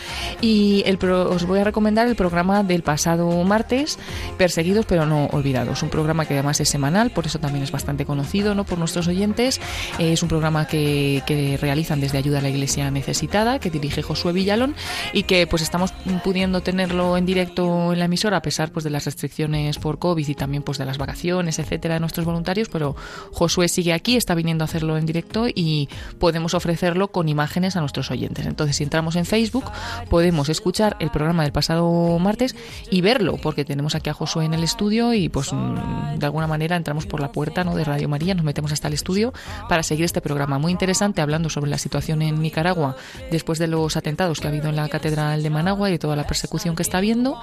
Y 0.41 0.81
el 0.87 0.97
pro- 0.97 1.29
os 1.29 1.45
voy 1.45 1.59
a 1.59 1.63
recomendar 1.63 2.07
el 2.07 2.15
programa 2.15 2.63
del 2.63 2.81
pasado 2.81 3.43
martes, 3.43 3.99
Perseguidos 4.37 4.85
pero 4.87 5.05
no 5.05 5.27
olvidados. 5.27 5.83
Un 5.83 5.89
programa 5.89 6.25
que 6.25 6.33
además 6.33 6.59
es 6.59 6.69
semanal, 6.69 7.11
por 7.11 7.27
eso 7.27 7.37
también 7.39 7.63
es 7.63 7.71
bastante 7.71 8.03
conocido 8.05 8.55
¿no? 8.55 8.63
por 8.63 8.79
nuestros 8.79 9.07
oyentes. 9.07 9.61
Es 9.99 10.23
un 10.23 10.29
programa 10.29 10.65
que, 10.67 11.21
realizan 11.59 11.99
desde 11.99 12.17
Ayuda 12.17 12.39
a 12.39 12.41
la 12.41 12.49
Iglesia 12.49 12.89
Necesitada, 12.91 13.59
que 13.59 13.69
dirige 13.69 14.01
Josué 14.01 14.33
Villalón 14.33 14.75
y 15.13 15.23
que 15.23 15.47
pues 15.47 15.61
estamos 15.61 15.93
pudiendo 16.23 16.61
tenerlo 16.61 17.17
en 17.17 17.25
directo 17.25 17.93
en 17.93 17.99
la 17.99 18.05
emisora 18.05 18.37
a 18.37 18.41
pesar 18.41 18.71
pues 18.71 18.83
de 18.83 18.89
las 18.89 19.05
restricciones 19.05 19.77
por 19.77 19.99
COVID 19.99 20.27
y 20.27 20.35
también 20.35 20.63
pues 20.63 20.77
de 20.77 20.85
las 20.85 20.97
vacaciones, 20.97 21.59
etcétera, 21.59 21.95
de 21.95 21.99
nuestros 21.99 22.25
voluntarios, 22.25 22.69
pero 22.69 22.95
Josué 23.31 23.67
sigue 23.67 23.93
aquí, 23.93 24.15
está 24.15 24.35
viniendo 24.35 24.63
a 24.63 24.65
hacerlo 24.65 24.97
en 24.97 25.05
directo 25.05 25.47
y 25.47 25.89
podemos 26.19 26.53
ofrecerlo 26.53 27.09
con 27.09 27.29
imágenes 27.29 27.75
a 27.75 27.79
nuestros 27.79 28.11
oyentes. 28.11 28.45
Entonces, 28.45 28.77
si 28.77 28.83
entramos 28.83 29.15
en 29.15 29.25
Facebook, 29.25 29.65
podemos 30.09 30.49
escuchar 30.49 30.95
el 30.99 31.09
programa 31.09 31.43
del 31.43 31.51
pasado 31.51 32.17
martes 32.19 32.55
y 32.89 33.01
verlo, 33.01 33.37
porque 33.37 33.65
tenemos 33.65 33.95
aquí 33.95 34.09
a 34.09 34.13
Josué 34.13 34.45
en 34.45 34.53
el 34.53 34.63
estudio 34.63 35.13
y 35.13 35.29
pues 35.29 35.51
de 35.51 36.25
alguna 36.25 36.47
manera 36.47 36.75
entramos 36.75 37.05
por 37.05 37.19
la 37.19 37.31
puerta 37.31 37.63
¿no? 37.63 37.75
de 37.75 37.83
Radio 37.83 38.09
María, 38.09 38.33
nos 38.35 38.45
metemos 38.45 38.71
hasta 38.71 38.87
el 38.87 38.93
estudio 38.93 39.33
para 39.69 39.83
seguir 39.83 40.05
este 40.05 40.21
programa 40.21 40.59
muy 40.59 40.71
interesante 40.71 41.21
hablando 41.25 41.49
sobre 41.49 41.69
la 41.69 41.77
situación 41.77 42.21
en 42.21 42.41
Nicaragua 42.41 42.95
después 43.31 43.59
de 43.59 43.67
los 43.67 43.97
atentados 43.97 44.39
que 44.39 44.47
ha 44.47 44.49
habido 44.49 44.69
en 44.69 44.75
la 44.75 44.87
Catedral 44.87 45.43
de 45.43 45.49
Managua 45.49 45.89
y 45.89 45.93
de 45.93 45.99
toda 45.99 46.15
la 46.15 46.25
persecución 46.25 46.75
que 46.75 46.83
está 46.83 46.99
habiendo 46.99 47.37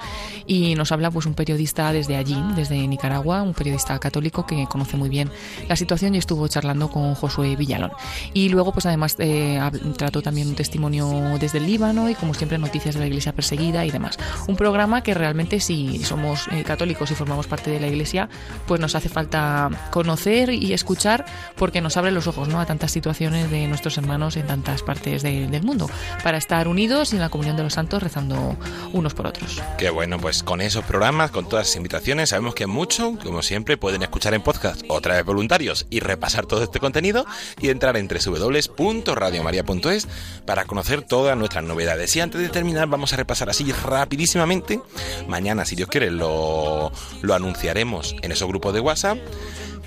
y 0.47 0.75
nos 0.75 0.91
habla 0.91 1.11
pues 1.11 1.25
un 1.25 1.33
periodista 1.33 1.91
desde 1.93 2.15
allí, 2.15 2.37
desde 2.55 2.87
Nicaragua, 2.87 3.41
un 3.41 3.53
periodista 3.53 3.99
católico 3.99 4.45
que 4.45 4.65
conoce 4.67 4.97
muy 4.97 5.09
bien 5.09 5.29
la 5.67 5.75
situación 5.75 6.15
y 6.15 6.17
estuvo 6.17 6.47
charlando 6.47 6.89
con 6.89 7.15
Josué 7.15 7.55
Villalón. 7.55 7.91
Y 8.33 8.49
luego 8.49 8.73
pues 8.73 8.85
además 8.85 9.15
eh, 9.19 9.59
trató 9.97 10.21
también 10.21 10.47
un 10.47 10.55
testimonio 10.55 11.37
desde 11.39 11.59
el 11.59 11.67
Líbano 11.67 12.09
y 12.09 12.15
como 12.15 12.33
siempre 12.33 12.57
noticias 12.57 12.95
de 12.95 13.01
la 13.01 13.07
iglesia 13.07 13.33
perseguida 13.33 13.85
y 13.85 13.91
demás. 13.91 14.17
Un 14.47 14.55
programa 14.55 15.03
que 15.03 15.13
realmente 15.13 15.59
si 15.59 16.03
somos 16.03 16.47
eh, 16.51 16.63
católicos 16.63 17.11
y 17.11 17.15
formamos 17.15 17.47
parte 17.47 17.71
de 17.71 17.79
la 17.79 17.87
iglesia 17.87 18.29
pues 18.67 18.79
nos 18.79 18.95
hace 18.95 19.09
falta 19.09 19.69
conocer 19.91 20.51
y 20.51 20.73
escuchar 20.73 21.25
porque 21.55 21.81
nos 21.81 21.97
abre 21.97 22.11
los 22.11 22.27
ojos 22.27 22.47
¿no? 22.47 22.59
a 22.59 22.65
tantas 22.65 22.91
situaciones 22.91 23.51
de 23.51 23.67
nuestros 23.73 23.97
hermanos 23.97 24.37
en 24.37 24.45
tantas 24.47 24.83
partes 24.83 25.23
de- 25.23 25.47
del 25.47 25.63
mundo 25.63 25.89
para 26.23 26.37
estar 26.37 26.67
unidos 26.67 27.11
y 27.11 27.15
en 27.15 27.21
la 27.23 27.29
comunión 27.29 27.57
de 27.57 27.63
los 27.63 27.73
santos 27.73 28.01
rezando 28.03 28.55
unos 28.93 29.13
por 29.15 29.25
otros. 29.27 29.61
Que 29.77 29.89
bueno, 29.89 30.19
pues 30.19 30.43
con 30.43 30.61
esos 30.61 30.85
programas, 30.85 31.31
con 31.31 31.49
todas 31.49 31.65
esas 31.67 31.77
invitaciones, 31.77 32.29
sabemos 32.29 32.53
que 32.55 32.67
mucho, 32.67 33.17
como 33.23 33.41
siempre, 33.41 33.75
pueden 33.77 34.03
escuchar 34.03 34.33
en 34.35 34.41
podcast 34.41 34.81
otra 34.87 35.15
vez 35.15 35.25
voluntarios 35.25 35.85
y 35.89 35.99
repasar 35.99 36.45
todo 36.45 36.63
este 36.63 36.79
contenido 36.79 37.25
y 37.59 37.69
entrar 37.69 37.97
en 37.97 38.07
www.radiomaria.es 38.07 40.07
para 40.45 40.65
conocer 40.65 41.01
todas 41.01 41.35
nuestras 41.37 41.63
novedades. 41.63 42.15
Y 42.15 42.21
antes 42.21 42.39
de 42.41 42.49
terminar, 42.49 42.87
vamos 42.87 43.13
a 43.13 43.17
repasar 43.17 43.49
así 43.49 43.71
rapidísimamente. 43.71 44.79
Mañana, 45.27 45.65
si 45.65 45.75
Dios 45.75 45.89
quiere, 45.89 46.11
lo, 46.11 46.91
lo 47.21 47.33
anunciaremos 47.33 48.15
en 48.21 48.31
esos 48.31 48.47
grupos 48.47 48.73
de 48.73 48.79
WhatsApp. 48.81 49.17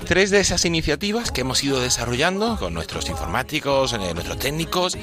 Tres 0.04 0.30
de 0.30 0.40
esas 0.40 0.64
iniciativas 0.64 1.30
que 1.32 1.40
hemos 1.40 1.64
ido 1.64 1.80
desarrollando 1.80 2.56
con 2.58 2.74
nuestros 2.74 3.08
informáticos, 3.08 3.92
eh, 3.92 3.98
nuestros 4.14 4.38
técnicos, 4.38 4.96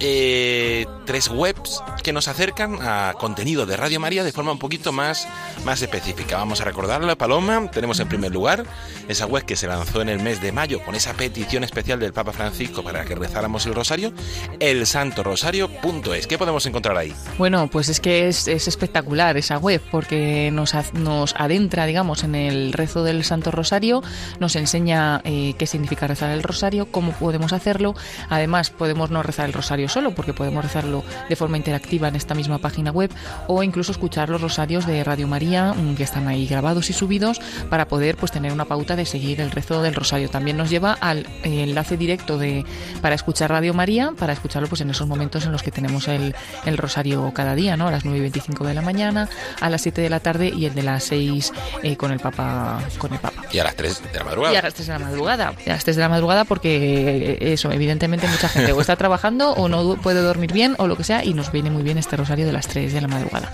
eh, 0.00 0.86
tres 1.06 1.28
webs 1.28 1.82
que 2.02 2.12
nos 2.12 2.28
acercan 2.28 2.78
a 2.82 3.14
contenido 3.18 3.66
de 3.66 3.76
Radio 3.76 3.98
María 3.98 4.22
de 4.22 4.32
forma 4.32 4.52
un 4.52 4.58
poquito 4.58 4.92
más, 4.92 5.26
más 5.64 5.82
específica. 5.82 6.36
Vamos 6.36 6.60
a 6.60 6.64
recordarla, 6.64 7.16
Paloma. 7.16 7.70
Tenemos 7.70 7.98
en 8.00 8.08
primer 8.08 8.32
lugar 8.32 8.64
esa 9.08 9.26
web 9.26 9.44
que 9.44 9.56
se 9.56 9.66
lanzó 9.66 10.02
en 10.02 10.08
el 10.08 10.20
mes 10.20 10.40
de 10.40 10.52
mayo 10.52 10.80
con 10.84 10.94
esa 10.94 11.14
petición 11.14 11.64
especial 11.64 11.98
del 11.98 12.12
Papa 12.12 12.32
Francisco 12.32 12.82
para 12.82 13.04
que 13.04 13.14
rezáramos 13.14 13.66
el 13.66 13.74
rosario, 13.74 14.12
el 14.60 14.86
santorosario.es. 14.86 16.26
¿Qué 16.26 16.38
podemos 16.38 16.66
encontrar 16.66 16.96
ahí? 16.96 17.12
Bueno, 17.38 17.68
pues 17.68 17.88
es 17.88 18.00
que 18.00 18.28
es, 18.28 18.46
es 18.46 18.68
espectacular 18.68 19.36
esa 19.36 19.58
web 19.58 19.80
porque 19.90 20.50
nos, 20.52 20.74
nos 20.94 21.34
adentra, 21.36 21.86
digamos, 21.86 22.22
en 22.24 22.34
el 22.34 22.72
rezo 22.72 23.02
del 23.02 23.24
Santo 23.24 23.50
Rosario, 23.50 24.02
nos 24.40 24.56
enseña 24.56 25.20
eh, 25.24 25.54
qué 25.58 25.66
significa 25.66 26.06
rezar 26.06 26.30
el 26.30 26.42
rosario, 26.42 26.86
cómo 26.86 27.12
podemos 27.12 27.52
hacerlo. 27.52 27.94
Además, 28.28 28.70
podemos 28.70 29.10
no 29.10 29.22
rezar 29.22 29.46
el 29.46 29.52
rosario 29.52 29.88
solo 29.88 30.14
porque 30.14 30.32
podemos 30.32 30.64
rezarlo 30.64 31.04
de 31.28 31.36
forma 31.36 31.56
interactiva 31.56 32.08
en 32.08 32.16
esta 32.16 32.34
misma 32.34 32.58
página 32.58 32.90
web 32.90 33.10
o 33.46 33.62
incluso 33.62 33.92
escuchar 33.92 34.28
los 34.28 34.40
rosarios 34.40 34.86
de 34.86 35.04
Radio 35.04 35.28
María 35.28 35.72
mm, 35.72 35.96
que 35.96 36.02
están 36.02 36.28
ahí 36.28 36.46
grabados 36.46 36.90
y 36.90 36.92
subidos 36.92 37.40
para 37.70 37.88
poder 37.88 38.16
pues 38.16 38.32
tener 38.32 38.52
una 38.52 38.64
pauta 38.64 38.96
de 38.96 39.06
seguir 39.06 39.40
el 39.40 39.50
rezo 39.50 39.82
del 39.82 39.94
rosario. 39.94 40.28
También 40.28 40.56
nos 40.56 40.70
lleva 40.70 40.92
al 40.92 41.26
eh, 41.42 41.62
enlace 41.62 41.96
directo 41.96 42.38
de 42.38 42.64
para 43.00 43.14
escuchar 43.14 43.50
Radio 43.50 43.74
María, 43.74 44.12
para 44.18 44.32
escucharlo 44.32 44.68
pues 44.68 44.80
en 44.80 44.90
esos 44.90 45.06
momentos 45.06 45.44
en 45.44 45.52
los 45.52 45.62
que 45.62 45.70
tenemos 45.70 46.08
el, 46.08 46.34
el 46.64 46.78
rosario 46.78 47.32
cada 47.34 47.54
día, 47.54 47.76
¿no? 47.76 47.88
A 47.88 47.90
las 47.90 48.04
9 48.04 48.18
y 48.18 48.22
25 48.22 48.64
de 48.64 48.74
la 48.74 48.82
mañana, 48.82 49.28
a 49.60 49.70
las 49.70 49.82
7 49.82 50.00
de 50.00 50.10
la 50.10 50.20
tarde 50.20 50.52
y 50.54 50.66
el 50.66 50.74
de 50.74 50.82
las 50.82 51.04
6 51.04 51.52
eh, 51.82 51.96
con 51.96 52.12
el 52.12 52.20
Papa 52.20 52.80
con 52.98 53.12
el 53.12 53.18
Papa. 53.18 53.42
Y 53.52 53.58
a 53.58 53.64
las 53.64 53.76
3 53.76 54.02
de 54.12 54.18
la 54.18 54.23
Y 54.24 54.28
madrugada. 54.30 54.58
a 54.58 54.62
las 54.62 54.74
3 54.74 54.86
de 54.86 54.92
la 54.92 54.98
madrugada. 54.98 55.54
Y 55.64 55.70
a 55.70 55.72
las 55.74 55.84
3 55.84 55.96
de 55.96 56.02
la 56.02 56.08
madrugada 56.08 56.44
porque 56.44 57.36
eh, 57.40 57.52
eso, 57.52 57.70
evidentemente 57.72 58.26
mucha 58.28 58.48
gente 58.48 58.72
o 58.72 58.80
está 58.80 58.96
trabajando 58.96 59.52
o 59.52 59.68
no 59.68 59.96
puede 59.96 60.20
dormir 60.20 60.52
bien 60.52 60.74
o 60.78 60.86
lo 60.86 60.96
que 60.96 61.04
sea 61.04 61.24
y 61.24 61.34
nos 61.34 61.52
viene 61.52 61.70
muy 61.70 61.82
bien 61.82 61.98
este 61.98 62.16
rosario 62.16 62.46
de 62.46 62.52
las 62.52 62.68
3 62.68 62.92
de 62.92 63.00
la 63.00 63.08
madrugada. 63.08 63.52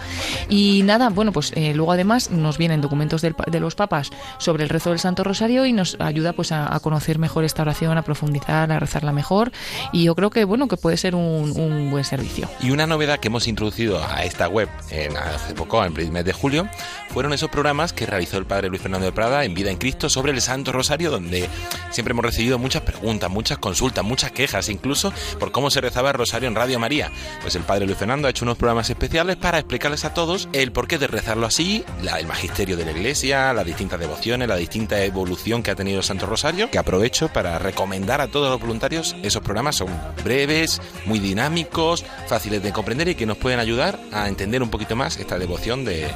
Y 0.48 0.82
nada, 0.84 1.10
bueno, 1.10 1.32
pues 1.32 1.52
eh, 1.54 1.74
luego 1.74 1.92
además 1.92 2.30
nos 2.30 2.58
vienen 2.58 2.80
documentos 2.80 3.22
del 3.22 3.34
de 3.46 3.60
los 3.60 3.74
papas 3.74 4.10
sobre 4.38 4.64
el 4.64 4.68
rezo 4.68 4.90
del 4.90 4.98
Santo 4.98 5.24
Rosario 5.24 5.64
y 5.66 5.72
nos 5.72 5.96
ayuda 6.00 6.32
pues 6.32 6.52
a, 6.52 6.74
a 6.74 6.80
conocer 6.80 7.18
mejor 7.18 7.44
esta 7.44 7.62
oración, 7.62 7.96
a 7.96 8.02
profundizar, 8.02 8.70
a 8.70 8.78
rezarla 8.78 9.12
mejor 9.12 9.52
y 9.92 10.04
yo 10.04 10.14
creo 10.14 10.30
que 10.30 10.44
bueno, 10.44 10.68
que 10.68 10.76
puede 10.76 10.96
ser 10.96 11.14
un, 11.14 11.52
un 11.56 11.90
buen 11.90 12.04
servicio. 12.04 12.48
Y 12.60 12.70
una 12.70 12.86
novedad 12.86 13.18
que 13.18 13.28
hemos 13.28 13.46
introducido 13.48 14.02
a 14.04 14.24
esta 14.24 14.48
web 14.48 14.68
en, 14.90 15.16
hace 15.16 15.54
poco, 15.54 15.84
en 15.84 15.96
el 15.96 16.12
mes 16.12 16.24
de 16.24 16.32
julio, 16.32 16.68
fueron 17.08 17.32
esos 17.32 17.50
programas 17.50 17.92
que 17.92 18.06
realizó 18.06 18.38
el 18.38 18.46
padre 18.46 18.68
Luis 18.68 18.82
Fernando 18.82 19.06
de 19.06 19.12
Prada 19.12 19.44
en 19.44 19.54
Vida 19.54 19.70
en 19.70 19.78
Cristo 19.78 20.08
sobre 20.08 20.32
el 20.32 20.40
Santo 20.40 20.59
Rosario, 20.66 21.10
donde 21.10 21.48
siempre 21.90 22.12
hemos 22.12 22.24
recibido 22.24 22.58
muchas 22.58 22.82
preguntas, 22.82 23.30
muchas 23.30 23.58
consultas, 23.58 24.04
muchas 24.04 24.32
quejas, 24.32 24.68
incluso 24.68 25.12
por 25.38 25.52
cómo 25.52 25.70
se 25.70 25.80
rezaba 25.80 26.10
el 26.10 26.14
Rosario 26.14 26.48
en 26.48 26.54
Radio 26.54 26.78
María. 26.78 27.10
Pues 27.42 27.54
el 27.54 27.62
Padre 27.62 27.86
Luis 27.86 27.98
Fernando 27.98 28.28
ha 28.28 28.30
hecho 28.30 28.44
unos 28.44 28.58
programas 28.58 28.90
especiales 28.90 29.36
para 29.36 29.58
explicarles 29.58 30.04
a 30.04 30.14
todos 30.14 30.48
el 30.52 30.72
porqué 30.72 30.98
de 30.98 31.06
rezarlo 31.06 31.46
así, 31.46 31.84
el 32.18 32.26
magisterio 32.26 32.76
de 32.76 32.84
la 32.84 32.92
Iglesia, 32.92 33.52
las 33.52 33.64
distintas 33.64 33.98
devociones, 33.98 34.48
la 34.48 34.56
distinta 34.56 35.02
evolución 35.04 35.62
que 35.62 35.70
ha 35.70 35.76
tenido 35.76 36.02
Santo 36.02 36.26
Rosario, 36.26 36.70
que 36.70 36.78
aprovecho 36.78 37.28
para 37.28 37.58
recomendar 37.58 38.20
a 38.20 38.28
todos 38.28 38.50
los 38.50 38.60
voluntarios. 38.60 39.16
Esos 39.22 39.42
programas 39.42 39.76
son 39.76 39.88
breves, 40.24 40.80
muy 41.06 41.18
dinámicos, 41.18 42.04
fáciles 42.26 42.62
de 42.62 42.72
comprender 42.72 43.08
y 43.08 43.14
que 43.14 43.26
nos 43.26 43.38
pueden 43.38 43.60
ayudar 43.60 43.98
a 44.12 44.28
entender 44.28 44.62
un 44.62 44.70
poquito 44.70 44.96
más 44.96 45.16
esta 45.16 45.38
devoción 45.38 45.84
de, 45.84 46.08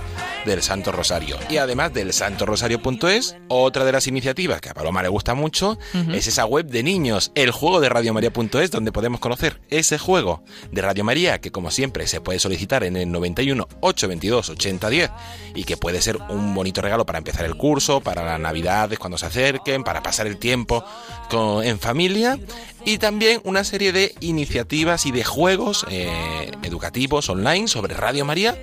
del 0.44 0.62
Santo 0.62 0.92
Rosario. 0.92 1.38
Y 1.48 1.56
además 1.56 1.92
del 1.92 2.12
santorosario.es, 2.12 3.36
otra 3.48 3.84
de 3.84 3.92
las 3.92 4.06
iniciativas 4.06 4.33
que 4.34 4.68
a 4.68 4.74
Paloma 4.74 5.02
le 5.02 5.08
gusta 5.08 5.34
mucho 5.34 5.78
es 6.12 6.26
esa 6.26 6.44
web 6.44 6.66
de 6.66 6.82
niños, 6.82 7.30
el 7.34 7.50
juego 7.50 7.80
de 7.80 7.88
radiomaria.es, 7.88 8.70
donde 8.70 8.92
podemos 8.92 9.20
conocer 9.20 9.60
ese 9.70 9.96
juego 9.96 10.42
de 10.72 10.82
Radio 10.82 11.04
María 11.04 11.40
que 11.40 11.52
como 11.52 11.70
siempre 11.70 12.06
se 12.06 12.20
puede 12.20 12.38
solicitar 12.40 12.84
en 12.84 12.96
el 12.96 13.10
91 13.10 13.68
822 13.80 14.50
8010 14.50 15.10
y 15.54 15.64
que 15.64 15.76
puede 15.76 16.02
ser 16.02 16.18
un 16.28 16.54
bonito 16.54 16.82
regalo 16.82 17.06
para 17.06 17.18
empezar 17.18 17.44
el 17.44 17.56
curso, 17.56 18.00
para 18.00 18.24
las 18.24 18.40
navidades 18.40 18.98
cuando 18.98 19.18
se 19.18 19.26
acerquen, 19.26 19.84
para 19.84 20.02
pasar 20.02 20.26
el 20.26 20.36
tiempo 20.36 20.84
con, 21.30 21.64
en 21.64 21.78
familia 21.78 22.38
y 22.84 22.98
también 22.98 23.40
una 23.44 23.64
serie 23.64 23.92
de 23.92 24.14
iniciativas 24.20 25.06
y 25.06 25.12
de 25.12 25.24
juegos 25.24 25.86
eh, 25.90 26.50
educativos 26.62 27.28
online 27.28 27.68
sobre 27.68 27.94
Radio 27.94 28.24
María 28.24 28.56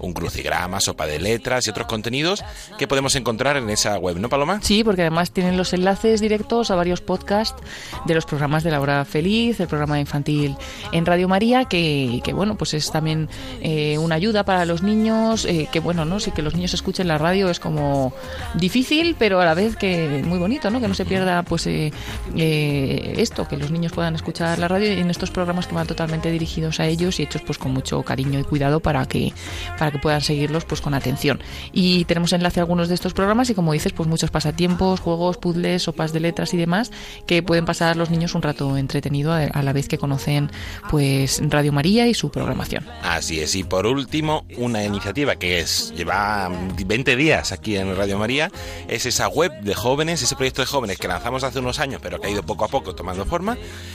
un 0.00 0.12
crucigrama, 0.12 0.80
sopa 0.80 1.06
de 1.06 1.18
letras 1.18 1.66
y 1.66 1.70
otros 1.70 1.86
contenidos 1.86 2.44
que 2.78 2.86
podemos 2.86 3.14
encontrar 3.16 3.56
en 3.56 3.68
esa 3.70 3.98
web, 3.98 4.18
¿no, 4.18 4.28
Paloma? 4.28 4.60
Sí, 4.62 4.84
porque 4.84 5.02
además 5.02 5.30
tienen 5.32 5.56
los 5.56 5.72
enlaces 5.72 6.20
directos 6.20 6.70
a 6.70 6.76
varios 6.76 7.00
podcasts 7.00 7.60
de 8.06 8.14
los 8.14 8.24
programas 8.24 8.62
de 8.64 8.70
la 8.70 8.80
hora 8.80 9.04
feliz, 9.04 9.60
el 9.60 9.68
programa 9.68 10.00
infantil 10.00 10.56
en 10.92 11.06
Radio 11.06 11.28
María, 11.28 11.64
que, 11.64 12.20
que 12.22 12.32
bueno, 12.32 12.56
pues 12.56 12.74
es 12.74 12.90
también 12.90 13.28
eh, 13.60 13.98
una 13.98 14.14
ayuda 14.14 14.44
para 14.44 14.64
los 14.64 14.82
niños, 14.82 15.44
eh, 15.44 15.68
que 15.70 15.80
bueno, 15.80 16.04
¿no? 16.04 16.20
Sí 16.20 16.30
que 16.30 16.42
los 16.42 16.54
niños 16.54 16.74
escuchen 16.74 17.08
la 17.08 17.18
radio 17.18 17.50
es 17.50 17.60
como 17.60 18.12
difícil, 18.54 19.16
pero 19.18 19.40
a 19.40 19.44
la 19.44 19.54
vez 19.54 19.76
que 19.76 20.22
muy 20.24 20.38
bonito, 20.38 20.70
¿no? 20.70 20.80
Que 20.80 20.88
no 20.88 20.94
se 20.94 21.04
pierda 21.04 21.42
pues 21.42 21.66
eh, 21.66 21.92
esto, 22.36 23.48
que 23.48 23.56
los 23.58 23.70
niños 23.70 23.92
puedan 23.92 24.14
escuchar 24.14 24.58
la 24.58 24.68
radio 24.68 24.90
en 24.90 25.10
estos 25.10 25.30
programas 25.30 25.66
que 25.66 25.74
van 25.74 25.86
totalmente 25.86 26.30
dirigidos 26.30 26.80
a 26.80 26.86
ellos 26.86 27.20
y 27.20 27.24
hechos 27.24 27.42
pues 27.42 27.58
con 27.58 27.72
mucho 27.72 28.02
cariño 28.02 28.38
y 28.38 28.44
cuidado 28.44 28.80
para 28.80 29.06
que 29.06 29.32
para 29.78 29.90
que 29.90 29.98
puedan 29.98 30.20
seguirlos 30.20 30.64
pues 30.64 30.80
con 30.80 30.94
atención. 30.94 31.40
Y 31.72 32.04
tenemos 32.04 32.32
enlace 32.32 32.60
a 32.60 32.62
algunos 32.62 32.88
de 32.88 32.94
estos 32.94 33.14
programas 33.14 33.50
y 33.50 33.54
como 33.54 33.72
dices, 33.72 33.92
pues 33.92 34.08
muchos 34.08 34.30
pasatiempos, 34.30 35.00
juegos, 35.00 35.36
puzzles, 35.38 35.82
sopas 35.82 36.12
de 36.12 36.20
letras 36.20 36.54
y 36.54 36.56
demás 36.56 36.90
que 37.26 37.42
pueden 37.42 37.64
pasar 37.64 37.96
los 37.96 38.10
niños 38.10 38.34
un 38.34 38.42
rato 38.42 38.76
entretenido 38.76 39.32
a 39.32 39.62
la 39.62 39.72
vez 39.72 39.88
que 39.88 39.98
conocen 39.98 40.50
pues 40.90 41.40
Radio 41.42 41.72
María 41.72 42.06
y 42.06 42.14
su 42.14 42.30
programación. 42.30 42.86
Así 43.02 43.40
es, 43.40 43.54
y 43.54 43.64
por 43.64 43.86
último, 43.86 44.44
una 44.56 44.84
iniciativa 44.84 45.36
que 45.36 45.60
es 45.60 45.92
lleva 45.96 46.50
20 46.76 47.16
días 47.16 47.52
aquí 47.52 47.76
en 47.76 47.94
Radio 47.96 48.18
María, 48.18 48.50
es 48.88 49.06
esa 49.06 49.28
web 49.28 49.52
de 49.60 49.74
jóvenes, 49.74 50.22
ese 50.22 50.36
proyecto 50.36 50.62
de 50.62 50.66
jóvenes 50.66 50.98
que 50.98 51.08
lanzamos 51.08 51.44
hace 51.44 51.58
unos 51.58 51.78
años, 51.78 52.00
pero 52.02 52.20
que 52.20 52.28
ha 52.28 52.30
ido 52.30 52.42
poco 52.42 52.64
a 52.64 52.68
poco 52.68 52.94
tomando 52.94 53.24
forma 53.24 53.47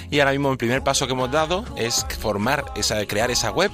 y 0.10 0.20
ahora 0.20 0.32
mismo 0.32 0.52
el 0.52 0.58
primer 0.58 0.84
paso 0.84 1.06
que 1.08 1.14
hemos 1.14 1.32
dado 1.32 1.66
es 1.76 2.06
formar 2.20 2.66
esa 2.76 3.06
crear 3.06 3.32
esa 3.32 3.52
web 3.52 3.72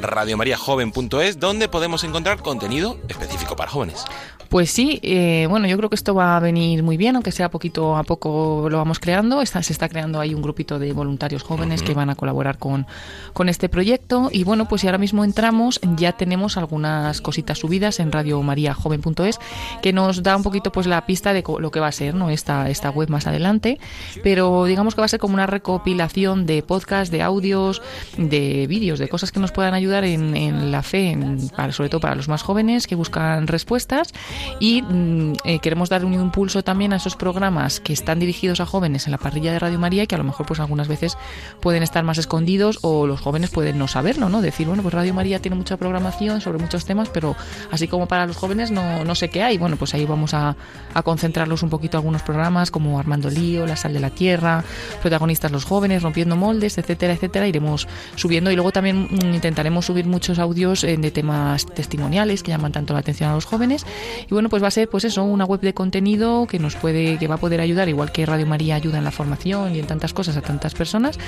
radiomariajoven.es, 0.00 1.38
donde 1.38 1.68
podemos 1.68 2.04
encontrar 2.04 2.42
contenido 2.42 2.98
específico 3.08 3.56
para 3.56 3.70
jóvenes. 3.70 4.04
Pues 4.52 4.70
sí, 4.70 5.00
eh, 5.02 5.46
bueno, 5.48 5.66
yo 5.66 5.78
creo 5.78 5.88
que 5.88 5.94
esto 5.94 6.14
va 6.14 6.36
a 6.36 6.40
venir 6.40 6.82
muy 6.82 6.98
bien, 6.98 7.16
aunque 7.16 7.32
sea 7.32 7.50
poquito 7.50 7.96
a 7.96 8.02
poco 8.02 8.68
lo 8.68 8.76
vamos 8.76 8.98
creando. 8.98 9.40
Está, 9.40 9.62
se 9.62 9.72
está 9.72 9.88
creando 9.88 10.20
ahí 10.20 10.34
un 10.34 10.42
grupito 10.42 10.78
de 10.78 10.92
voluntarios 10.92 11.42
jóvenes 11.42 11.82
que 11.82 11.94
van 11.94 12.10
a 12.10 12.16
colaborar 12.16 12.58
con, 12.58 12.86
con 13.32 13.48
este 13.48 13.70
proyecto. 13.70 14.28
Y 14.30 14.44
bueno, 14.44 14.68
pues 14.68 14.82
si 14.82 14.88
ahora 14.88 14.98
mismo 14.98 15.24
entramos, 15.24 15.80
ya 15.96 16.12
tenemos 16.12 16.58
algunas 16.58 17.22
cositas 17.22 17.60
subidas 17.60 17.98
en 17.98 18.12
radiomariajoven.es 18.12 19.38
que 19.80 19.94
nos 19.94 20.22
da 20.22 20.36
un 20.36 20.42
poquito 20.42 20.70
pues 20.70 20.86
la 20.86 21.06
pista 21.06 21.32
de 21.32 21.42
lo 21.58 21.70
que 21.70 21.80
va 21.80 21.86
a 21.86 21.92
ser 21.92 22.14
¿no? 22.14 22.28
esta, 22.28 22.68
esta 22.68 22.90
web 22.90 23.08
más 23.08 23.26
adelante. 23.26 23.80
Pero 24.22 24.66
digamos 24.66 24.94
que 24.94 25.00
va 25.00 25.06
a 25.06 25.08
ser 25.08 25.18
como 25.18 25.32
una 25.32 25.46
recopilación 25.46 26.44
de 26.44 26.62
podcasts, 26.62 27.10
de 27.10 27.22
audios, 27.22 27.80
de 28.18 28.66
vídeos, 28.66 28.98
de 28.98 29.08
cosas 29.08 29.32
que 29.32 29.40
nos 29.40 29.50
puedan 29.50 29.72
ayudar 29.72 30.04
en, 30.04 30.36
en 30.36 30.70
la 30.70 30.82
fe, 30.82 31.16
para, 31.56 31.72
sobre 31.72 31.88
todo 31.88 32.02
para 32.02 32.16
los 32.16 32.28
más 32.28 32.42
jóvenes 32.42 32.86
que 32.86 32.96
buscan 32.96 33.46
respuestas 33.46 34.12
y 34.60 34.82
mm, 34.82 35.32
eh, 35.44 35.58
queremos 35.60 35.88
dar 35.88 36.04
un 36.04 36.14
impulso 36.14 36.62
también 36.62 36.92
a 36.92 36.96
esos 36.96 37.16
programas 37.16 37.80
que 37.80 37.92
están 37.92 38.20
dirigidos 38.20 38.60
a 38.60 38.66
jóvenes 38.66 39.06
en 39.06 39.12
la 39.12 39.18
parrilla 39.18 39.52
de 39.52 39.58
Radio 39.58 39.78
María 39.78 40.04
y 40.04 40.06
que 40.06 40.14
a 40.14 40.18
lo 40.18 40.24
mejor 40.24 40.46
pues 40.46 40.60
algunas 40.60 40.88
veces 40.88 41.16
pueden 41.60 41.82
estar 41.82 42.04
más 42.04 42.18
escondidos 42.18 42.78
o 42.82 43.06
los 43.06 43.20
jóvenes 43.20 43.50
pueden 43.50 43.78
no 43.78 43.88
saberlo, 43.88 44.28
¿no? 44.28 44.42
Decir, 44.42 44.66
bueno, 44.66 44.82
pues 44.82 44.94
Radio 44.94 45.14
María 45.14 45.40
tiene 45.40 45.56
mucha 45.56 45.76
programación 45.76 46.40
sobre 46.40 46.58
muchos 46.58 46.84
temas, 46.84 47.08
pero 47.08 47.36
así 47.70 47.88
como 47.88 48.06
para 48.06 48.26
los 48.26 48.36
jóvenes 48.36 48.70
no, 48.70 49.04
no 49.04 49.14
sé 49.14 49.30
qué 49.30 49.42
hay. 49.42 49.58
Bueno, 49.58 49.76
pues 49.76 49.94
ahí 49.94 50.04
vamos 50.04 50.34
a, 50.34 50.56
a 50.94 51.02
concentrarlos 51.02 51.62
un 51.62 51.70
poquito 51.70 51.96
algunos 51.96 52.22
programas 52.22 52.70
como 52.70 52.98
Armando 52.98 53.30
Lío, 53.30 53.66
La 53.66 53.76
Sal 53.76 53.92
de 53.92 54.00
la 54.00 54.10
Tierra, 54.10 54.64
protagonistas 55.00 55.52
los 55.52 55.64
jóvenes, 55.64 56.02
Rompiendo 56.02 56.36
Moldes, 56.36 56.78
etcétera, 56.78 57.14
etcétera. 57.14 57.46
Iremos 57.46 57.88
subiendo 58.16 58.50
y 58.50 58.54
luego 58.54 58.72
también 58.72 59.08
mm, 59.10 59.34
intentaremos 59.34 59.86
subir 59.86 60.06
muchos 60.06 60.38
audios 60.38 60.84
eh, 60.84 60.96
de 60.96 61.10
temas 61.10 61.66
testimoniales 61.66 62.42
que 62.42 62.50
llaman 62.50 62.72
tanto 62.72 62.92
la 62.94 63.00
atención 63.00 63.30
a 63.30 63.34
los 63.34 63.44
jóvenes 63.44 63.86
y 64.32 64.34
bueno, 64.34 64.48
pues 64.48 64.62
va 64.62 64.68
a 64.68 64.70
ser 64.70 64.88
pues 64.88 65.04
eso, 65.04 65.24
una 65.24 65.44
web 65.44 65.60
de 65.60 65.74
contenido 65.74 66.46
que 66.46 66.58
nos 66.58 66.74
puede, 66.74 67.18
que 67.18 67.28
va 67.28 67.34
a 67.34 67.38
poder 67.38 67.60
ayudar, 67.60 67.90
igual 67.90 68.12
que 68.12 68.24
Radio 68.24 68.46
María 68.46 68.76
ayuda 68.76 68.96
en 68.96 69.04
la 69.04 69.10
formación 69.10 69.76
y 69.76 69.78
en 69.78 69.86
tantas 69.86 70.14
cosas 70.14 70.38
a 70.38 70.40
tantas 70.40 70.72
personas, 70.72 71.18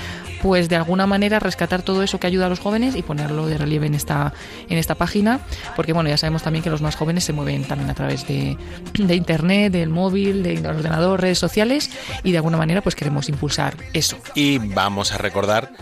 pues 0.41 0.69
de 0.69 0.75
alguna 0.75 1.05
manera 1.05 1.37
rescatar 1.37 1.83
todo 1.83 2.01
eso 2.01 2.19
que 2.19 2.25
ayuda 2.25 2.47
a 2.47 2.49
los 2.49 2.59
jóvenes 2.59 2.95
y 2.95 3.03
ponerlo 3.03 3.45
de 3.45 3.59
relieve 3.59 3.85
en 3.85 3.93
esta, 3.93 4.33
en 4.69 4.79
esta 4.79 4.95
página, 4.95 5.41
porque 5.75 5.93
bueno, 5.93 6.09
ya 6.09 6.17
sabemos 6.17 6.41
también 6.41 6.63
que 6.63 6.71
los 6.71 6.81
más 6.81 6.95
jóvenes 6.95 7.25
se 7.25 7.31
mueven 7.31 7.63
también 7.65 7.91
a 7.91 7.93
través 7.93 8.25
de, 8.27 8.57
de 8.97 9.15
internet, 9.15 9.71
del 9.71 9.89
móvil, 9.89 10.41
del 10.41 10.65
ordenador, 10.65 11.21
redes 11.21 11.37
sociales, 11.37 11.91
y 12.23 12.31
de 12.31 12.37
alguna 12.37 12.57
manera 12.57 12.81
pues 12.81 12.95
queremos 12.95 13.29
impulsar 13.29 13.77
eso. 13.93 14.17
Y 14.33 14.57
vamos 14.57 15.11
a 15.11 15.19
recordar 15.19 15.73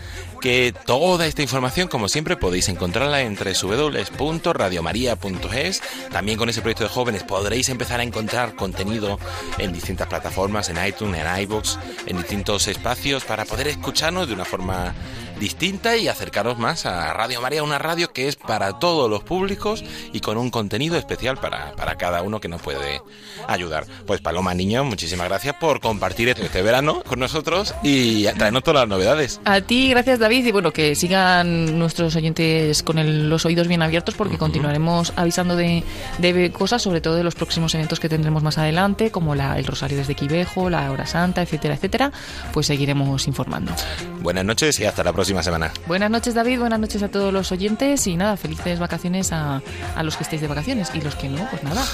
que 0.44 0.72
toda 0.84 1.26
esta 1.26 1.40
información, 1.40 1.88
como 1.88 2.06
siempre, 2.06 2.36
podéis 2.36 2.68
encontrarla 2.68 3.22
en 3.22 3.34
www.radiomaria.es. 3.34 5.82
También 6.12 6.36
con 6.36 6.50
ese 6.50 6.60
proyecto 6.60 6.84
de 6.84 6.90
jóvenes 6.90 7.22
podréis 7.22 7.70
empezar 7.70 8.00
a 8.00 8.02
encontrar 8.02 8.54
contenido 8.54 9.18
en 9.56 9.72
distintas 9.72 10.06
plataformas, 10.06 10.68
en 10.68 10.86
iTunes, 10.86 11.24
en 11.24 11.42
iBox, 11.44 11.78
en 12.04 12.18
distintos 12.18 12.68
espacios 12.68 13.24
para 13.24 13.46
poder 13.46 13.68
escucharnos 13.68 14.28
de 14.28 14.34
una 14.34 14.44
forma 14.44 14.92
distinta 15.38 15.96
y 15.96 16.08
acercaros 16.08 16.58
más 16.58 16.86
a 16.86 17.12
Radio 17.12 17.40
María, 17.40 17.62
una 17.62 17.78
radio 17.78 18.12
que 18.12 18.28
es 18.28 18.36
para 18.36 18.78
todos 18.78 19.10
los 19.10 19.24
públicos 19.24 19.84
y 20.12 20.20
con 20.20 20.38
un 20.38 20.50
contenido 20.50 20.96
especial 20.96 21.38
para, 21.38 21.72
para 21.72 21.96
cada 21.96 22.22
uno 22.22 22.40
que 22.40 22.48
nos 22.48 22.62
puede 22.62 23.02
ayudar. 23.48 23.86
Pues 24.06 24.20
Paloma 24.20 24.54
Niño, 24.54 24.84
muchísimas 24.84 25.28
gracias 25.28 25.56
por 25.56 25.80
compartir 25.80 26.28
este 26.28 26.62
verano 26.62 27.02
con 27.04 27.18
nosotros 27.18 27.74
y 27.82 28.24
traernos 28.24 28.62
todas 28.62 28.82
las 28.82 28.88
novedades. 28.88 29.40
A 29.44 29.60
ti, 29.60 29.90
gracias 29.90 30.18
David, 30.18 30.46
y 30.46 30.52
bueno, 30.52 30.72
que 30.72 30.94
sigan 30.94 31.78
nuestros 31.78 32.14
oyentes 32.16 32.82
con 32.82 33.28
los 33.28 33.44
oídos 33.44 33.68
bien 33.68 33.82
abiertos 33.82 34.14
porque 34.14 34.38
continuaremos 34.38 35.12
avisando 35.16 35.56
de, 35.56 35.82
de, 36.18 36.52
cosas, 36.52 36.82
sobre 36.82 37.00
todo 37.00 37.16
de 37.16 37.24
los 37.24 37.34
próximos 37.34 37.74
eventos 37.74 38.00
que 38.00 38.08
tendremos 38.08 38.42
más 38.42 38.58
adelante, 38.58 39.10
como 39.10 39.34
la, 39.34 39.58
el 39.58 39.66
Rosario 39.66 39.98
desde 39.98 40.14
Quivejo, 40.14 40.70
la 40.70 40.90
Hora 40.90 41.06
Santa, 41.06 41.42
etcétera, 41.42 41.74
etcétera, 41.74 42.12
pues 42.52 42.66
seguiremos 42.66 43.26
informando. 43.26 43.72
Buenas 44.20 44.44
noches 44.44 44.78
y 44.80 44.84
hasta 44.84 45.02
la 45.02 45.12
próxima 45.12 45.23
semana. 45.24 45.72
Buenas 45.86 46.10
noches 46.10 46.34
David, 46.34 46.60
buenas 46.60 46.80
noches 46.80 47.02
a 47.02 47.08
todos 47.08 47.32
los 47.32 47.50
oyentes 47.52 48.06
y 48.06 48.16
nada, 48.16 48.36
felices 48.36 48.78
vacaciones 48.78 49.32
a, 49.32 49.62
a 49.94 50.02
los 50.02 50.16
que 50.16 50.24
estéis 50.24 50.42
de 50.42 50.48
vacaciones 50.48 50.90
y 50.94 51.00
los 51.00 51.14
que 51.14 51.28
no, 51.28 51.48
pues 51.50 51.62
nada, 51.62 51.84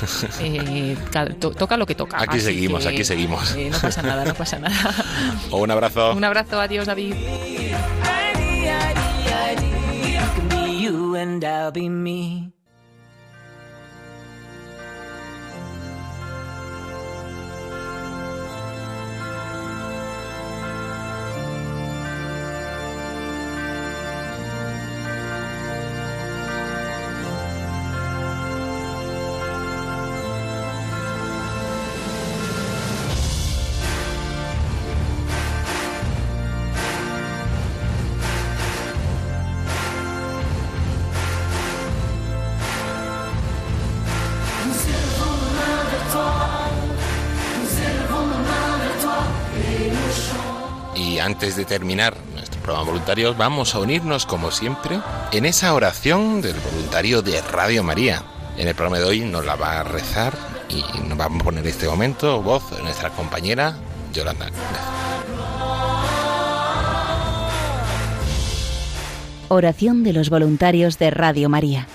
eh, 0.41 0.97
to, 1.39 1.51
toca 1.53 1.77
lo 1.77 1.87
que 1.87 1.95
toca. 1.95 2.21
Aquí 2.21 2.41
seguimos, 2.41 2.83
que, 2.83 2.89
aquí 2.89 3.05
seguimos. 3.05 3.55
Eh, 3.55 3.71
no 3.71 3.79
pasa 3.79 4.03
nada, 4.03 4.25
no 4.25 4.35
pasa 4.35 4.59
nada. 4.59 4.95
un 5.51 5.71
abrazo. 5.71 6.13
Un 6.13 6.25
abrazo, 6.25 6.61
adiós 6.61 6.87
David. 6.87 7.15
and 11.21 11.45
I'll 11.45 11.71
be 11.71 11.89
me. 11.89 12.60
Antes 51.41 51.57
de 51.57 51.65
terminar 51.65 52.15
nuestro 52.35 52.61
programa 52.61 52.91
voluntarios, 52.91 53.35
vamos 53.35 53.75
a 53.75 53.79
unirnos 53.79 54.27
como 54.27 54.51
siempre 54.51 55.01
en 55.33 55.47
esa 55.47 55.73
oración 55.73 56.43
del 56.43 56.57
voluntario 56.61 57.23
de 57.23 57.41
Radio 57.41 57.83
María. 57.83 58.23
En 58.59 58.69
el 58.69 58.75
programa 58.75 58.99
de 58.99 59.05
hoy 59.05 59.21
nos 59.21 59.47
la 59.47 59.57
va 59.57 59.81
a 59.81 59.83
rezar 59.83 60.37
y 60.69 60.83
nos 61.09 61.17
vamos 61.17 61.41
a 61.41 61.45
poner 61.45 61.67
este 61.67 61.89
momento 61.89 62.43
voz 62.43 62.71
de 62.77 62.83
nuestra 62.83 63.09
compañera 63.09 63.75
Yolanda. 64.13 64.51
Oración 69.49 70.03
de 70.05 70.13
los 70.13 70.29
voluntarios 70.29 70.99
de 70.99 71.11
Radio 71.11 71.49
María. 71.49 71.87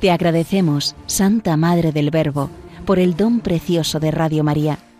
Te 0.00 0.10
agradecemos, 0.10 0.96
Santa 1.06 1.56
Madre 1.56 1.92
del 1.92 2.10
Verbo, 2.10 2.50
por 2.86 2.98
el 2.98 3.14
don 3.14 3.38
precioso 3.38 4.00
de 4.00 4.10
Radio 4.10 4.42
María 4.42 4.80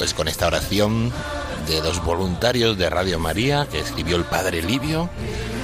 Pues 0.00 0.14
con 0.14 0.28
esta 0.28 0.46
oración 0.46 1.12
de 1.68 1.82
dos 1.82 2.02
voluntarios 2.02 2.78
de 2.78 2.88
Radio 2.88 3.18
María 3.18 3.68
que 3.70 3.80
escribió 3.80 4.16
el 4.16 4.24
padre 4.24 4.62
Livio, 4.62 5.10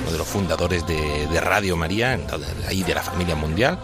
uno 0.03 0.13
de 0.13 0.19
los 0.19 0.29
fundadores 0.29 0.87
de, 0.87 1.41
Radio 1.41 1.75
María, 1.75 2.21
ahí 2.69 2.83
de 2.83 2.95
la 2.95 3.01
familia 3.01 3.35
mundial, 3.35 3.79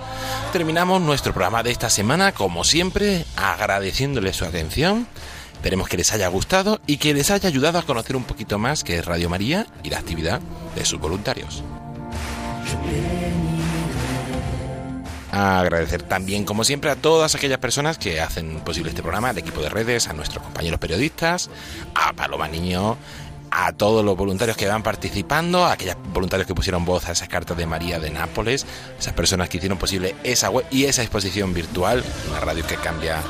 terminamos 0.53 1.00
nuestro 1.00 1.32
programa 1.32 1.62
de 1.62 1.70
esta 1.70 1.88
semana, 1.88 2.32
como 2.32 2.64
siempre, 2.64 3.24
agradeciéndoles 3.34 4.36
su 4.36 4.44
atención. 4.44 5.07
Esperemos 5.55 5.88
que 5.88 5.96
les 5.96 6.12
haya 6.12 6.28
gustado 6.28 6.82
y 6.86 6.98
que 6.98 7.14
les 7.14 7.30
haya 7.30 7.48
ayudado 7.48 7.78
a 7.78 7.82
conocer 7.84 8.14
un 8.14 8.24
poquito 8.24 8.59
más 8.59 8.84
qué 8.84 8.98
es 8.98 9.07
Radio 9.07 9.30
María 9.30 9.66
y 9.82 9.88
la 9.88 10.00
actividad 10.00 10.42
de 10.76 10.84
sus 10.84 11.00
voluntarios. 11.00 11.62
Agradecer 15.33 16.03
también, 16.03 16.45
como 16.45 16.62
siempre, 16.62 16.91
a 16.91 16.97
todas 16.97 17.35
aquellas 17.35 17.59
personas 17.59 17.99
que 17.99 18.20
hacen 18.20 18.61
posible 18.61 18.91
este 18.91 19.03
programa, 19.03 19.30
al 19.30 19.39
equipo 19.39 19.61
de 19.61 19.70
redes, 19.70 20.09
a 20.09 20.12
nuestros 20.12 20.45
compañeros 20.45 20.78
periodistas, 20.78 21.51
a 21.95 22.12
Paloma 22.12 22.49
Niño, 22.49 22.99
a 23.51 23.72
todos 23.72 24.05
los 24.05 24.16
voluntarios 24.16 24.57
que 24.57 24.66
van 24.66 24.83
participando, 24.83 25.64
a 25.64 25.72
aquellos 25.72 25.97
voluntarios 26.12 26.47
que 26.47 26.55
pusieron 26.55 26.85
voz 26.85 27.09
a 27.09 27.12
esas 27.12 27.28
cartas 27.28 27.57
de 27.57 27.66
María 27.66 27.99
de 27.99 28.11
Nápoles, 28.11 28.66
esas 28.99 29.14
personas 29.14 29.49
que 29.49 29.59
hicieron 29.59 29.78
posible 29.78 30.14
esa 30.22 30.51
web 30.51 30.66
y 30.70 30.85
esa 30.85 31.03
exposición 31.03 31.53
virtual, 31.55 32.05
una 32.30 32.41
radio 32.41 32.66
que 32.66 32.76
cambia 32.76 33.22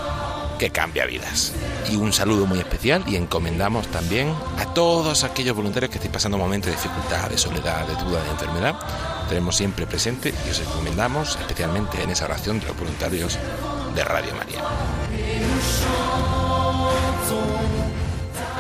que 0.63 0.71
cambia 0.71 1.07
vidas. 1.07 1.53
Y 1.91 1.97
un 1.97 2.13
saludo 2.13 2.47
muy 2.47 2.61
especial 2.61 3.03
y 3.09 3.17
encomendamos 3.17 3.89
también 3.89 4.33
a 4.59 4.73
todos 4.73 5.25
aquellos 5.25 5.57
voluntarios 5.57 5.91
que 5.91 5.99
estén 5.99 6.13
pasando 6.13 6.39
momentos 6.39 6.71
de 6.71 6.77
dificultad, 6.77 7.29
de 7.31 7.37
soledad, 7.37 7.85
de 7.85 7.97
duda, 7.97 8.23
de 8.23 8.31
enfermedad. 8.31 8.77
Tenemos 9.29 9.57
siempre 9.57 9.89
presente 9.89 10.33
y 10.47 10.51
os 10.51 10.61
encomendamos 10.61 11.37
especialmente 11.41 12.01
en 12.01 12.11
esa 12.11 12.27
oración 12.27 12.61
de 12.61 12.69
los 12.69 12.79
voluntarios 12.79 13.41
de 13.97 14.05
Radio 14.05 14.37
María. 14.37 14.63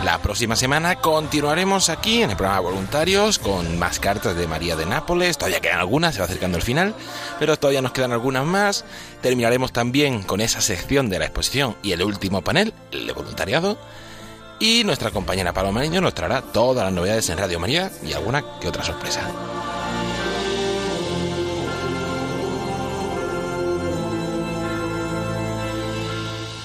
La 0.05 0.19
próxima 0.19 0.57
semana 0.57 0.97
continuaremos 0.97 1.89
aquí 1.89 2.23
en 2.23 2.31
el 2.31 2.37
programa 2.37 2.59
Voluntarios 2.59 3.39
con 3.39 3.79
más 3.79 4.01
cartas 4.01 4.37
de 4.37 4.49
María 4.49 4.75
de 4.75 4.85
Nápoles. 4.85 5.39
Todavía 5.39 5.61
quedan 5.61 5.79
algunas, 5.79 6.15
se 6.15 6.21
va 6.21 6.25
acercando 6.25 6.59
el 6.59 6.65
final, 6.65 6.97
pero 7.39 7.57
todavía 7.57 7.83
nos 7.83 7.93
quedan 7.93 8.11
algunas 8.11 8.45
más. 8.45 8.85
Terminaremos 9.21 9.73
también 9.73 10.25
con 10.25 10.41
esa 10.41 10.61
sección 10.61 11.09
de 11.09 11.21
la 11.21 11.27
exposición 11.27 11.77
y 11.83 11.93
el 11.93 12.03
último 12.03 12.43
panel, 12.43 12.75
el 12.91 13.07
de 13.07 13.13
voluntariado. 13.13 13.79
Y 14.59 14.83
nuestra 14.83 15.13
compañera 15.13 15.53
Paloma 15.53 15.83
Niño 15.83 16.01
nos 16.01 16.15
traerá 16.15 16.43
todas 16.43 16.85
las 16.85 16.93
novedades 16.93 17.29
en 17.31 17.39
Radio 17.39 17.61
María 17.61 17.93
y 18.05 18.13
alguna 18.13 18.45
que 18.61 18.69
otra 18.69 18.83
sorpresa. 18.83 19.23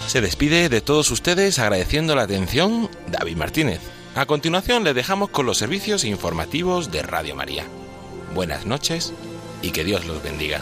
Se 0.07 0.21
despide 0.21 0.69
de 0.69 0.79
todos 0.79 1.11
ustedes 1.11 1.59
agradeciendo 1.59 2.15
la 2.15 2.21
atención 2.21 2.89
David 3.11 3.35
Martínez. 3.35 3.81
A 4.15 4.25
continuación 4.25 4.85
le 4.85 4.93
dejamos 4.93 5.29
con 5.29 5.45
los 5.45 5.57
servicios 5.57 6.05
informativos 6.05 6.91
de 6.91 7.01
Radio 7.01 7.35
María. 7.35 7.65
Buenas 8.33 8.65
noches 8.65 9.13
y 9.61 9.71
que 9.71 9.83
Dios 9.83 10.05
los 10.05 10.23
bendiga. 10.23 10.61